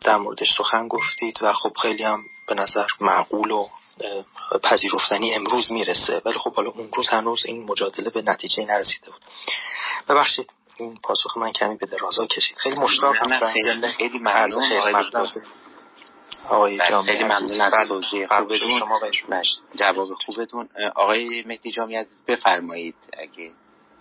[0.00, 3.68] در موردش سخن گفتید و خب خیلی هم به نظر معقول و
[4.62, 6.22] پذیرفتنی امروز می‌رسه.
[6.24, 9.22] ولی خب حالا اون روز هنوز این مجادله به نتیجه نرسیده بود.
[10.08, 10.50] ببخشید
[10.80, 12.56] این پاسخ من کمی به درازا کشید.
[12.56, 13.52] خیلی مشتاق هستم.
[13.88, 14.72] خیلی ممنون
[16.48, 17.60] آقای خیلی ممنون.
[17.60, 19.42] از توضیح خوبتون
[19.74, 20.68] جواب خوبتون.
[20.96, 23.52] آقای مهدی جامی عزیز بفرمایید اگه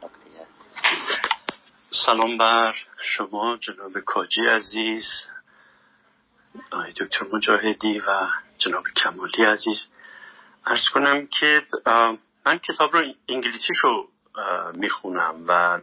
[0.03, 0.69] نکته هست.
[2.05, 5.05] سلام بر شما جناب کاجی عزیز
[6.71, 8.27] آقای دکتر مجاهدی و
[8.57, 9.89] جناب کمالی عزیز.
[10.65, 11.61] ارز کنم که
[12.45, 14.09] من کتاب رو انگلیسیش رو
[14.73, 15.79] می‌خونم و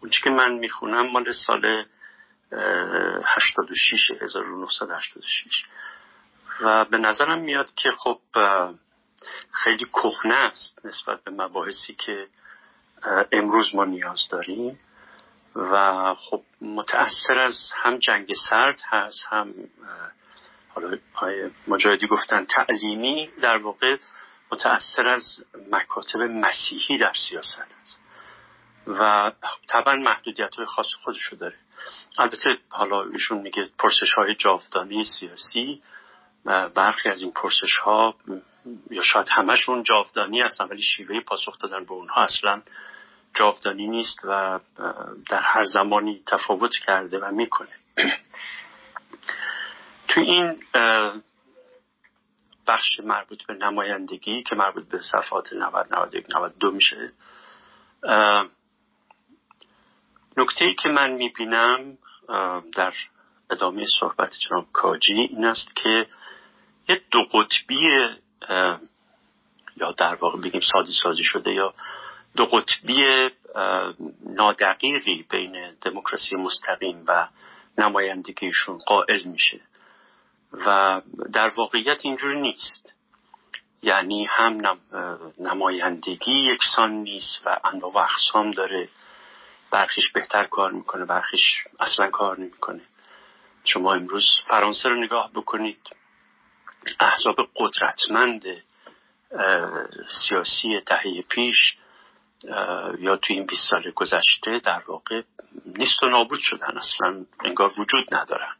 [0.00, 1.84] اون که من می‌خونم مال سال
[3.24, 5.64] 86 1986
[6.60, 8.20] و به نظرم میاد که خب
[9.52, 12.26] خیلی کهنه است نسبت به مباحثی که
[13.32, 14.78] امروز ما نیاز داریم.
[15.54, 19.54] و خب متأثر از هم جنگ سرد هست هم
[20.76, 20.98] حالا
[21.68, 23.96] مجاهدی گفتن تعلیمی در واقع
[24.52, 28.00] متأثر از مکاتب مسیحی در سیاست است.
[28.86, 29.32] و
[29.68, 31.56] طبعا محدودیت های خاص خودشو داره.
[32.18, 35.82] البته حالا ایشون میگه پرسش های جاودانی سیاسی
[36.74, 38.14] برخی از این پرسش ها
[38.90, 42.62] یا شاید همشون جاودانی هستن ولی شیوه پاسخ دادن به اونها اصلا
[43.34, 44.60] جاودانی نیست و
[45.30, 47.76] در هر زمانی تفاوت کرده و می‌کنه.
[50.08, 50.62] تو این
[52.66, 57.12] بخش مربوط به نمایندگی که مربوط به صفحات 90 91 92 میشه
[60.36, 61.98] نکته ای که من می‌بینم
[62.74, 62.92] در
[63.50, 66.06] ادامه صحبت جناب کاجی این است که
[66.88, 67.80] یه دو قطبی
[69.76, 71.74] یا در واقع بگیم سادی سازی شده یا
[72.36, 73.28] دو قطبی
[74.26, 77.28] نادقیقی بین دموکراسی مستقیم و
[77.78, 79.60] نمایندگیشون قائل میشه.
[80.52, 81.00] و
[81.32, 82.92] در واقعیت اینجور نیست.
[83.82, 84.78] یعنی هم
[85.38, 88.88] نمایندگی یکسان نیست و انواع و اقسام داره.
[89.70, 92.80] برخیش بهتر کار می‌کنه برخیش اصلا کار نمی‌کنه.
[93.64, 95.80] شما امروز فرانسه رو نگاه بکنید
[97.00, 98.44] احزاب قدرتمند
[100.28, 101.76] سیاسی دهه پیش
[102.98, 105.22] یا تو این 20 سال گذشته در واقع
[105.66, 108.54] نیست و نابود شدن اصلا انگار وجود ندارن.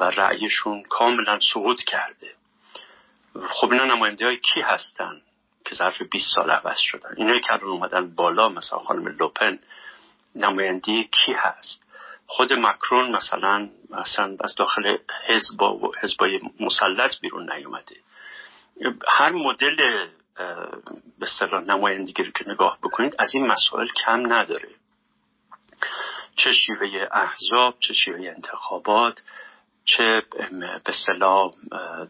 [0.00, 2.34] و رأیشون کاملا سقوط کرده.
[3.48, 5.20] خب اینا نماینده های کی هستن
[5.64, 9.58] که ظرف 20 سال عوض شدن؟ اینایی که الان اومدن بالا مثلا خانم لوپن
[10.34, 11.82] نماینده کی هست؟
[12.26, 14.96] خود مکرون مثلا اصلا از داخل
[15.26, 17.96] حزب و حزبای مسلط بیرون نیومده.
[19.08, 19.76] هر مدل
[21.18, 24.68] به اصطلاح نمایندگی رو که نگاه بکنید از این مسائل کم نداره.
[26.36, 29.22] چه شیوه احزاب چه شیوه انتخابات
[29.96, 30.22] چه
[30.84, 31.54] به صلاح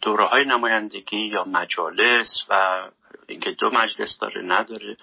[0.03, 2.83] دوره های نمایندگی یا مجالس و
[3.27, 4.97] اینکه دو مجلس داره نداره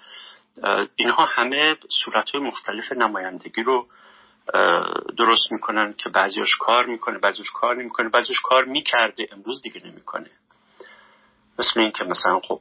[0.96, 3.86] اینها همه صورت های مختلف نمایندگی رو
[5.16, 10.30] درست می‌کنن که بعضیش کار می‌کنه بعضیش کار نمی‌کنه بعضیش کار می‌کرده امروز دیگه نمی‌کنه.
[11.58, 12.60] مثل اینکه مثلا خب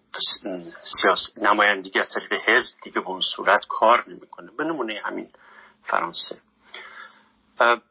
[1.02, 5.30] سیاس نمایندگی از طریق حزب دیگه به اون صورت کار نمی‌کنه به نمونه همین
[5.84, 6.38] فرانسه.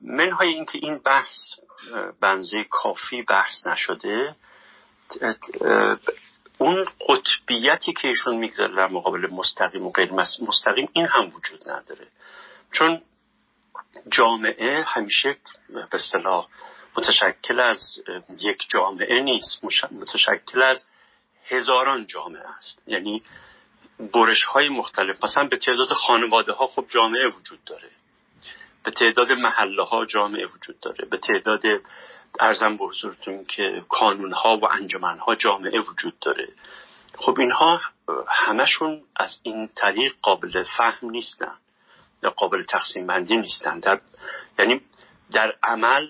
[0.01, 1.37] منهای اینکه این بحث
[2.21, 4.35] بنزه کافی بحث نشده.
[6.59, 12.07] اون قطبیتی که ایشون می‌گذاره در مقابل مستقیم و غیر مستقیم این هم وجود نداره.
[12.73, 13.03] چون
[14.09, 15.37] جامعه همیشه
[15.69, 16.49] به اصطلاح
[16.97, 17.99] متشکل از
[18.41, 20.87] یک جامعه نیست متشکل از
[21.49, 22.83] هزاران جامعه است.
[22.87, 23.23] یعنی
[24.13, 25.25] برش های مختلف.
[25.25, 27.91] مثلا به تعداد خانواده ها خب جامعه وجود داره.
[28.87, 31.63] به تعداد محله ها جامعه وجود داره به تعداد
[32.41, 36.49] ارزم به حضورتون که کانون ها و انجمن ها جامعه وجود داره.
[37.19, 37.81] خب اینها
[38.29, 41.57] همشون از این طریق قابل فهم نیستن
[42.23, 43.79] یا قابل تقسیم بندی نیستن.
[43.79, 44.01] در
[44.59, 44.81] یعنی
[45.33, 46.07] در عمل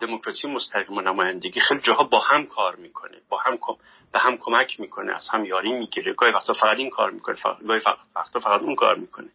[0.00, 3.58] دموکراسی مستقیم و نمایندگی خیلی جاها با هم کار می‌کنه با هم
[4.12, 6.12] به هم کمک می‌کنه از هم یاری می‌گیره.
[6.12, 7.36] گاهی وقتا فقط این کار می‌کنه
[7.66, 7.80] گاهی
[8.16, 9.28] وقتا فقط اون کار می‌کنه.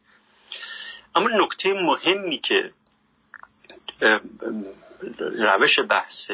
[1.16, 2.72] اما نکته مهمی که
[5.40, 6.32] روش بحث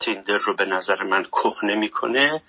[0.00, 2.42] تیندر رو به نظر من کهنه می‌کنه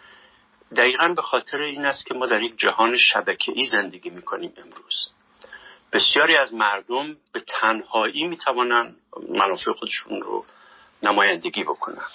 [0.76, 5.10] دقیقا به خاطر این است که ما در یک جهان شبکه‌ای زندگی می‌کنیم امروز
[5.94, 8.96] بسیاری از مردم به تنهایی می‌توانن
[9.30, 10.46] منافع خودشون رو
[11.04, 12.06] نمایندگی بکنن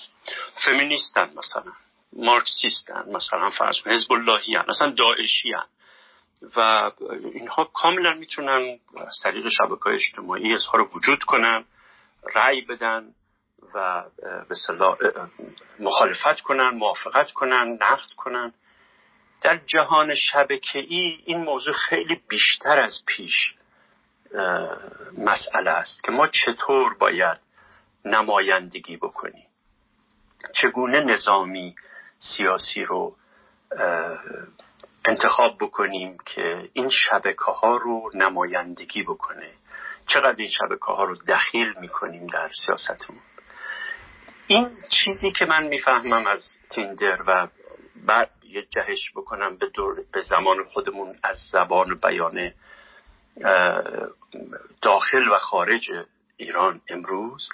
[0.65, 1.73] فمینیستن مثلا
[2.13, 4.65] مارکسیستن مثلا فرض حزب اللهی هن.
[4.69, 5.67] مثلا داعشی هن.
[6.57, 6.91] و
[7.35, 11.65] اینها کاملا می‌تونن از طریق شبکه های اجتماعی اظهار وجود کنن
[12.35, 13.15] رأی بدن
[13.75, 14.05] و
[14.49, 14.55] به
[15.79, 18.53] مخالفت کنن موافقت کنن نقد کنن.
[19.43, 23.55] در جهان شبکه‌ای این موضوع خیلی بیشتر از پیش
[25.19, 27.41] مسئله است که ما چطور باید
[28.05, 29.47] نمایندگی بکنیم.
[30.55, 31.75] چگونه نظامی
[32.19, 33.17] سیاسی رو
[35.05, 39.53] انتخاب بکنیم که این شبکه ها رو نمایندگی بکنه؟
[40.07, 43.21] چقدر این شبکه ها رو دخیل می‌کنیم در سیاستمون.
[44.47, 47.49] این چیزی که من می‌فهمم از تیندر و
[48.07, 52.53] بعد یه جهش بکنم به, دور به زمان خودمون از زبان بیان
[54.83, 55.91] داخل و خارج
[56.37, 57.49] ایران امروز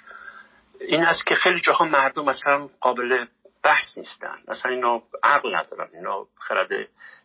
[0.79, 3.25] این است که خیلی جاها مردم مثلا قابل
[3.63, 4.37] بحث نیستن.
[4.47, 6.69] مثلا اینا عقل ندارن اینا خرد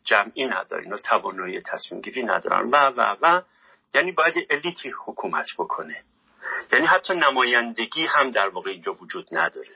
[0.04, 3.42] جمعی ندارن اینا توانایی تصمیم گیری ندارن و و و
[3.94, 6.02] یعنی باید الیتی حکومت بکنه.
[6.72, 9.74] یعنی حتی نمایندگی هم در واقع اینجا وجود نداره.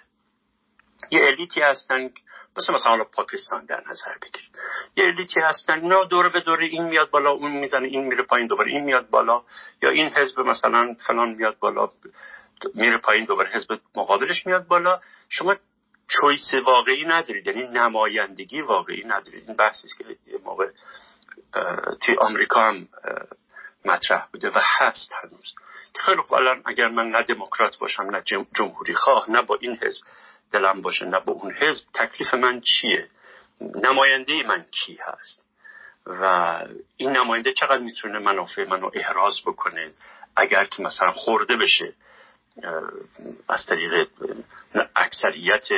[1.11, 2.11] یه الیتی هستن
[2.57, 4.51] مثل مثلا پاکستان در نظر بگیرید.
[4.97, 8.47] یه الیتی هستن اینا دور به دور این میاد بالا اون می‌زنه این میره پایین
[8.47, 9.43] دوباره این میاد بالا.
[9.83, 11.89] یا این حزب مثلا فلان میاد بالا
[12.75, 15.01] میره پایین دوباره حزب مقابلش میاد بالا.
[15.29, 15.57] شما
[16.09, 19.45] چویس واقعی ندارید یعنی نمایندگی واقعی ندارید.
[19.47, 20.71] این بحثی که یه موقع
[22.01, 22.89] توی آمریکا هم
[23.85, 25.55] مطرح بوده و هست هنوز.
[25.95, 28.23] خیلی خوب الان اگر من نه دموکرات باشم نه
[28.55, 30.03] جمهوری خواه نه با این حزب
[30.53, 33.09] دلم باشه نه با اون حزب تکلیف من چیه؟
[33.61, 35.43] نماینده من کی هست؟
[36.07, 36.25] و
[36.97, 39.91] این نماینده چقدر می‌تونه منافع منو احراز بکنه؟
[40.37, 41.93] اگر که مثلا خورده بشه
[43.49, 44.09] از طریق
[44.97, 45.69] اکثریت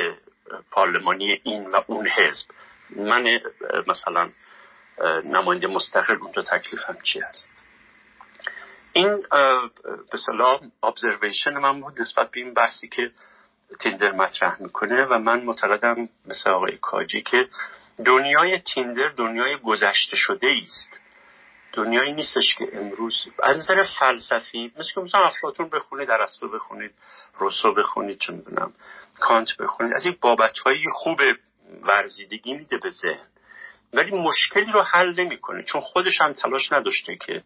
[0.71, 2.45] پارلمانی این و اون حزب
[2.89, 3.39] من
[3.87, 4.29] مثلا
[5.25, 7.52] نماینده مستقل اونجا تکلیفم چی هست؟
[8.93, 9.23] این
[10.11, 13.11] به صلاح ابزرویشن من بود نسبت به این بحثی که
[13.79, 17.47] تیندر مطرح می‌کنه و من معتقدم مثل آقای کاجی که
[18.05, 20.99] دنیای تیندر دنیای گذشته شده است.
[21.73, 26.91] دنیایی نیستش که امروز از نظر فلسفی مثل که مثلا افلاتون بخونید ارسطو بخونید
[27.37, 28.73] روسو بخونید چه می‌دونم
[29.19, 30.53] کانت بخونید از این بابت
[30.91, 31.21] خوب
[31.83, 33.27] ورزیدگی میده به ذهن.
[33.93, 37.43] ولی مشکلی رو حل نمی‌کنه چون خودش هم تلاش نداشته که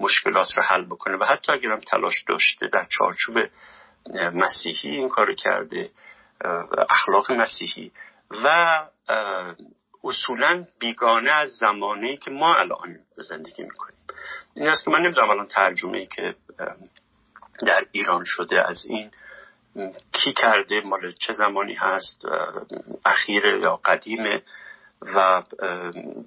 [0.00, 1.16] مشکلات رو حل بکنه.
[1.16, 3.36] و حتی اگر هم تلاش داشته در چارچوب
[4.34, 5.90] مسیحی این کار کرده
[6.90, 7.92] اخلاق مسیحی.
[8.44, 8.78] و
[10.04, 13.98] اصولا بیگانه از زمانی که ما الان زندگی می‌کنیم.
[14.56, 16.34] این است که من نمی‌دونم الان ترجمه ای که
[17.66, 19.10] در ایران شده از این
[20.12, 22.22] کی کرده مال چه زمانی هست
[23.04, 24.42] اخیر یا قدیمه.
[25.14, 25.42] و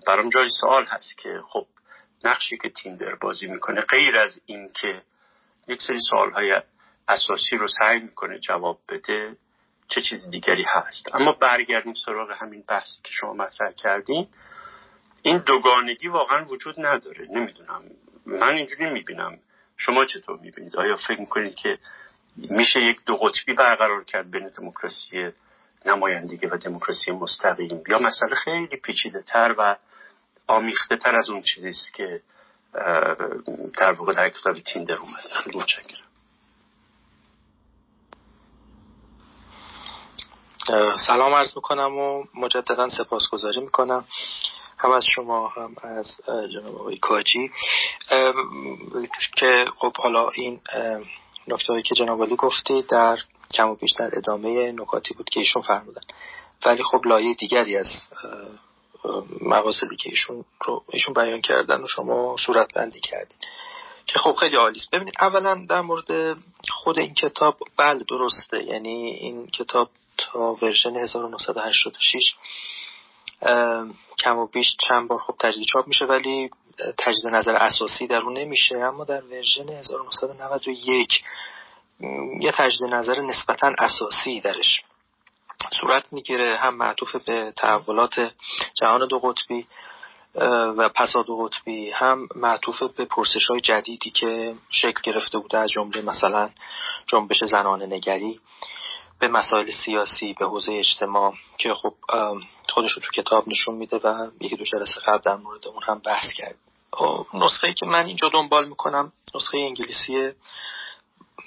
[0.08, 1.66] برام جای سوال هست که خب
[2.24, 5.02] نقشی که تیندر بازی می‌کنه غیر از این که
[5.68, 6.00] یک سری
[6.34, 6.62] های
[7.08, 9.36] اساسی رو سعی می‌کنه جواب بده
[9.88, 14.28] چه چیز دیگری هست؟ اما برگردیم سراغ همین بحثی که شما مطرح کردین.
[15.22, 17.28] این دوگانگی واقعا وجود نداره.
[17.30, 17.82] نمی‌دونم.
[18.26, 19.40] من اینجوری می‌بینم.
[19.78, 21.78] شما چطور می‌بینید؟ آیا فکر می‌کنید که
[22.36, 25.32] میشه یک دو قطبی برقرار کرد بین دموکراسی
[25.86, 29.76] نمایندگی و دموکراسی مستقیم؟ یا مسئله خیلی پیچیده تر و
[30.48, 32.22] آمیخته تر از اون چیزی است که
[33.78, 35.34] در واقع در کتاب تیندر اومده.
[35.44, 35.98] خیلی متشکرم
[41.08, 44.06] سلام عرض می‌کنم و مجددا سپاسگزاری می‌کنم.
[44.78, 47.52] هم از شما هم از جناب آقای کاجی.
[49.36, 50.62] که خب حالا این
[51.48, 53.20] نکته که جناب علی گفتی در
[53.54, 56.02] کم و بیش در ادامه نکاتی بود که ایشون فرمودن.
[56.66, 57.88] ولی خب لایه دیگری از
[59.42, 63.38] مقاصدی که ایشون رو ایشون بیان کردن و شما صورت بندی کردین.
[64.06, 64.92] که خب خیلی عالی است.
[64.92, 66.38] ببینید اولا در مورد
[66.70, 68.64] خود این کتاب بله درسته.
[68.64, 72.36] یعنی این کتاب تا version 1986
[74.20, 76.50] کم و بیش چند بار خب تجدید چاپ میشه ولی
[76.98, 78.76] تجدید نظر اساسی در اون نمیشه.
[78.78, 81.24] اما در version 1991
[82.40, 84.82] یه تجدید نظر نسبتا اساسی درش
[85.82, 88.32] صورت می‌گیره هم معطوف به تحولات
[88.74, 89.68] جهان دو قطبی
[90.78, 95.70] و پسا دو قطبی هم معطوف به پرسش های جدیدی که شکل گرفته بوده از
[95.70, 96.50] جمله مثلا
[97.08, 98.40] جنبش زنان نگری
[99.20, 101.94] به مسائل سیاسی به حوزه اجتماع که خب
[102.70, 106.00] خودش رو تو کتاب نشون میده و یکی دو جلسه قبل در مورد اون هم
[106.00, 106.56] بحث کرد.
[107.34, 110.32] نسخه که من اینجا دنبال می‌کنم نسخه انگلیسی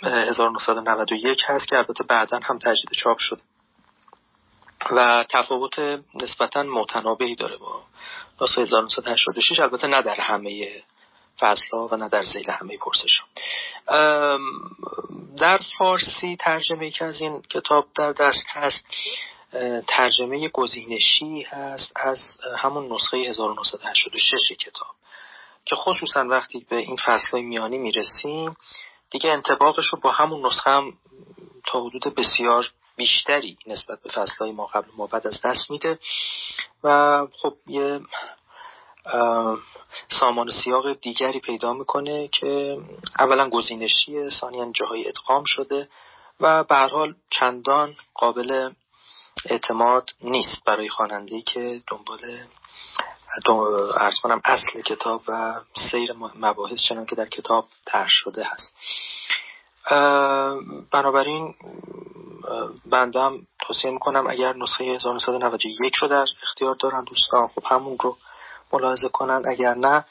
[0.02, 3.40] 1991 هست که البته بعدا هم تجدید چاپ شد
[4.90, 5.78] و تفاوت
[6.14, 7.82] نسبتا متنابهی داره با
[8.40, 10.82] نسخه 1986 البته نه در همه
[11.38, 13.20] فصل ها و نه در زیل همه پرسش
[15.38, 18.84] در فارسی ترجمه که از این کتاب در دست هست
[19.88, 22.18] ترجمه گزینشی هست از
[22.56, 24.94] همون نسخه 1986 کتاب
[25.64, 28.56] که خصوصا وقتی به این فصل میانی می‌رسیم
[29.10, 30.92] دیگه انتباقش رو با همون نسخه هم
[31.66, 35.98] تا حدود بسیار بیشتری نسبت به فصلهای ما قبل ما بعد از دست میده.
[36.84, 38.00] و خب یه
[40.20, 42.78] سامان سیاق دیگری پیدا می‌کنه که
[43.18, 45.88] اولا گزینشیه ثانیا جاهای ادغام شده
[46.40, 48.70] و به حال چندان قابل
[49.44, 52.20] اعتماد نیست برای خواننده که دنبال
[53.96, 55.60] ارز کنم اصل کتاب و
[55.90, 58.74] سیر مباحث چنان که در کتاب طرح شده هست.
[60.90, 61.54] بنابراین
[62.86, 68.16] بندم توصیه می‌کنم اگر نسخه 1991 رو در اختیار دارن دوستان خب همون رو
[68.72, 69.42] ملاحظه کنن.
[69.48, 70.04] اگر نه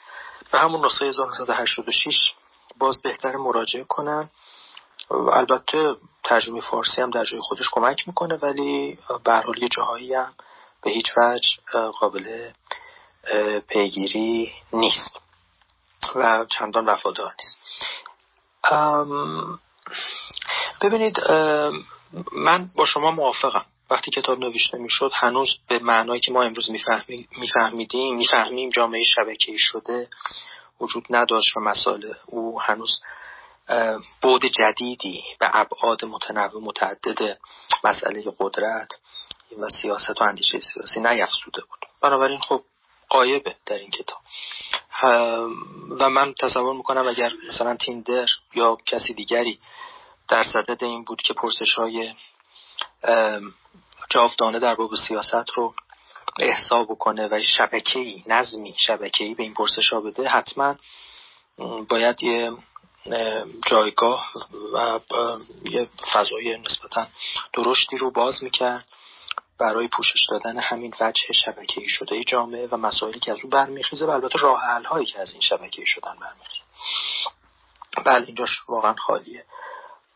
[0.52, 2.32] به همون نسخه 1986
[2.78, 4.30] باز بهتر مراجعه کنن.
[5.10, 10.34] البته ترجمه فارسی هم در جای خودش کمک می‌کنه ولی به یه جاهایی هم
[10.82, 11.48] به هیچ وجه
[12.00, 12.50] قابل
[13.68, 15.16] پیگیری نیست
[16.14, 17.55] و چندان وفادار نیست.
[20.82, 21.20] ببینید
[22.32, 23.64] من با شما موافقم.
[23.90, 26.70] وقتی کتاب نوشته می‌شد هنوز به معنایی که ما امروز
[27.38, 30.08] میفهمیدیم می‌فهمیم جامعه شبکه‌ای شده
[30.80, 33.00] وجود نداشت و مسائل او هنوز
[34.22, 37.38] بود جدیدی و ابعاد متنوع متعدد
[37.84, 38.88] مسئله قدرت
[39.58, 41.80] و سیاست و اندیشه سیاسی نیفزوده بود.
[42.02, 42.62] بنابراین خب
[43.08, 44.18] قایبه در این کتاب
[46.00, 49.58] و من تصور می‌کنم اگر مثلا تیندر یا کسی دیگری
[50.28, 52.14] در صدد این بود که پرسش های
[54.10, 55.74] جاودانه در باب سیاست رو
[56.38, 60.76] احسا بکنه و شبکه‌ای نظمی شبکه‌ای به این پرسش ها بده حتما
[61.88, 62.52] باید یه
[63.66, 64.32] جایگاه
[64.74, 65.00] و
[65.70, 67.06] یه فضای نسبتا
[67.52, 68.84] درشتی رو باز می‌کرد.
[69.58, 74.10] برای پوشش دادن همین وجه شبکه‌ای شده جامعه و مسائلی که از او برمیخیزه و
[74.10, 76.64] البته راه هایی که از این شبکه‌ای شدن برمیخیزه.
[78.04, 79.44] بله اینجاش واقعا خالیه.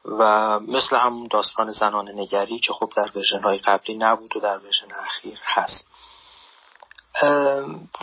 [0.05, 4.59] و مثل همون داستان زنان نگری که خب در version های قبلی نبود و در
[4.59, 5.87] version اخیر هست.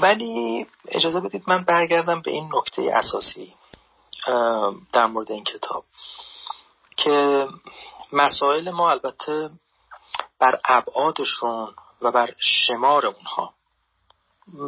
[0.01, 3.53] ولی اجازه بدید من برگردم به این نکته اساسی
[4.93, 5.85] در مورد این کتاب.
[6.97, 7.47] که
[8.14, 9.49] مسائل ما البته
[10.39, 13.53] بر ابعادشون و بر شمار اونها.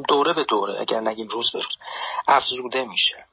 [0.08, 1.78] دوره به دوره اگر نگیم روز به روز
[2.28, 3.26] افزوده میشه.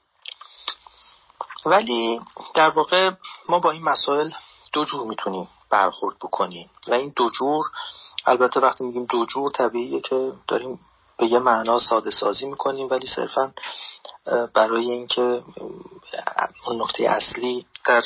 [1.65, 2.21] ولی
[2.53, 3.11] در واقع
[3.49, 4.31] ما با این مسائل
[4.73, 6.69] دو جور می‌تونیم برخورد بکنیم.
[6.87, 7.65] و این دو جور
[8.25, 10.79] البته وقتی میگیم دو جور طبیعیه که داریم
[11.17, 13.53] به یه معنا ساده سازی می‌کنیم ولی صرفا
[14.53, 15.43] برای اینکه
[16.67, 18.01] اون نقطه اصلی در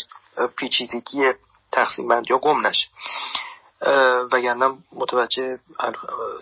[0.57, 1.33] پیچیدگی
[1.71, 2.87] تقسیم بندی یا گم نشه.
[4.31, 5.59] وگرنه متوجه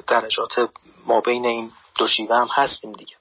[0.07, 0.53] درجات
[1.05, 3.15] ما بین این دو شیوه هم هستیم دیگه.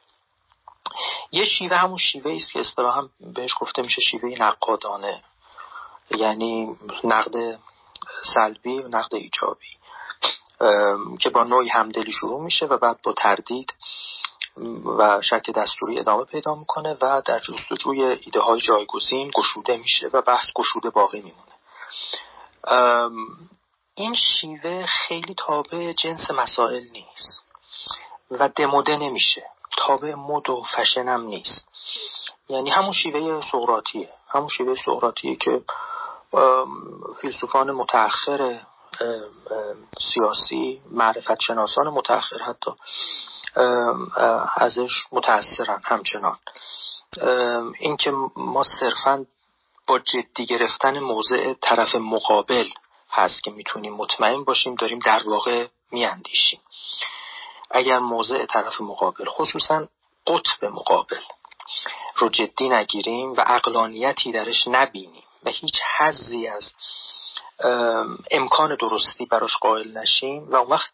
[1.33, 5.23] یه شیوه همون شیوه است که اصطلاحا بهش گفته میشه شیوه نقادانه.
[6.11, 7.59] یعنی نقد
[8.35, 9.79] سلبی و نقد ایجابی.
[11.21, 13.75] که با نوعی همدلی شروع میشه و بعد با تردید
[14.99, 20.23] و شک دستوری ادامه پیدا می‌کنه و در جستجوی ایده های جایگزین گشوده میشه و
[20.23, 21.53] بحث گشوده باقی میمونه.
[23.99, 27.45] این شیوه خیلی تابع جنس مسائل نیست
[28.31, 29.43] و دموده نمیشه.
[29.77, 31.69] تابع مد و فشنم نیست.
[32.49, 34.13] یعنی همون شیوه سقراطیه.
[34.29, 35.63] همون شیوه سقراطیه که
[37.21, 38.61] فیلسوفان متأخر
[39.99, 42.71] سیاسی معرفت شناسان متأخر حتی
[44.57, 46.39] ازش متأثرن همچنان.
[47.79, 49.27] اینکه ما صرفا
[49.87, 52.69] با جدی گرفتن موضع طرف مقابل
[53.11, 56.61] هست که می‌تونیم مطمئن باشیم داریم در واقع میاندیشیم.
[57.71, 59.89] اگر موضع طرف مقابل خصوصا
[60.27, 61.21] قطب مقابل
[62.17, 66.73] رو جدی نگیریم و اقلانیتی درش نبینیم و هیچ حزی از
[68.31, 70.93] امکان درستی براش قائل نشیم و اون وقت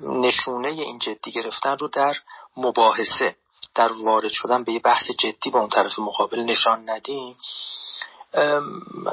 [0.00, 2.14] نشونه این جدی گرفتن رو در
[2.56, 3.36] مباحثه
[3.74, 7.36] در وارد شدن به یه بحث جدی با اون طرف مقابل نشان ندیم.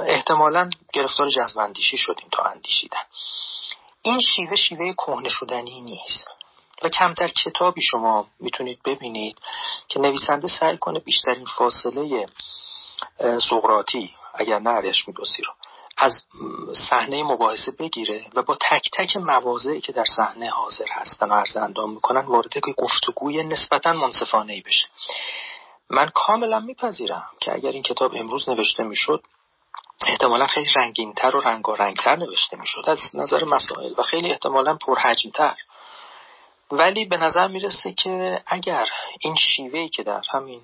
[0.07, 3.03] احتمالا گرفتار جذبندیشی شدیم تا اندیشیدن.
[4.01, 6.27] این شیوه شیوه کهنه شدنی نیست.
[6.83, 9.39] و کمتر کتابی شما می‌تونید ببینید
[9.87, 12.25] که نویسنده سعی کنه بیشترین فاصله
[13.49, 15.53] سقراطی اگر نه میدوسی رو
[15.97, 16.25] از
[16.89, 21.57] صحنه مباحثه بگیره و با تک تک مواضعی که در صحنه حاضر هستن و عرض
[21.57, 24.87] اندام می‌کنن وارد گفتگوی نسبتا منصفانه ای بشه.
[25.89, 29.23] من کاملا میپذیرم که اگر این کتاب امروز نوشته می‌شد
[30.07, 32.83] احتمالا خیلی رنگینتر و رنگارنگتر نوشته می‌شد.
[32.87, 35.55] از نظر مسائل و خیلی احتمالا پرحجمتر.
[36.71, 38.87] ولی به نظر می‌رسه که اگر
[39.19, 40.61] این شیوهی که در همین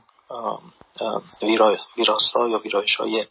[1.98, 3.28] ویراستا یا ویرایش های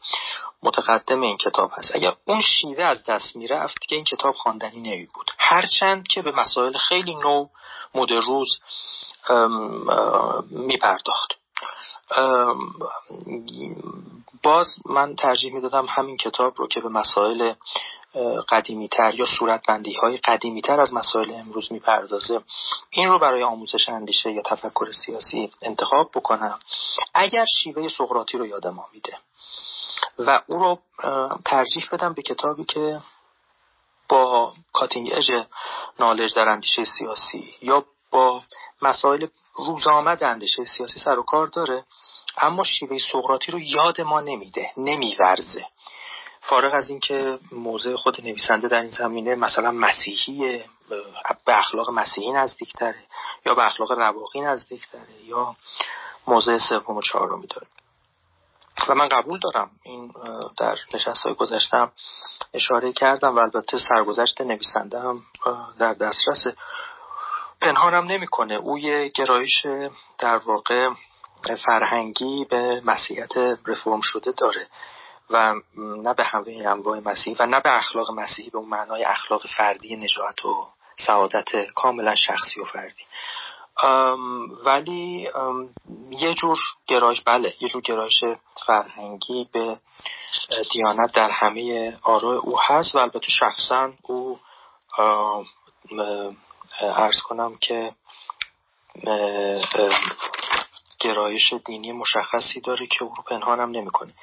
[0.63, 5.07] متقدم این کتاب هست اگر اون شیوه از دست می‌رفت که این کتاب خواندنی نمی
[5.15, 7.47] بود هرچند که به مسائل خیلی نو
[7.95, 8.61] مدروز
[10.51, 11.42] می پرداخت
[14.43, 17.53] باز من ترجیح می‌دادم همین کتاب رو که به مسائل
[18.49, 22.41] قدیمی تر یا صورت بندی های قدیمی تر از مسائل امروز می‌پردازه
[22.91, 26.59] این رو برای آموزش اندیشه یا تفکر سیاسی انتخاب بکنم.
[27.15, 29.19] اگر شیوه سقراطی رو یاد ما میده
[30.19, 30.79] و او رو
[31.45, 33.01] ترجیح بدم به کتابی که
[34.09, 35.31] با کاتینگ اژ
[35.99, 38.43] نالج در اندیشه سیاسی یا با
[38.83, 41.85] مسائل روزآمد اندیشه سیاسی سر و کار داره
[42.37, 45.67] اما شیوه سقراطی رو یاد ما نمیده نمیورزه.
[46.41, 50.65] فارغ از اینکه موضع خود نویسنده در این زمینه مثلا مسیحی
[51.45, 53.05] به اخلاق مسیحی نزدیکتره
[53.47, 55.57] یا به اخلاق رواقی نزدیکتره یا
[56.27, 57.67] موضع سوم و چهارمی داره
[58.89, 60.13] و من قبول دارم این
[60.59, 61.93] در نشست های گذشتم
[62.55, 65.23] اشاره کردم و البته سرگذشت نویسنده هم
[65.79, 66.47] در دسترس
[67.63, 68.55] پنهانم نمی‌کنه.
[68.55, 69.67] او یه گرایش
[70.19, 70.91] در واقع
[71.67, 73.37] فرهنگی به مسیحیت
[73.67, 74.67] رفرم شده داره
[75.31, 79.47] و نه به همه انواع مسیحی و نه به اخلاق مسیحی به اون معنای اخلاق
[79.57, 80.67] فردی نجات و
[81.07, 83.05] سعادت کاملا شخصی و فردی.
[84.65, 85.29] ولی
[86.11, 88.25] یه جور گرایش بله یه جور گرایش
[88.67, 89.79] فرهنگی به
[90.73, 94.39] دیانت در همه آراء او هست و البته شخصا او
[96.81, 97.95] ارز کنم که
[101.01, 104.15] گرایش دینی مشخصی داره که او رو پنهانم نمی‌کنه.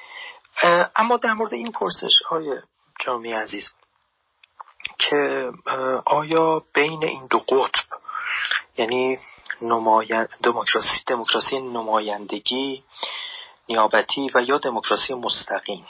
[0.96, 2.58] اما در مورد این پرسش های
[3.00, 3.74] جامعه عزیز
[4.98, 5.50] که
[6.06, 7.84] آیا بین این دو قطب
[8.78, 9.18] یعنی
[10.42, 12.84] دموکراسی دموکراسی نمایندگی
[13.68, 15.86] نیابتی و یا دموکراسی مستقیم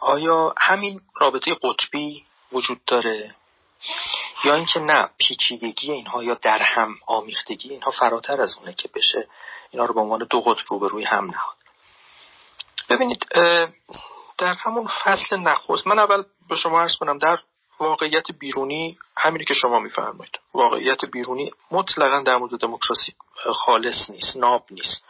[0.00, 3.34] آیا همین رابطه قطبی وجود داره؟
[4.44, 9.28] یا اینکه نه پیچیدگی اینها یا در هم آمیختگی اینها فراتر از اونه که بشه
[9.70, 11.56] اینا رو به عنوان دو قطب رو روی هم نهاد.
[12.88, 13.24] ببینید
[14.38, 17.38] در همون فصل نخست من اول به شما عرض کنم در
[17.80, 23.14] واقعیت بیرونی همینی که شما میفرمایید واقعیت بیرونی مطلقا در مورد دموکراسی
[23.52, 25.06] خالص نیست ناب نیست.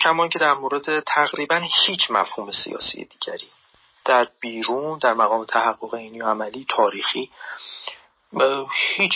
[0.00, 3.48] کما اینکه در مورد تقریبا هیچ مفهوم سیاسی دیگری
[4.04, 7.30] در بیرون در مقام تحقق اینی و عملی تاریخی
[8.96, 9.14] هیچ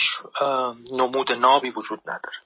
[0.91, 2.37] نمود نابی وجود نداره.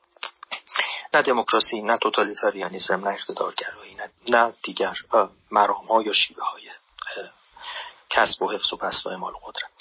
[1.14, 4.94] نه دموکراسی نه توتالیتاریانیسم نه اقتدارگرایی نه, نه دیگر
[5.52, 6.70] مرام ها یا شیوه های
[8.10, 9.72] کسب و حفظ و بسط و اعمال قدرت.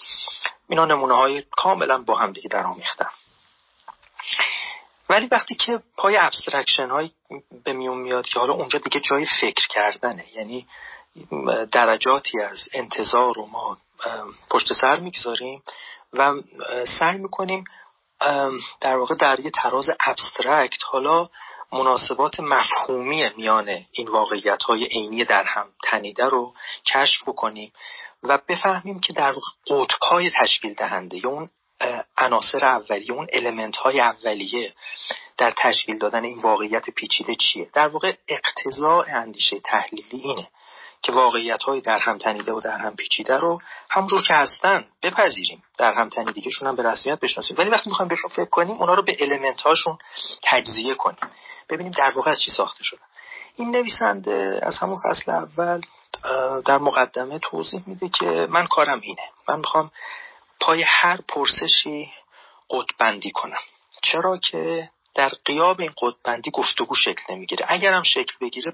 [0.69, 3.11] اینا نمونه های کاملا با هم دیگه در آمیختن.
[5.09, 7.11] ولی وقتی که پای abstraction های
[7.65, 10.67] به میون میاد که حالا اونجا دیگه جای فکر کردنه یعنی
[11.73, 13.79] درجاتی از انتزاع رو ما
[14.51, 15.63] پشت سر می‌گذاریم
[16.13, 16.33] و
[16.99, 17.65] سعی می‌کنیم
[18.81, 21.29] در واقع در یه تراز abstract حالا
[21.73, 26.55] مناسبات مفهومی میان این واقعیت های عینی در هم تنیده رو
[26.87, 27.73] کشف بکنیم
[28.23, 29.33] و بفهمیم که در
[29.67, 31.51] قطب های تشکیل دهنده یا اون
[32.19, 34.75] عناصر اولیه اون المنت های اولیه
[35.39, 40.49] در تشکیل دادن این واقعیت پیچیده چیه؟ در واقع اقتضاع اندیشه تحلیلی اینه.
[41.03, 43.61] که واقعیت های در هم تنیده و در هم پیچیده رو
[43.91, 45.63] همونجور که هستن بپذیریم.
[45.79, 47.57] در هم تنیدگیشون هم به رسمیت بشناسیم.
[47.59, 49.99] ولی وقتی می‌خوایم بهشون فکر کنیم اونا رو به المنت هاشون
[50.43, 51.31] تجزیه کنیم.
[51.69, 53.07] ببینیم در واقع از چی ساخته شدن
[53.57, 55.81] این نویسنده از همون فصل اول
[56.65, 59.23] در مقدمه توضیح میده که من کارم اینه.
[59.49, 59.91] من می‌خوام
[60.61, 62.13] پای هر پرسشی
[62.71, 63.61] قطبندی کنم.
[64.03, 67.67] چرا که در قیاب این قطبندی گفتگو شکل نمی‌گیره.
[67.69, 68.73] اگرم شکل بگیره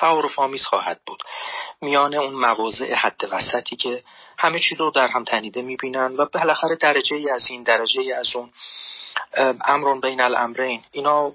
[0.00, 1.22] تعارف آمیز خواهد بود.
[1.80, 4.02] میان اون مواضع حد وسطی که
[4.38, 8.12] همه چی رو در هم تنیده می‌بینن و بالاخره درجه ای از این درجه ای
[8.12, 8.50] از اون
[9.64, 11.32] امرون بین الامرین اینا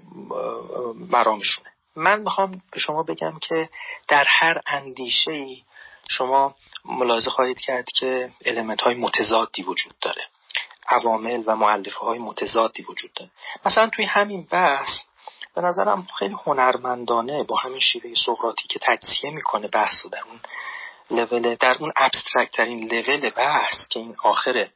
[1.10, 1.70] مرامشونه.
[1.96, 3.68] من می‌خوام به شما بگم که
[4.08, 5.62] در هر اندیشه ای
[6.10, 10.22] شما ملاحظه خواهید کرد که علمت های متضادی وجود داره.
[10.88, 13.30] عوامل و معلفه های متضادی وجود داره.
[13.66, 15.02] مثلا توی همین بحث
[15.56, 20.40] به نظرم خیلی هنرمندانه با همین شیوه سقراطی که تجزیه می‌کنه بحث و در اون
[21.10, 24.68] لول در اون ابسترکت ترین لول بحث که این آخر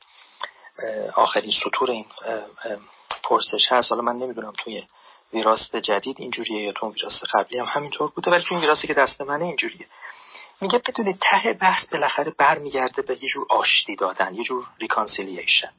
[1.15, 2.07] آخرین سطور این
[3.25, 3.93] پرسش هست.
[3.93, 4.83] حالا من نمی‌دونم توی
[5.33, 8.95] ویراست جدید اینجوریه یا تو ویراست قبلی هم همینطور بوده ولی توی این ویراستی که
[8.95, 9.87] دست منه اینجوریه.
[10.61, 15.73] میگه بدونید ته بحث بالاخره برمیگرده به یه جور آشتی دادن یه جور reconciliation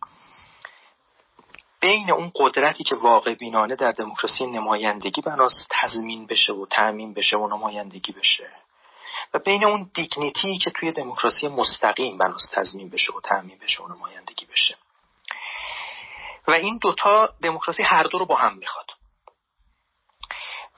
[1.81, 7.37] بین اون قدرتی که واقع بینانه در دموکراسی نمایندگی بناس تضمین بشه و تأمین بشه
[7.37, 8.51] و نمایندگی بشه.
[9.33, 13.87] و بین اون dignity که توی دموکراسی مستقیم بناس تضمین بشه و تأمین بشه و
[13.87, 14.77] نمایندگی بشه.
[16.47, 18.91] و این دوتا دموکراسی هر دو رو با هم می‌خواد.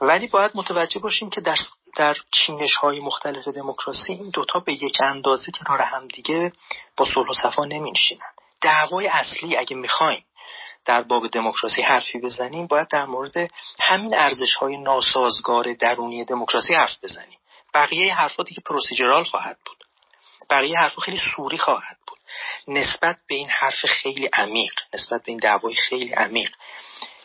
[0.00, 1.56] ولی باید متوجه باشیم که در
[1.96, 6.52] در چینش های مختلف دموکراسی این دوتا به یک اندازه کنار هم دیگه
[6.96, 8.32] با صلح و صفا نمینشینن.
[8.60, 10.24] دعوای اصلی اگه می‌خوایم
[10.84, 13.50] در باب دموکراسی حرفی بزنیم باید در مورد
[13.82, 17.38] همین ارزش های ناسازگار درونی دموکراسی حرف بزنیم.
[17.74, 19.84] بقیه حرفاتی که پروسیجرال خواهد بود.
[20.50, 22.18] بقیه حرف خیلی سوری خواهد بود.
[22.68, 26.50] نسبت به این حرف خیلی عمیق نسبت به این دعوای خیلی عمیق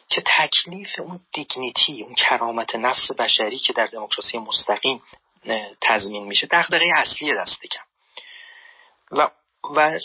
[0.10, 5.02] که تکلیف اون دیگنیتی اون کرامت نفس بشری که در دموکراسی مستقیم
[5.82, 7.84] تضمین میشه دغدغه اصلی دست کم.
[9.12, 9.30] و
[9.76, 10.00] و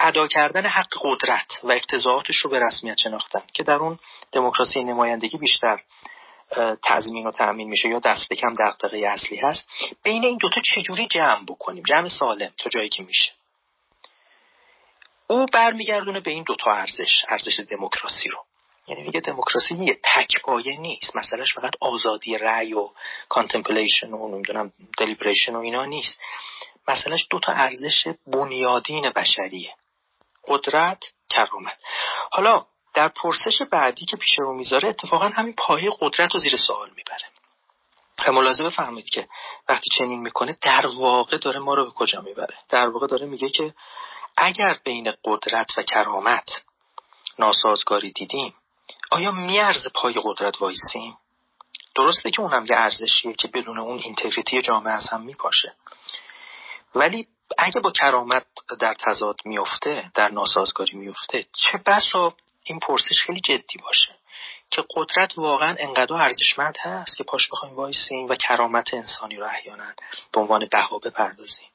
[0.00, 3.98] ادا کردن حق قدرت و اقتضاعاتش رو به رسمیت شناختن که در اون
[4.32, 5.80] دموکراسی نمایندگی بیشتر
[6.84, 9.68] تضمین و تأمین میشه یا دست کم دغدغه اصلی هست.
[10.02, 13.32] بین این دوتا چجوری جمع بکنیم؟ جمع سالم تا جایی که میشه.
[15.26, 18.38] او برمیگردونه به این دوتا ارزش ارزش دموکراسی رو.
[18.88, 21.16] یعنی میگه دموکراسی میگه تک پایه نیست.
[21.16, 22.90] مسئلهش فقط آزادی رأی و
[23.28, 26.20] contemplation و نمی‌دونم deliberation و اینا نیست.
[26.88, 29.74] مسئلهش دو تا ارزش بنیادین بشریه.
[30.48, 31.78] قدرت کرامت
[32.32, 36.90] حالا در پرسش بعدی که پیش رو می‌ذاره اتفاقا همین پایه قدرت رو زیر سوال
[36.96, 37.24] می‌بره.
[38.26, 39.28] و ملاحظه بفرمایید که
[39.68, 43.48] وقتی چنین می‌کنه در واقع داره ما رو به کجا می‌بره؟ در واقع داره میگه
[43.48, 43.74] که
[44.36, 46.62] اگر بین قدرت و کرامت
[47.38, 48.54] ناسازگاری دیدیم
[49.10, 51.18] آیا میارزه پای قدرت وایسیم؟
[51.94, 55.74] درسته که اونم یه ارزشیه که بدون اون اینتگریتی جامعه از هم میپاشه.
[56.94, 57.26] ولی
[57.58, 58.46] اگه با کرامت
[58.80, 62.34] در تضاد میفته در ناسازگاری میفته چه بسا
[62.64, 64.14] این پرسش خیلی جدی باشه
[64.70, 69.84] که قدرت واقعا انقدر ارزشمند هست که پاش بخوایم وایسیم و کرامت انسانی رو احیانا
[70.32, 71.68] به عنوان بها بپردازیم.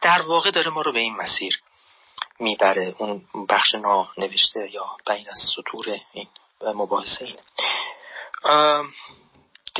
[0.00, 1.62] در واقع داره ما رو به این مسیر
[2.38, 2.94] می‌بره.
[2.98, 3.74] اون بخش
[4.18, 6.28] نوشته یا بین از سطور این
[6.62, 7.42] مباحثه اینه.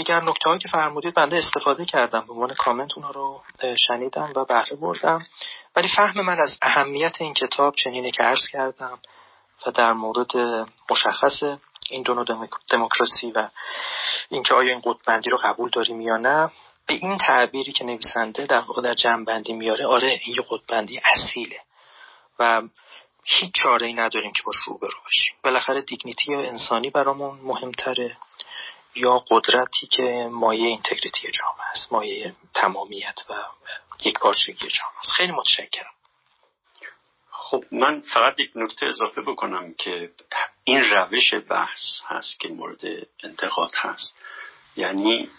[0.00, 2.20] دیگر نکته هایی که فرمودید بنده استفاده کردم.
[2.26, 3.42] به عنوان کامنت اونا رو
[3.86, 5.26] شنیدم و بهره بردم.
[5.76, 8.98] ولی فهم من از اهمیت این کتاب چنینه که عرض کردم
[9.66, 10.36] و در مورد
[10.90, 11.42] مشخص
[11.90, 12.24] این دو
[12.70, 13.48] دموکراسی و
[14.28, 16.50] اینکه آیا این قطبندی رو قبول داریم یا نه
[16.86, 21.60] به این تعبیری که نویسنده در واقع در جنبندی میاره آره این یه قطبندی اصیله
[22.38, 22.62] و
[23.24, 28.16] هیچ چاره ای نداریم که با روبرو باشیم بالاخره دیگنیتی انسانی برامون مهمتره.
[28.94, 33.34] یا قدرتی که مایه اینتگریتی جامعه است مایه تمامیت و
[34.04, 35.10] یک پارچگی جامعه است.
[35.16, 35.92] خیلی متشکرم.
[37.30, 40.10] خب من فقط یک نکته اضافه بکنم که
[40.64, 42.80] این روش بحث هست که مورد
[43.24, 44.18] انتقاد هست.
[44.76, 45.30] یعنی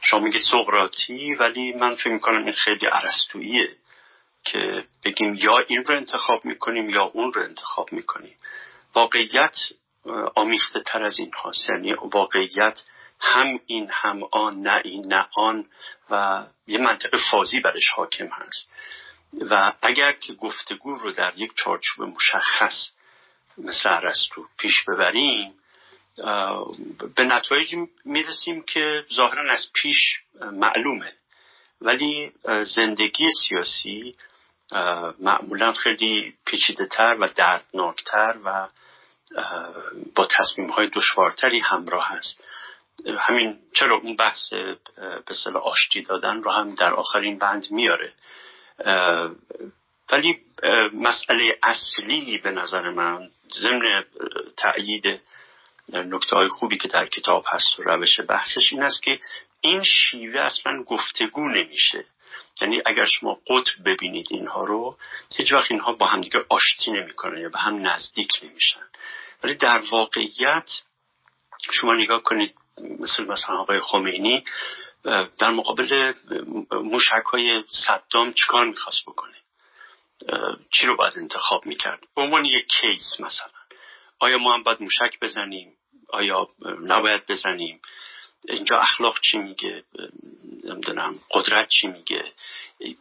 [0.00, 3.76] شما میگه سقراطی ولی من فکر می‌کنم این خیلی عرستوییه
[4.44, 8.36] که بگیم یا این رو انتخاب می‌کنیم یا اون رو انتخاب می‌کنیم.
[8.94, 9.56] واقعیت
[10.34, 12.82] آمیخته تر از این هاست یعنی واقعیت
[13.20, 15.66] هم این هم آن نه این نه آن
[16.10, 18.70] و یه منطق فازی برش حاکم هست.
[19.50, 22.90] و اگر که گفتگو رو در یک چارچوب مشخص
[23.58, 25.54] مثل عرستو پیش ببریم
[27.16, 29.96] به نتایجی می‌رسیم که ظاهرا از پیش
[30.52, 31.12] معلومه.
[31.80, 32.32] ولی
[32.62, 34.14] زندگی سیاسی
[35.18, 38.68] معمولا خیلی پیچیده تر و دردناکتر و
[40.14, 42.44] با تصمیم های دشوارتری همراه هست
[43.18, 44.52] همین چرا اون بحث
[45.52, 48.12] به آشتی دادن رو هم در آخرین بند میاره.
[50.12, 50.38] ولی
[50.94, 53.30] مسئله اصلی به نظر من
[53.62, 54.04] ضمن
[54.56, 55.20] تأیید
[55.92, 59.18] نکته های خوبی که در کتاب هست و روش بحثش این است که
[59.60, 62.04] این شیوه اصلا گفتگو نمیشه.
[62.60, 64.98] یعنی اگر شما قطب ببینید اینها رو
[65.36, 68.80] هیچ وقت اینها با همدیگه آشتی نمی‌کنن یا به هم نزدیک نمیشن.
[69.42, 70.70] ولی در واقعیت
[71.72, 72.54] شما نگاه کنید
[73.00, 74.44] مثل مثلا آقای خمینی
[75.38, 76.12] در مقابل
[76.70, 79.34] موشک های صدام چیکار می‌خواست بکنه؟
[80.70, 83.58] چی رو باید انتخاب می‌کرد؟ به عنوان یک کیس مثلا.
[84.18, 85.72] آیا ما هم باید موشک بزنیم؟
[86.08, 86.48] آیا
[86.82, 87.80] نباید بزنیم؟
[88.48, 89.82] اینجا اخلاق چی میگه؟
[90.64, 92.32] نمی‌دونم قدرت چی میگه؟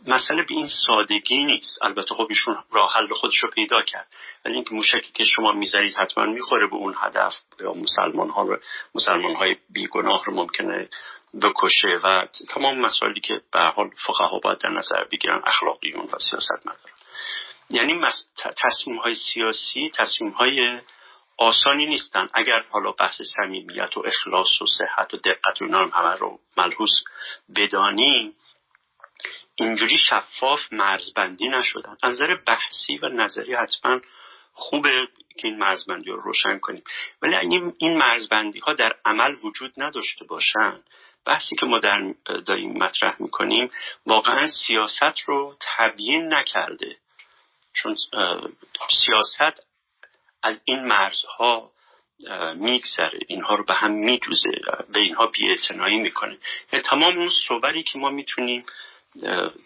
[0.07, 1.83] مسئله به این سادگی نیست.
[1.83, 4.07] البته خب ایشون راه حل خودش رو پیدا کرد.
[4.45, 8.57] ولی اینکه موشکی که شما می‌ذارید حتما می‌خوره به اون هدف یا مسلمان ها رو
[8.95, 10.89] مسلمان های بیگناه رو ممکنه
[11.43, 11.99] بکشه.
[12.03, 16.97] و تمام مسائلی که به حال فقها باید در نظر بگیرن اخلاقیون و سیاست مدارن
[17.69, 18.01] یعنی
[18.37, 20.79] تصمیم های سیاسی تصمیم های
[21.37, 22.29] آسانی نیستن.
[22.33, 26.91] اگر حالا بحث صمیمیت و اخلاص و صحت و دقت و اینا همه رو ملحوظ
[27.55, 28.33] بدانیم
[29.55, 31.97] اینجوری شفاف مرزبندی نشدن.
[32.03, 33.99] از نظر بحثی و نظری حتما
[34.53, 35.07] خوبه
[35.37, 36.83] که این مرزبندی رو روشن کنیم.
[37.21, 40.83] ولی اگه این مرزبندی ها در عمل وجود نداشته باشن
[41.25, 42.13] بحثی که ما در
[42.45, 43.71] داریم مطرح می‌کنیم
[44.05, 46.97] واقعا سیاست رو تبیین نکرده.
[47.73, 47.95] چون
[48.89, 49.66] سیاست
[50.43, 51.71] از این مرزها
[52.55, 53.19] میگذره.
[53.27, 54.49] اینها رو به هم میدوزه.
[54.93, 56.37] به اینها بیاعتنایی می‌کنه.
[56.83, 58.63] تمام اون صوبری که ما می‌تونیم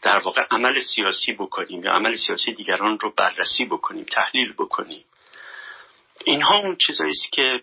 [0.01, 5.05] در واقع عمل سیاسی بکنیم یا عمل سیاسی دیگران رو بررسی بکنیم تحلیل بکنیم.
[6.25, 7.61] اینها اون چیزایی است که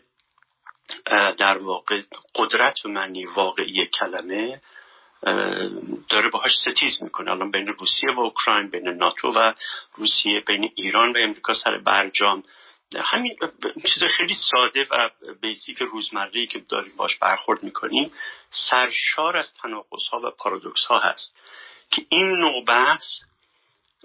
[1.39, 2.03] در واقع
[2.35, 4.61] قدرت و معنی واقعی کلمه
[6.09, 7.31] داره باهاش ستیز می‌کنه.
[7.31, 9.53] الان بین روسیه و اوکراین بین ناتو و
[9.97, 12.43] روسیه بین ایران و امریکا سر برجام.
[12.97, 13.37] همین
[13.95, 15.11] چیز خیلی ساده و
[15.41, 18.13] بیسیک روزمره که داریم باش برخورد می‌کنیم
[18.71, 21.41] سرشار از تناقض ها و پارادوکس ها هست
[21.91, 23.05] که این نوع بحث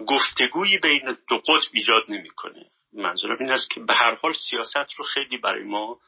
[0.06, 2.66] گفتگویی بین دو قطب ایجاد نمی‌کنه.
[2.92, 5.98] منظورم این است که به هر حال سیاست رو خیلی برای ما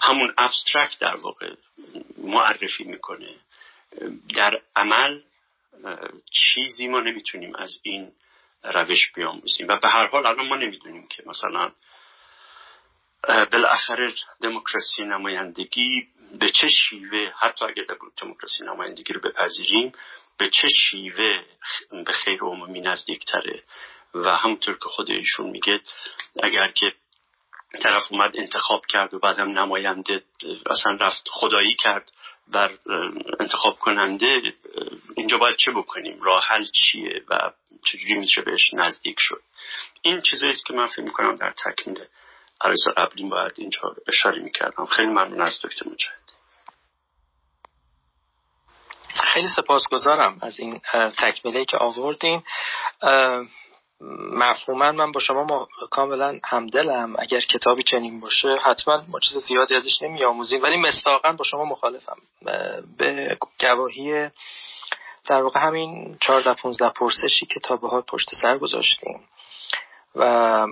[0.00, 1.54] همون ابسترکت در واقع
[2.18, 3.34] معرفی می‌کنه.
[4.34, 5.20] در عمل
[6.32, 8.12] چیزی ما نمی‌تونیم از این
[8.64, 9.68] روش بیاموزیم.
[9.68, 11.72] و به هر حال الان ما نمی‌دونیم که مثلا
[13.52, 16.08] بالاخره دموکراسی نمایندگی
[16.40, 17.84] به چه شیوه حتی اگر
[18.20, 19.92] دموکراسی نمایندگی رو بپذیریم
[20.38, 21.42] به چه شیوه
[22.06, 23.62] به خیر عمومی نزدیکتره؟
[24.14, 25.80] و همونطور که خود ایشون میگه
[26.42, 26.92] اگر که
[27.82, 30.22] طرف اومد انتخاب کرد و بعدم نماینده
[30.70, 32.12] اصلا رفت خدایی کرد
[32.48, 32.78] بر
[33.40, 34.54] انتخاب کننده
[35.16, 37.52] اینجا باید چه بکنیم؟ راه حل چیه و
[37.84, 39.42] چجوری میشه بهش نزدیک شد؟
[40.02, 42.04] این چیزایی است که من فکر می‌کنم در تکمیل
[42.60, 44.86] عرض قبلی باید اینجا اشاره می‌کردم.
[44.86, 46.24] خیلی ممنون از دکتر مجاهد.
[49.34, 50.80] خیلی سپاسگزارم از این
[51.18, 52.42] تکمیله که آوردین.
[54.32, 57.16] مفهوما من با شما کاملا همدلم.
[57.18, 60.62] اگر کتابی چنین باشه حتما ما چیز زیادی ازش نمیآموزیم.
[60.62, 62.16] ولی مستاقا با شما مخالفم.
[62.98, 64.30] به گواهی
[65.28, 69.20] در واقع همین 14 15 پرسشی که تا به پشت سر گذاشتیم.
[70.14, 70.66] و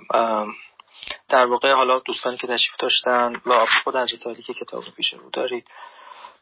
[1.29, 4.13] در واقع حالا دوستانی که تشریف داشتن و خود از
[4.47, 5.67] که کتاب رو پیش رو دارید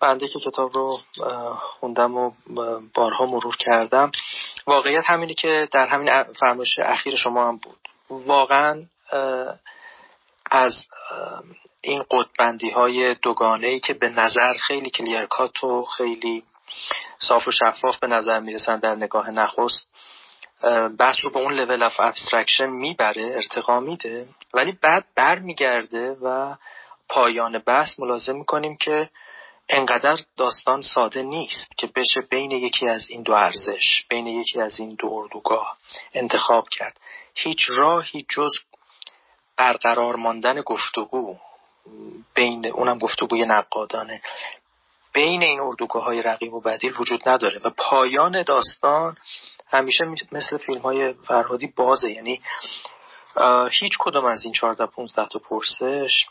[0.01, 0.99] بنده که کتاب رو
[1.61, 2.32] خوندم و
[2.95, 4.12] بارها مرور کردم.
[4.66, 7.78] واقعیت همینی که در همین فرمایش اخیر شما هم بود.
[8.11, 8.82] واقعا
[10.51, 10.87] از
[11.81, 16.43] این قطب‌بندی های دوگانه ای که به نظر خیلی clear-cut و خیلی
[17.18, 19.88] صاف و شفاف به نظر می‌رسن در نگاه نخست
[20.98, 26.55] بحث رو به اون level of abstraction می‌بره ارتقا میده ولی بعد برمیگرده و
[27.09, 29.10] پایان بحث ملاحظه می‌کنیم که
[29.68, 34.80] انقدر داستان ساده نیست که بشه بین یکی از این دو ارزش بین یکی از
[34.80, 35.76] این دو اردوگاه
[36.14, 37.01] انتخاب کرد.
[37.34, 38.51] هیچ راهی جز
[39.56, 41.36] برقرار ماندن گفتگو
[42.34, 44.22] بین اونم گفتگوی نقادانه.
[45.12, 49.16] بین این اردوگاه های رقیب و بدیل وجود نداره و پایان داستان
[49.70, 52.11] همیشه مثل فیلم های فرهادی بازه.
[52.11, 52.41] یعنی
[53.70, 56.27] هیچ کدوم از این 14 15 تا پرسش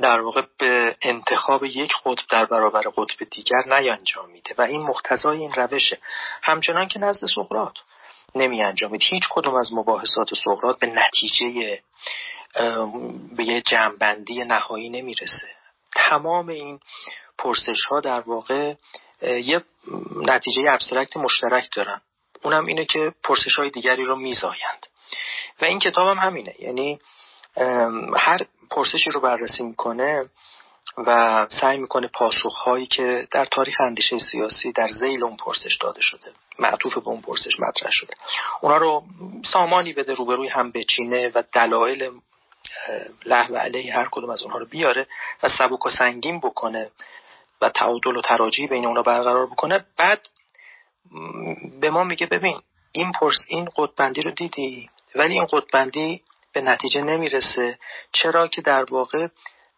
[0.00, 5.38] در واقع به انتخاب یک قطب در برابر قطب دیگر نیانجام میده و این مقتضای
[5.38, 5.98] این روشه.
[6.42, 7.74] همچنان که نزد سقرات
[8.34, 11.78] نمی انجامید هیچ کدوم از مباحثات سقرات به نتیجه
[13.36, 15.48] به یه جمعبندی نهایی نمی‌رسه.
[15.96, 16.80] تمام این
[17.42, 18.74] پرسش ها در واقع
[19.22, 19.64] یه
[20.16, 22.00] نتیجه ابسترکت مشترک دارن.
[22.42, 24.86] اونم اینه که پرسش های دیگری رو میزایند.
[25.60, 26.54] و این کتاب هم همینه.
[26.58, 26.98] یعنی
[28.16, 28.38] هر
[28.70, 30.24] پرسشی رو بررسی می‌کنه
[31.06, 36.32] و سعی می‌کنه پاسخهایی که در تاریخ اندیشه سیاسی در زیل اون پرسش داده شده
[36.58, 38.14] معطوف به اون پرسش مطرح شده.
[38.60, 39.04] اونا رو
[39.52, 42.10] سامانی بده روبروی هم بچینه و دلایل
[43.24, 45.06] له و علیه هر کدوم از اونها رو بیاره
[45.42, 46.90] و سبک و سنگین بکنه
[47.60, 49.84] و تعادل و تراجی بین اونا برقرار بکنه.
[49.98, 50.28] بعد
[51.80, 52.60] به ما میگه ببین
[52.92, 56.22] این پرس این قطبندی رو دیدی؟ ولی این قطبندی
[56.52, 57.78] به نتیجه نمی‌رسه.
[58.12, 59.26] چرا که در واقع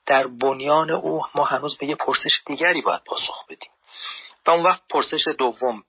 [0.06, 3.70] در بنیان او ما هنوز به یه پرسش دیگری باید پاسخ بدیم.
[4.46, 5.82] و اون وقت پرسش دوم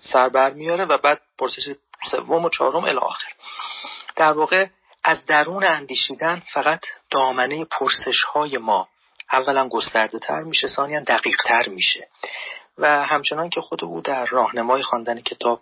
[0.00, 1.74] سر بر میاره و بعد پرسش
[2.10, 3.32] سوم و چهارم الاخر
[4.16, 4.66] در واقع
[5.04, 6.80] از درون اندیشیدن فقط
[7.10, 8.88] دامنه پرسش های ما
[9.32, 12.08] اولا گسترده تر میشه ثانیا دقیق تر میشه.
[12.78, 15.60] و همچنان که خود او در راهنمای خواندن کتاب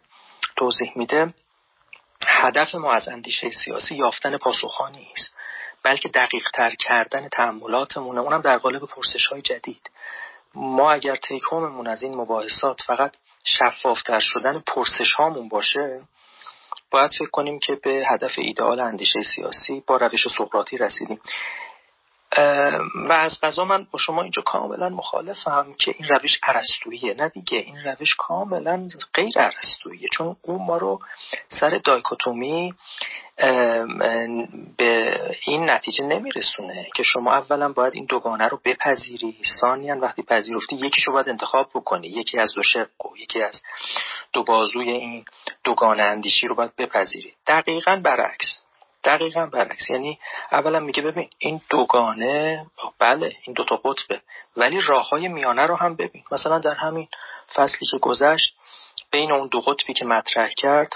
[0.56, 1.34] توضیح میده
[2.28, 5.34] هدف ما از اندیشه سیاسی یافتن پاسخانی است
[5.82, 9.90] بلکه دقیق تر کردن تحملاتمونه اونم در قالب پرسش های جدید.
[10.54, 16.00] ما اگر تیکوممون از این مباحثات فقط شفافتر شدن پرسش هامون باشه
[16.90, 21.20] باید فکر کنیم که به هدف ایدئال اندیشه سیاسی با روش سقراطی رسیدیم.
[23.08, 27.58] و از قضا من با شما اینجا کاملا مخالفم که این روش عرستویه نه دیگه.
[27.58, 31.00] این روش کاملا غیر عرستویه چون او ما رو
[31.48, 32.74] سر دایکوتومی
[34.76, 39.36] به این نتیجه نمیرسونه که شما اولا باید این دوگانه رو بپذیری.
[39.60, 42.08] ثانیا وقتی پذیرفتی یکیشو باید انتخاب بکنی.
[42.08, 43.62] یکی از دو شق و یکی از
[44.32, 45.24] دو بازوی این
[45.64, 47.32] دوگانه اندیشی رو باید بپذیری.
[47.46, 48.65] دقیقا برعکس.
[49.06, 49.90] دقیقا برعکس.
[49.90, 50.18] یعنی
[50.52, 52.66] اولا میگه ببین این دوگانه
[52.98, 54.20] بله این دوتا قطبه
[54.56, 56.24] ولی راه های میانه رو هم ببین.
[56.32, 57.08] مثلا در همین
[57.54, 58.54] فصلی که گذشت
[59.10, 60.92] بین اون دو قطبی که مطرح کرد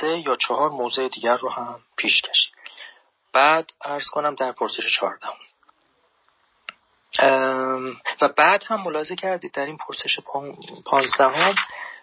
[0.00, 2.52] سه یا چهار موضع دیگر رو هم پیش کشید
[3.32, 5.36] بعد ارز کنم در پرسش چهاردهم.
[8.20, 10.20] و بعد هم ملاحظه کردید در این پرسش
[10.86, 11.54] پانزدهم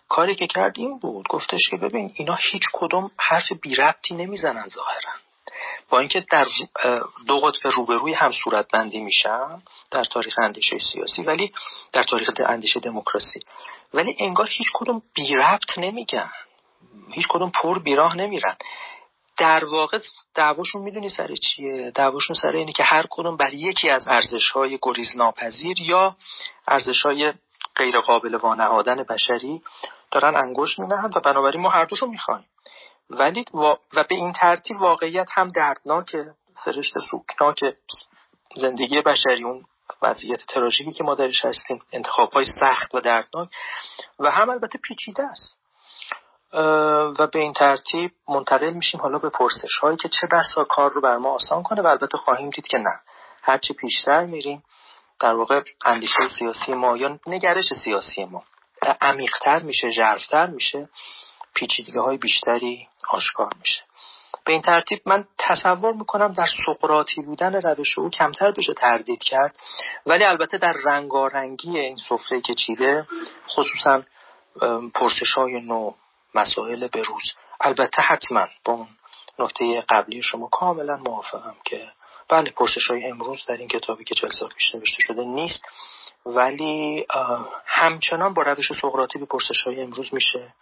[0.10, 4.68] کاری که کرد این بود گفتش که ببین اینا هیچ کدوم حرف بی ربطی نمی‌زنن
[4.68, 5.12] ظاهرا.
[5.90, 6.46] با اینکه در
[7.28, 9.62] دو قطب روبروی هم صورت بندی میشن
[9.92, 11.54] در تاریخ اندیشه سیاسی ولی
[11.94, 13.40] در تاریخ اندیشه دموکراسی.
[13.94, 16.32] ولی انگار هیچ کدوم بی ربط نمیگن.
[17.12, 18.58] هیچ کدوم پر بیراه نمیرن.
[19.38, 20.00] در واقع
[20.36, 24.80] دعواشون می‌دونی سر چیه؟ دعواشون سر اینه که هر کدوم بر یکی از ارزش های
[24.82, 26.16] گریز ناپذیر یا
[26.68, 27.34] ارزش های
[27.76, 29.62] غیر قابل وانهادن بشری
[30.12, 32.46] دارن انگشت مینهند و بنابراین ما هر دوشو می‌خوایم.
[33.10, 33.46] ولی
[33.94, 36.16] و به این ترتیب واقعیت هم دردناک
[36.66, 37.76] سرشت سوکناک
[38.56, 39.66] زندگی بشری اون
[40.02, 43.50] وضعیت تراژیکی که ما درش هستیم انتخاب های سخت و دردناک.
[44.20, 45.58] و هم البته پیچیده است.
[47.20, 51.02] و به این ترتیب منتقل میشیم حالا به پرسش هایی که چه بسا کار رو
[51.02, 53.00] بر ما آسان کنه و البته خواهیم دید که نه.
[53.42, 54.64] هرچی پیشتر میریم
[55.20, 58.44] در واقع اندیشه سیاسی ما یا نگرش سیاسی ما.
[59.02, 60.90] عمیقتر میشه ژرفتر میشه
[61.56, 63.84] پیچیدگی های بیشتری آشکار میشه.
[64.46, 69.60] به این ترتیب من تصور می‌کنم در سقراطی بودن روش او کمتر بشه تردید کرد
[70.06, 73.08] ولی البته در رنگارنگی این سفره که چیده
[73.50, 74.04] خصوصا
[74.94, 75.92] پرسش های نو
[76.36, 77.34] مسائل بروز.
[77.62, 78.88] البته حتما با اون
[79.40, 81.92] نکته قبلی شما کاملا موافقم که
[82.30, 85.62] بله پرسش های امروز در این کتابی که چل سال پیش نوشته شده نیست.
[86.26, 87.06] ولی
[87.66, 90.54] همچنان با روش سقراطی به پرسش های امروز میشه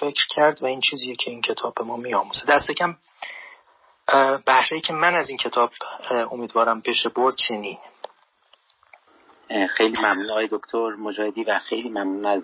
[0.00, 2.46] فکر کرد و این چیزیه که این کتاب به ما میآموزه.
[2.48, 2.96] دست کم
[4.46, 5.70] بهره که من از این کتاب
[6.10, 7.78] امیدوارم بشه برد چنین.
[9.68, 12.42] خیلی ممنون آقای دکتر مجاهدی و خیلی ممنون از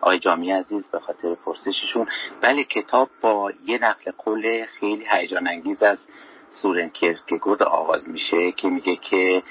[0.00, 2.08] آقای جامی عزیز به خاطر پرسششون.
[2.40, 6.06] بله کتاب با یه نقل قول خیلی هیجان انگیز از
[6.50, 9.42] سورن کرکگورد آغاز میشه که میگه که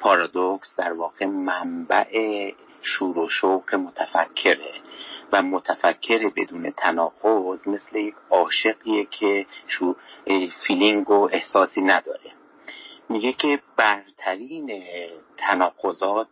[0.00, 2.52] پارادوکس در واقع منبع
[2.82, 4.72] شور و شوق متفکره
[5.32, 9.96] و متفکر بدون تناقض مثل یک عاشقیه که شور
[10.66, 12.32] feeling و احساسی نداره.
[13.08, 14.82] میگه که برترین
[15.36, 16.28] تناقضات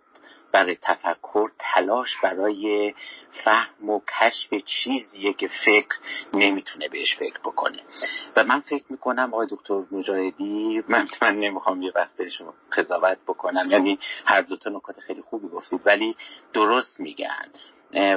[0.52, 2.94] برای تفکر تلاش برای
[3.44, 5.98] فهم و کشف چیزیه که فکر
[6.34, 7.78] نمی‌تونه بهش فکر بکنه.
[8.36, 13.70] و من فکر می‌کنم آقای دکتر مجاهدی من, من نمی‌خوام یه وقت شما قضاوت بکنم.
[13.70, 16.16] یعنی هر دوتا نکات خیلی خوبی گفتید ولی
[16.52, 17.48] درست میگن.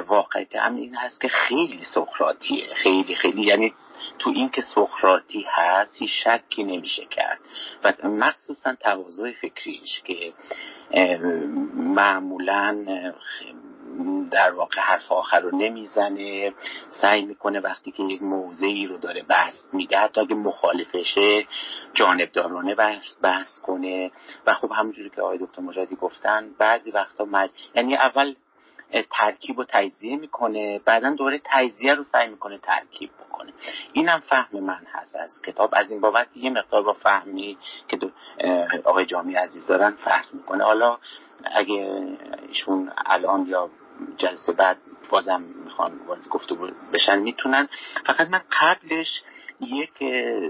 [0.06, 2.74] واقعیت هم این هست که خیلی سخراتیه.
[2.74, 3.74] خیلی خیلی یعنی
[4.18, 7.38] تو این که سخراتی هست هیچ شکی نمیشه کرد.
[7.84, 10.32] و مخصوصا تواضع فکریش که
[11.74, 12.84] معمولا
[14.30, 16.52] در واقع حرف آخر رو نمی‌زنه
[16.90, 21.46] سعی می‌کنه وقتی که یک موضعی رو داره بحث میده حتی اگه مخالفشه
[21.94, 24.10] جانبدارانه بحث, بحث کنه.
[24.46, 27.50] و خب همونجوری که آقای دکتر مجادی گفتن بعضی وقتا مج...
[27.74, 28.34] یعنی اول
[29.10, 30.78] ترکیب و تجزیه می‌کنه.
[30.78, 33.52] بعدا دوره تجزیه رو سعی می‌کنه ترکیب بکنه.
[33.92, 35.70] اینم فهم من هست از کتاب.
[35.72, 37.58] از این بابت یه مقدار با فهمی
[37.88, 37.98] که
[38.84, 40.64] آقای جامی عزیز دارن فرق می‌کنه.
[40.64, 40.98] حالا
[41.44, 42.06] اگه
[42.48, 43.70] ایشون الان یا
[44.16, 44.78] جلسه بعد
[45.10, 47.68] بازم می‌خوان وارد گفتگو بشن می‌تونن.
[48.06, 49.22] فقط من قبلش
[49.60, 49.98] یک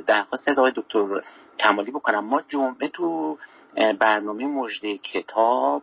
[0.07, 1.23] درخواست از آقای دکتر
[1.59, 2.25] کمالی بکنم.
[2.25, 3.39] ما جمعه تو
[3.77, 5.83] برنامه مجده کتاب.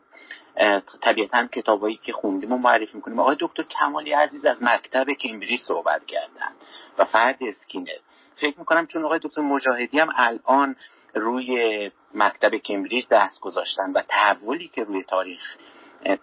[1.01, 3.19] طبیعتا کتابایی که خوندیم و معرفی می‌کنیم.
[3.19, 6.51] آقای دکتر کمالی عزیز از مکتب کمبریج صحبت کردن
[6.97, 7.99] و فرد اسکینر
[8.35, 10.75] فکر می‌کنم چون آقای دکتر مجاهدی هم الان
[11.15, 15.57] روی مکتب کمبریج دست گذاشتن و تحولی که روی تاریخ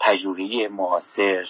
[0.01, 1.47] پژوهی معاصر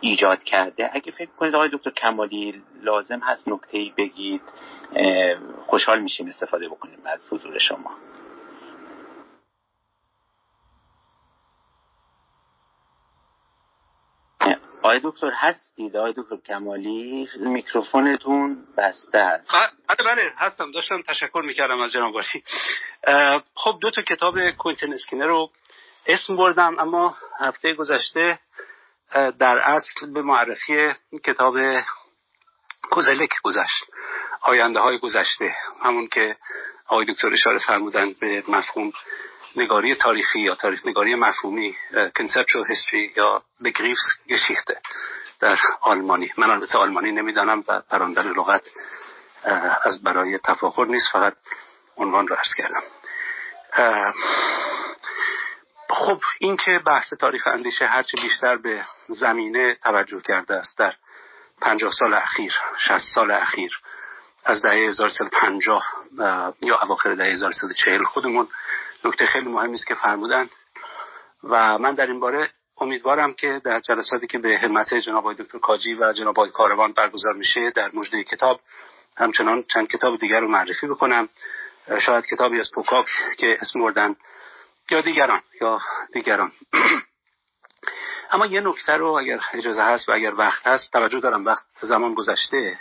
[0.00, 4.42] ایجاد کرده اگه فکر کنید آقای دکتر کمالی لازم هست نکته ای بگید
[5.66, 7.90] خوشحال میشیم استفاده بکنیم از حضور شما.
[14.82, 19.50] آقای دکتر هستید؟ آقای دکتر کمالی میکروفونتون بسته است.
[19.52, 20.70] بله بله هستم.
[20.72, 22.14] داشتم تشکر می‌کردم از جناب
[23.54, 25.50] خب دو تا کتاب کوینتن اسکینر رو
[26.06, 28.38] اسم بردم اما هفته گذشته
[29.38, 30.92] در اصل به معرفی
[31.24, 31.54] کتاب
[32.90, 33.84] کوزلک گذشت
[34.42, 35.54] آینده های گذشته.
[35.82, 36.36] همون که
[36.86, 38.92] آقای دکتر اشاره فرمودن به مفهوم
[39.56, 41.76] نگاری تاریخی یا تاریخ نگاری مفهومی
[42.18, 44.74] conceptual history یا Begriffsgeschichte
[45.40, 46.32] در آلمانی.
[46.36, 48.68] من البته آلمانی نمی‌دانم و پراندن لغت
[49.84, 51.34] از برای تفاخر نیست فقط
[51.96, 52.82] عنوان رو ارز کردم.
[55.88, 60.94] خب این که بحث تاریخ اندیشه هرچی بیشتر به زمینه توجه کرده است در
[61.60, 63.80] پنجاه سال اخیر شست سال اخیر
[64.44, 65.86] از دهه 1350
[66.62, 68.48] یا اواخر دهه 1340 خودمون
[69.04, 70.48] نکته خیلی مهمی است که فرمودن.
[71.44, 72.50] و من در این باره
[72.80, 77.70] امیدوارم که در جلساتی که به همت جناب دکتر کاجی و جناب کاروان برگزار میشه
[77.70, 78.60] در مجده کتاب
[79.16, 81.28] همچنان چند کتاب دیگر رو معرفی بکنم.
[82.00, 83.06] شاید کتابی از پوکاک
[83.38, 84.16] که اسم بردن
[84.90, 85.78] یا دیگران یا
[86.12, 86.52] دیگران.
[88.32, 92.14] اما یه نکته رو اگر اجازه هست و اگر وقت هست توجه دارم وقت زمان
[92.14, 92.80] گذشته.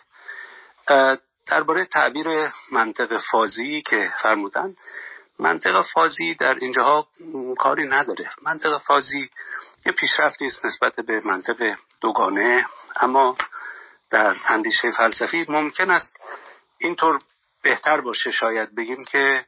[1.48, 2.28] درباره تعبیر
[2.72, 4.76] منطق فازی که فرمودن.
[5.42, 7.08] منطق فازی در اینجاها
[7.60, 8.30] کاری نداره.
[8.42, 9.30] منطق فازی
[9.86, 12.66] یه پیشرفتی است نسبت به منطق دوگانه
[12.96, 13.38] اما
[14.10, 16.18] در اندیشه فلسفی ممکن است
[16.78, 17.20] اینطور
[17.64, 19.46] بهتر باشه شاید بگیم که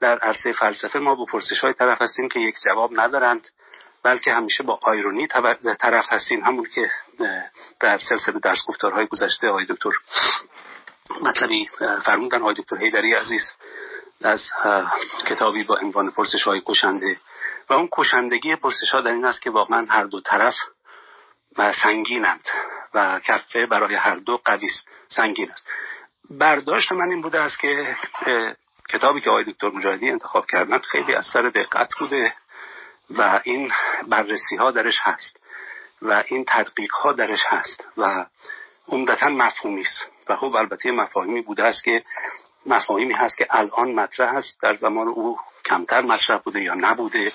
[0.00, 3.48] در عرصه فلسفه ما با پرسش های طرف هستیم که یک جواب ندارند
[4.02, 5.26] بلکه همیشه با آیرونی
[5.80, 6.44] طرف هستیم.
[6.44, 6.90] همون که
[7.80, 9.90] در سلسله درس گفتارهای گذشته آقای دکتر
[11.20, 11.68] مطلبی
[12.04, 13.52] فرمودن آقای دکتر هیدری عزیز.
[14.22, 14.42] از
[15.28, 17.20] کتابی با عنوان پرسش های کشنده.
[17.70, 20.54] و اون کشندگی پرسش ها در این است که واقعا هر دو طرف
[21.82, 22.48] سنگینند
[22.94, 24.68] و کفه برای هر دو قوی
[25.08, 25.68] سنگین است.
[26.30, 27.96] برداشت من این بوده است که
[28.92, 32.34] کتابی که آقای دکتر مجاهدی انتخاب کردن خیلی از سر دقت بوده
[33.10, 33.72] و این
[34.08, 35.40] بررسی ها درش هست
[36.02, 38.26] و این تدقیق ها درش هست و
[38.88, 40.06] عمدتا مفهومی است.
[40.28, 42.04] و خب البته مفاهیمی بوده است که
[42.66, 44.58] مفاهیمی هست که الان مطرح است.
[44.62, 47.32] در زمان او کمتر مطرح بوده یا نبوده.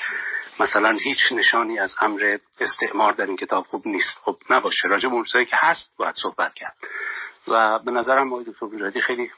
[0.59, 4.17] مثلا هیچ نشانی از امر استعمار در این کتاب خوب نیست.
[4.23, 4.87] خب نباشه.
[4.87, 6.75] راجع به که هست باید صحبت کرد.
[7.47, 9.31] و به نظرم آقای دکتر مجاهدی خیلی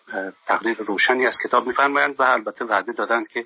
[0.48, 3.46] تقریر روشنی از کتاب میفرمایند و البته وعده دادند که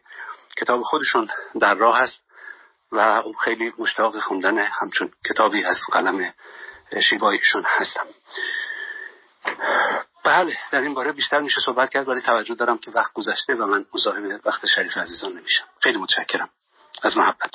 [0.57, 1.27] کتاب خودشون
[1.59, 2.23] در راه است
[2.91, 6.33] و خیلی مشتاق خوندن همچون کتابی از قلم
[7.09, 8.07] شیوایشون هستم.
[10.23, 13.65] بله در این باره بیشتر میشه صحبت کرد ولی توجه دارم که وقت گذشته و
[13.65, 15.65] من مزاحم وقت شریف عزیزان نمیشم.
[15.79, 16.49] خیلی متشکرم
[17.03, 17.51] از محبت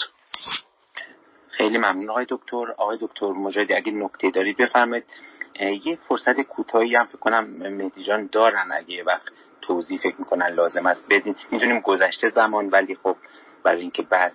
[1.51, 2.72] خیلی ممنون آقای دکتر.
[2.78, 5.05] آقای دکتر مجاهدی اگه نکته دارید بفرمایید.
[5.84, 9.22] یه فرصت کوتاهی هم فکر کنم مهدی جان دارن اگه وقت
[9.62, 11.36] توضیح فکر می‌کنن لازم است بدین.
[11.51, 13.16] می‌دونیم گذشته زمان ولی خب
[13.64, 14.32] برای اینکه بحث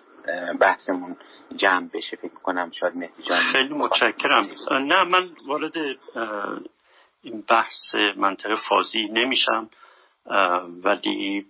[0.59, 1.17] بحثمون
[1.55, 4.49] جمع بشه فکر می‌کنم شاید مهدی جان خیلی متشکرم.
[4.71, 5.73] نه من وارد
[7.23, 9.69] این بحث منطقه فازی نمیشم
[10.83, 11.45] ولی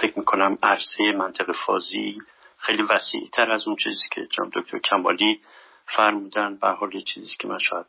[0.00, 2.18] فکر می‌کنم عرصه منطقه فازی
[2.56, 5.40] خیلی وسیع تر از اون چیزی که جناب دکتر کمالی
[5.86, 6.56] فرمودن.
[6.56, 7.86] به حال چیزی که من شاید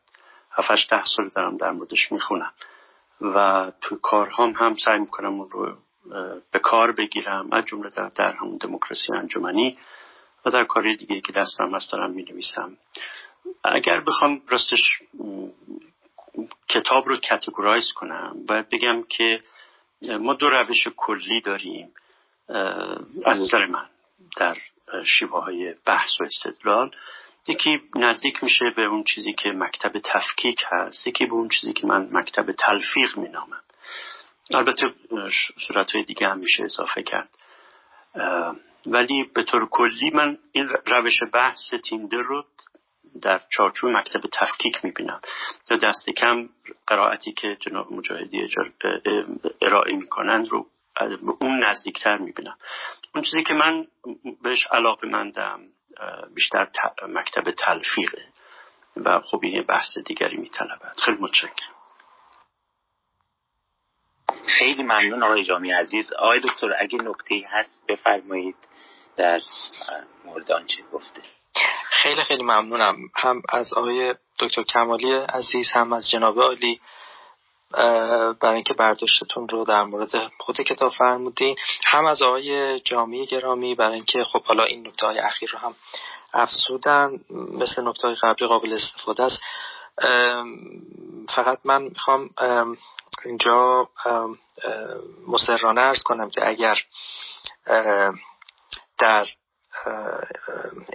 [0.52, 2.54] هفتش ده سال دارم در موردش می‌خونم
[3.22, 5.78] و تو کارهام هم سعی می‌کنم اون رو
[6.52, 9.78] به کار بگیرم از جمله در, در همون دموکراسی انجمنی
[10.46, 12.78] و در کاری دیگه که دستم هست دارم می نویسم
[13.64, 15.02] اگر بخوام راستش
[16.70, 18.46] کتاب رو کتگورایز کنم.
[18.48, 19.42] باید بگم که
[20.20, 21.94] ما دو روش کلی داریم
[23.26, 23.86] از نظر من
[24.38, 24.58] در
[25.06, 26.92] شیوه های بحث و استدلال.
[27.48, 31.88] یکی نزدیک میشه به اون چیزی که مکتب تفکیک هست یکی به اون چیزی که
[31.88, 33.62] من مکتب تلفیق مینامم.
[34.54, 34.94] البته
[35.68, 37.30] صورت های دیگه هم میشه اضافه کرد.
[38.86, 42.46] ولی به طور کلی من این روش بحث تیندر رو
[43.22, 45.22] در چارچوب مکتب تفکیک می‌بینم.
[45.72, 46.50] یا دست کم
[46.88, 48.48] قرائتی که جناب مجاهدی
[49.62, 50.68] ارائه می‌کنند رو
[51.42, 52.58] اون نزدیکتر می‌بینم.
[53.16, 53.88] اون چیزی که من
[54.44, 55.60] بهش علاقه مندم
[56.36, 56.68] بیشتر
[57.08, 58.26] مکتب تلفیقه
[58.96, 60.96] و خب این بحث دیگری میطلبد.
[61.06, 61.76] خیلی متشکرم.
[64.48, 66.14] خیلی ممنون آقای جامی عزیز.
[66.14, 68.56] آقای دکتر اگه نکته هست بفرمایید
[69.16, 69.42] در
[70.26, 71.22] مورد آنچه گفته.
[72.04, 72.96] خیلی خیلی ممنونم.
[73.16, 76.82] هم از آقای دکتر کمالی عزیز هم از جناب عالی
[78.42, 81.56] برای اینکه برداشتتون رو در مورد خود کتاب فرمودین.
[81.86, 85.76] هم از آقای جامی گرامی برای اینکه خب حالا این نکته های اخیر رو هم
[86.34, 89.42] افسودن مثل نکته های قبلی قابل استفاده است.
[91.36, 92.30] فقط من می‌خوام
[93.26, 93.90] اینجا
[95.28, 96.78] مسررانه ارز کنم که اگر
[99.00, 99.28] در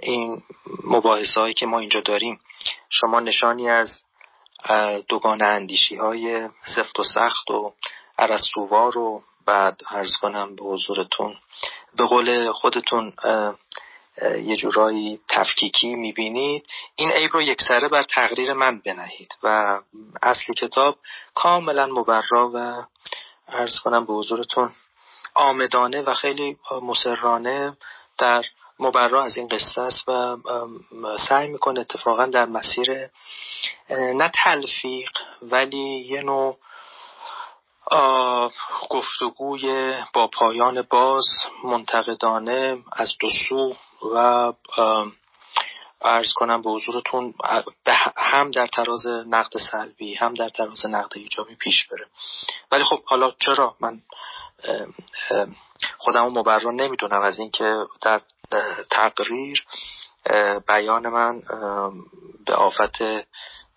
[0.03, 0.43] این
[0.83, 2.39] مباحثه هایی که ما اینجا داریم
[2.89, 4.03] شما نشانی از
[5.07, 7.73] دوگان اندیشی های سفت و سخت و
[8.17, 11.35] عرستوار رو بعد ارز کنم به حضورتون
[11.97, 13.13] به قول خودتون
[14.21, 16.67] یه جورایی تفکیکی می‌بینید.
[16.95, 19.79] این عیب رو یک سره بر تقریر من بنهید و
[20.21, 20.97] اصل کتاب
[21.35, 22.85] کاملا مبرا و
[23.47, 24.71] ارز کنم به حضورتون
[25.35, 27.77] آمدانه و خیلی مسررانه
[28.17, 28.43] در
[28.81, 30.37] مبرا از این قصه است و
[31.29, 33.09] سعی می‌کنه اتفاقا در مسیر
[33.89, 36.57] نه تلفیق ولی یه نوع
[38.89, 41.25] گفتگوی با پایان باز
[41.63, 43.75] منتقدانه از دو سو
[44.15, 44.53] و
[46.01, 47.33] ارز کنم به حضورتون
[48.17, 52.05] هم در تراز نقد سلبی هم در تراز نقد ایجابی پیش بره.
[52.71, 54.01] ولی خب حالا چرا؟ من
[55.97, 58.21] خودم مبرر نمی‌دونم از اینکه در
[58.89, 59.65] تقریر
[60.67, 61.41] بیان من
[62.45, 63.01] به آفت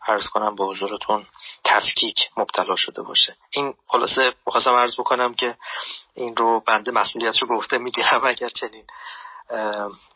[0.06, 1.26] عرض کنم به حضورتون
[1.64, 3.36] تفکیک مبتلا شده باشه.
[3.50, 5.56] این خلاصه بخواستم عرض بکنم که
[6.14, 8.86] این رو بنده مسئولیت رو گفته می‌گیرم اگر چنین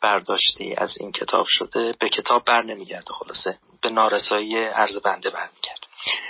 [0.00, 1.94] برداشتی از این کتاب شده.
[2.00, 3.58] به کتاب بر نمیگرده خلاصه.
[3.82, 5.77] به نارسایی عرض بنده برمیگرده.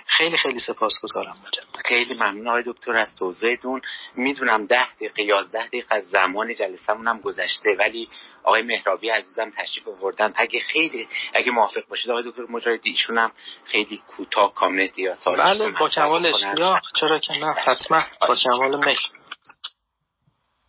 [0.07, 1.37] خیلی خیلی سپاسگزارم
[1.85, 2.49] خیلی ممنون.
[2.49, 3.81] آقای دکتر از توضیحتون.
[4.17, 8.09] می‌دونم ده دقیقه یازده دقیقه از زمان جلسهمون هم گذشته ولی
[8.45, 10.33] آقای مهرابی عزیزم تشریف آوردن.
[10.37, 13.33] اگه خیلی اگه موافق باشید آقای دکتر مجاهدی ایشون هم
[13.65, 16.79] خیلی کوتاه کامنت یا سال بله با کمال اشتیاق.
[17.01, 18.03] چرا که نه حتما.
[18.29, 18.97] با کمال میل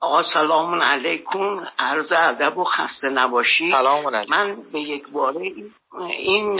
[0.02, 1.66] آقا سلام علیکم.
[1.80, 3.72] عرض ادب و خسته نباشید.
[3.72, 4.32] سلام علیکم.
[4.32, 5.52] من به یک باره
[6.10, 6.60] این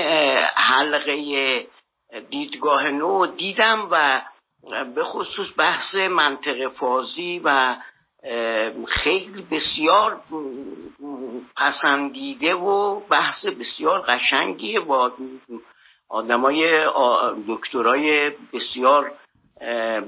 [0.56, 1.68] حلقه
[2.30, 4.22] دیدگاه نو دیدم و
[4.96, 7.76] به خصوص بحث منطق فازی و
[8.88, 10.22] خیلی بسیار
[11.58, 15.12] پسندیده و بحث بسیار قشنگیه با
[16.10, 16.88] آدمای
[17.48, 19.12] دکترای بسیار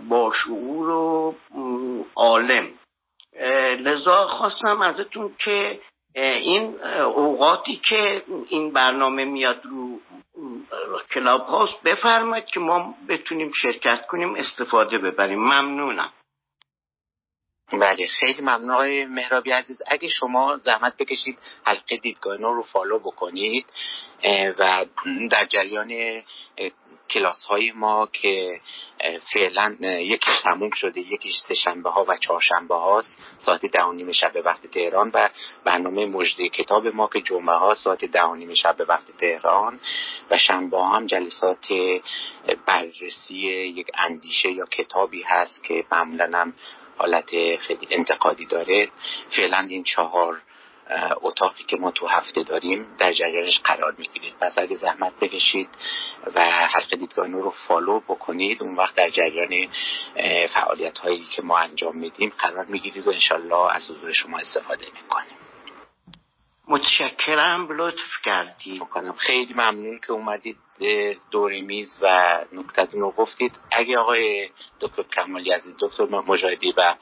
[0.09, 1.35] باشعور و
[2.15, 2.67] عالم.
[3.79, 5.79] لذا خواستم ازتون که
[6.15, 6.75] این
[7.15, 9.99] اوقاتی که این برنامه میاد رو
[11.13, 15.39] کلاب هاوس بفرمایید که ما بتونیم شرکت کنیم استفاده ببریم.
[15.39, 16.13] ممنونم.
[17.73, 19.81] بله خیلی ممنون آقای مهرابی عزیز.
[19.87, 23.65] اگه شما زحمت بکشید حلقه دیدگاه رو follow بکنید
[24.59, 24.85] و
[25.31, 26.21] در جریان
[27.11, 28.61] کلاس های ما که
[29.33, 34.67] فعلا یکیش تموم شده یکیش سه شنبه ها و چهارشنبه هاست ساعت ده شب وقت
[34.67, 35.29] تهران و
[35.63, 39.79] برنامه مجده کتاب ما که جمعه ها ساعت ده و شب وقت تهران
[40.31, 41.67] و شنبه ها هم جلسات
[42.65, 46.53] بررسی یک اندیشه یا کتابی هست که معمولا
[46.97, 48.89] حالت خیلی انتقادی داره.
[49.29, 50.41] فعلا این چهار
[51.21, 54.33] اتاقی که ما تو هفته داریم در جریانش قرار می‌گیرید.
[54.41, 55.69] پس اگه زحمت بکشید
[56.35, 59.67] و حلقه دیدگاه نور رو فالو بکنید اون وقت در جریان
[60.53, 65.37] فعالیت هایی که ما انجام میدیم قرار می‌گیرید و انشالله از حضور شما استفاده می‌کنیم.
[66.67, 68.83] متشکرم لطف کردید.
[69.17, 70.57] خیلی ممنون که اومدید.
[71.31, 73.51] دور میز و نکتتون رو گفتید.
[73.71, 74.49] اگه آقای
[74.79, 76.95] دکتر کمالی عزیز دکتر مجاهدی و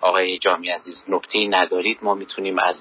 [0.00, 2.76] آقای جامی عزیز نکته ندارید ما می‌تونیم از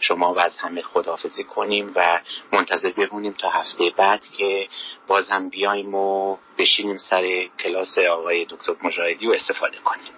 [0.00, 2.20] شما و از همه خداحافظی کنیم و
[2.52, 4.68] منتظر بمونیم تا هفته بعد که
[5.06, 10.12] باز هم بیایم و بشینیم سر کلاس آقای دکتر مجاهدی و استفاده کنیم.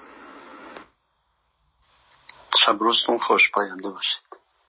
[2.67, 4.30] شب روزتون خوش پاینده باشه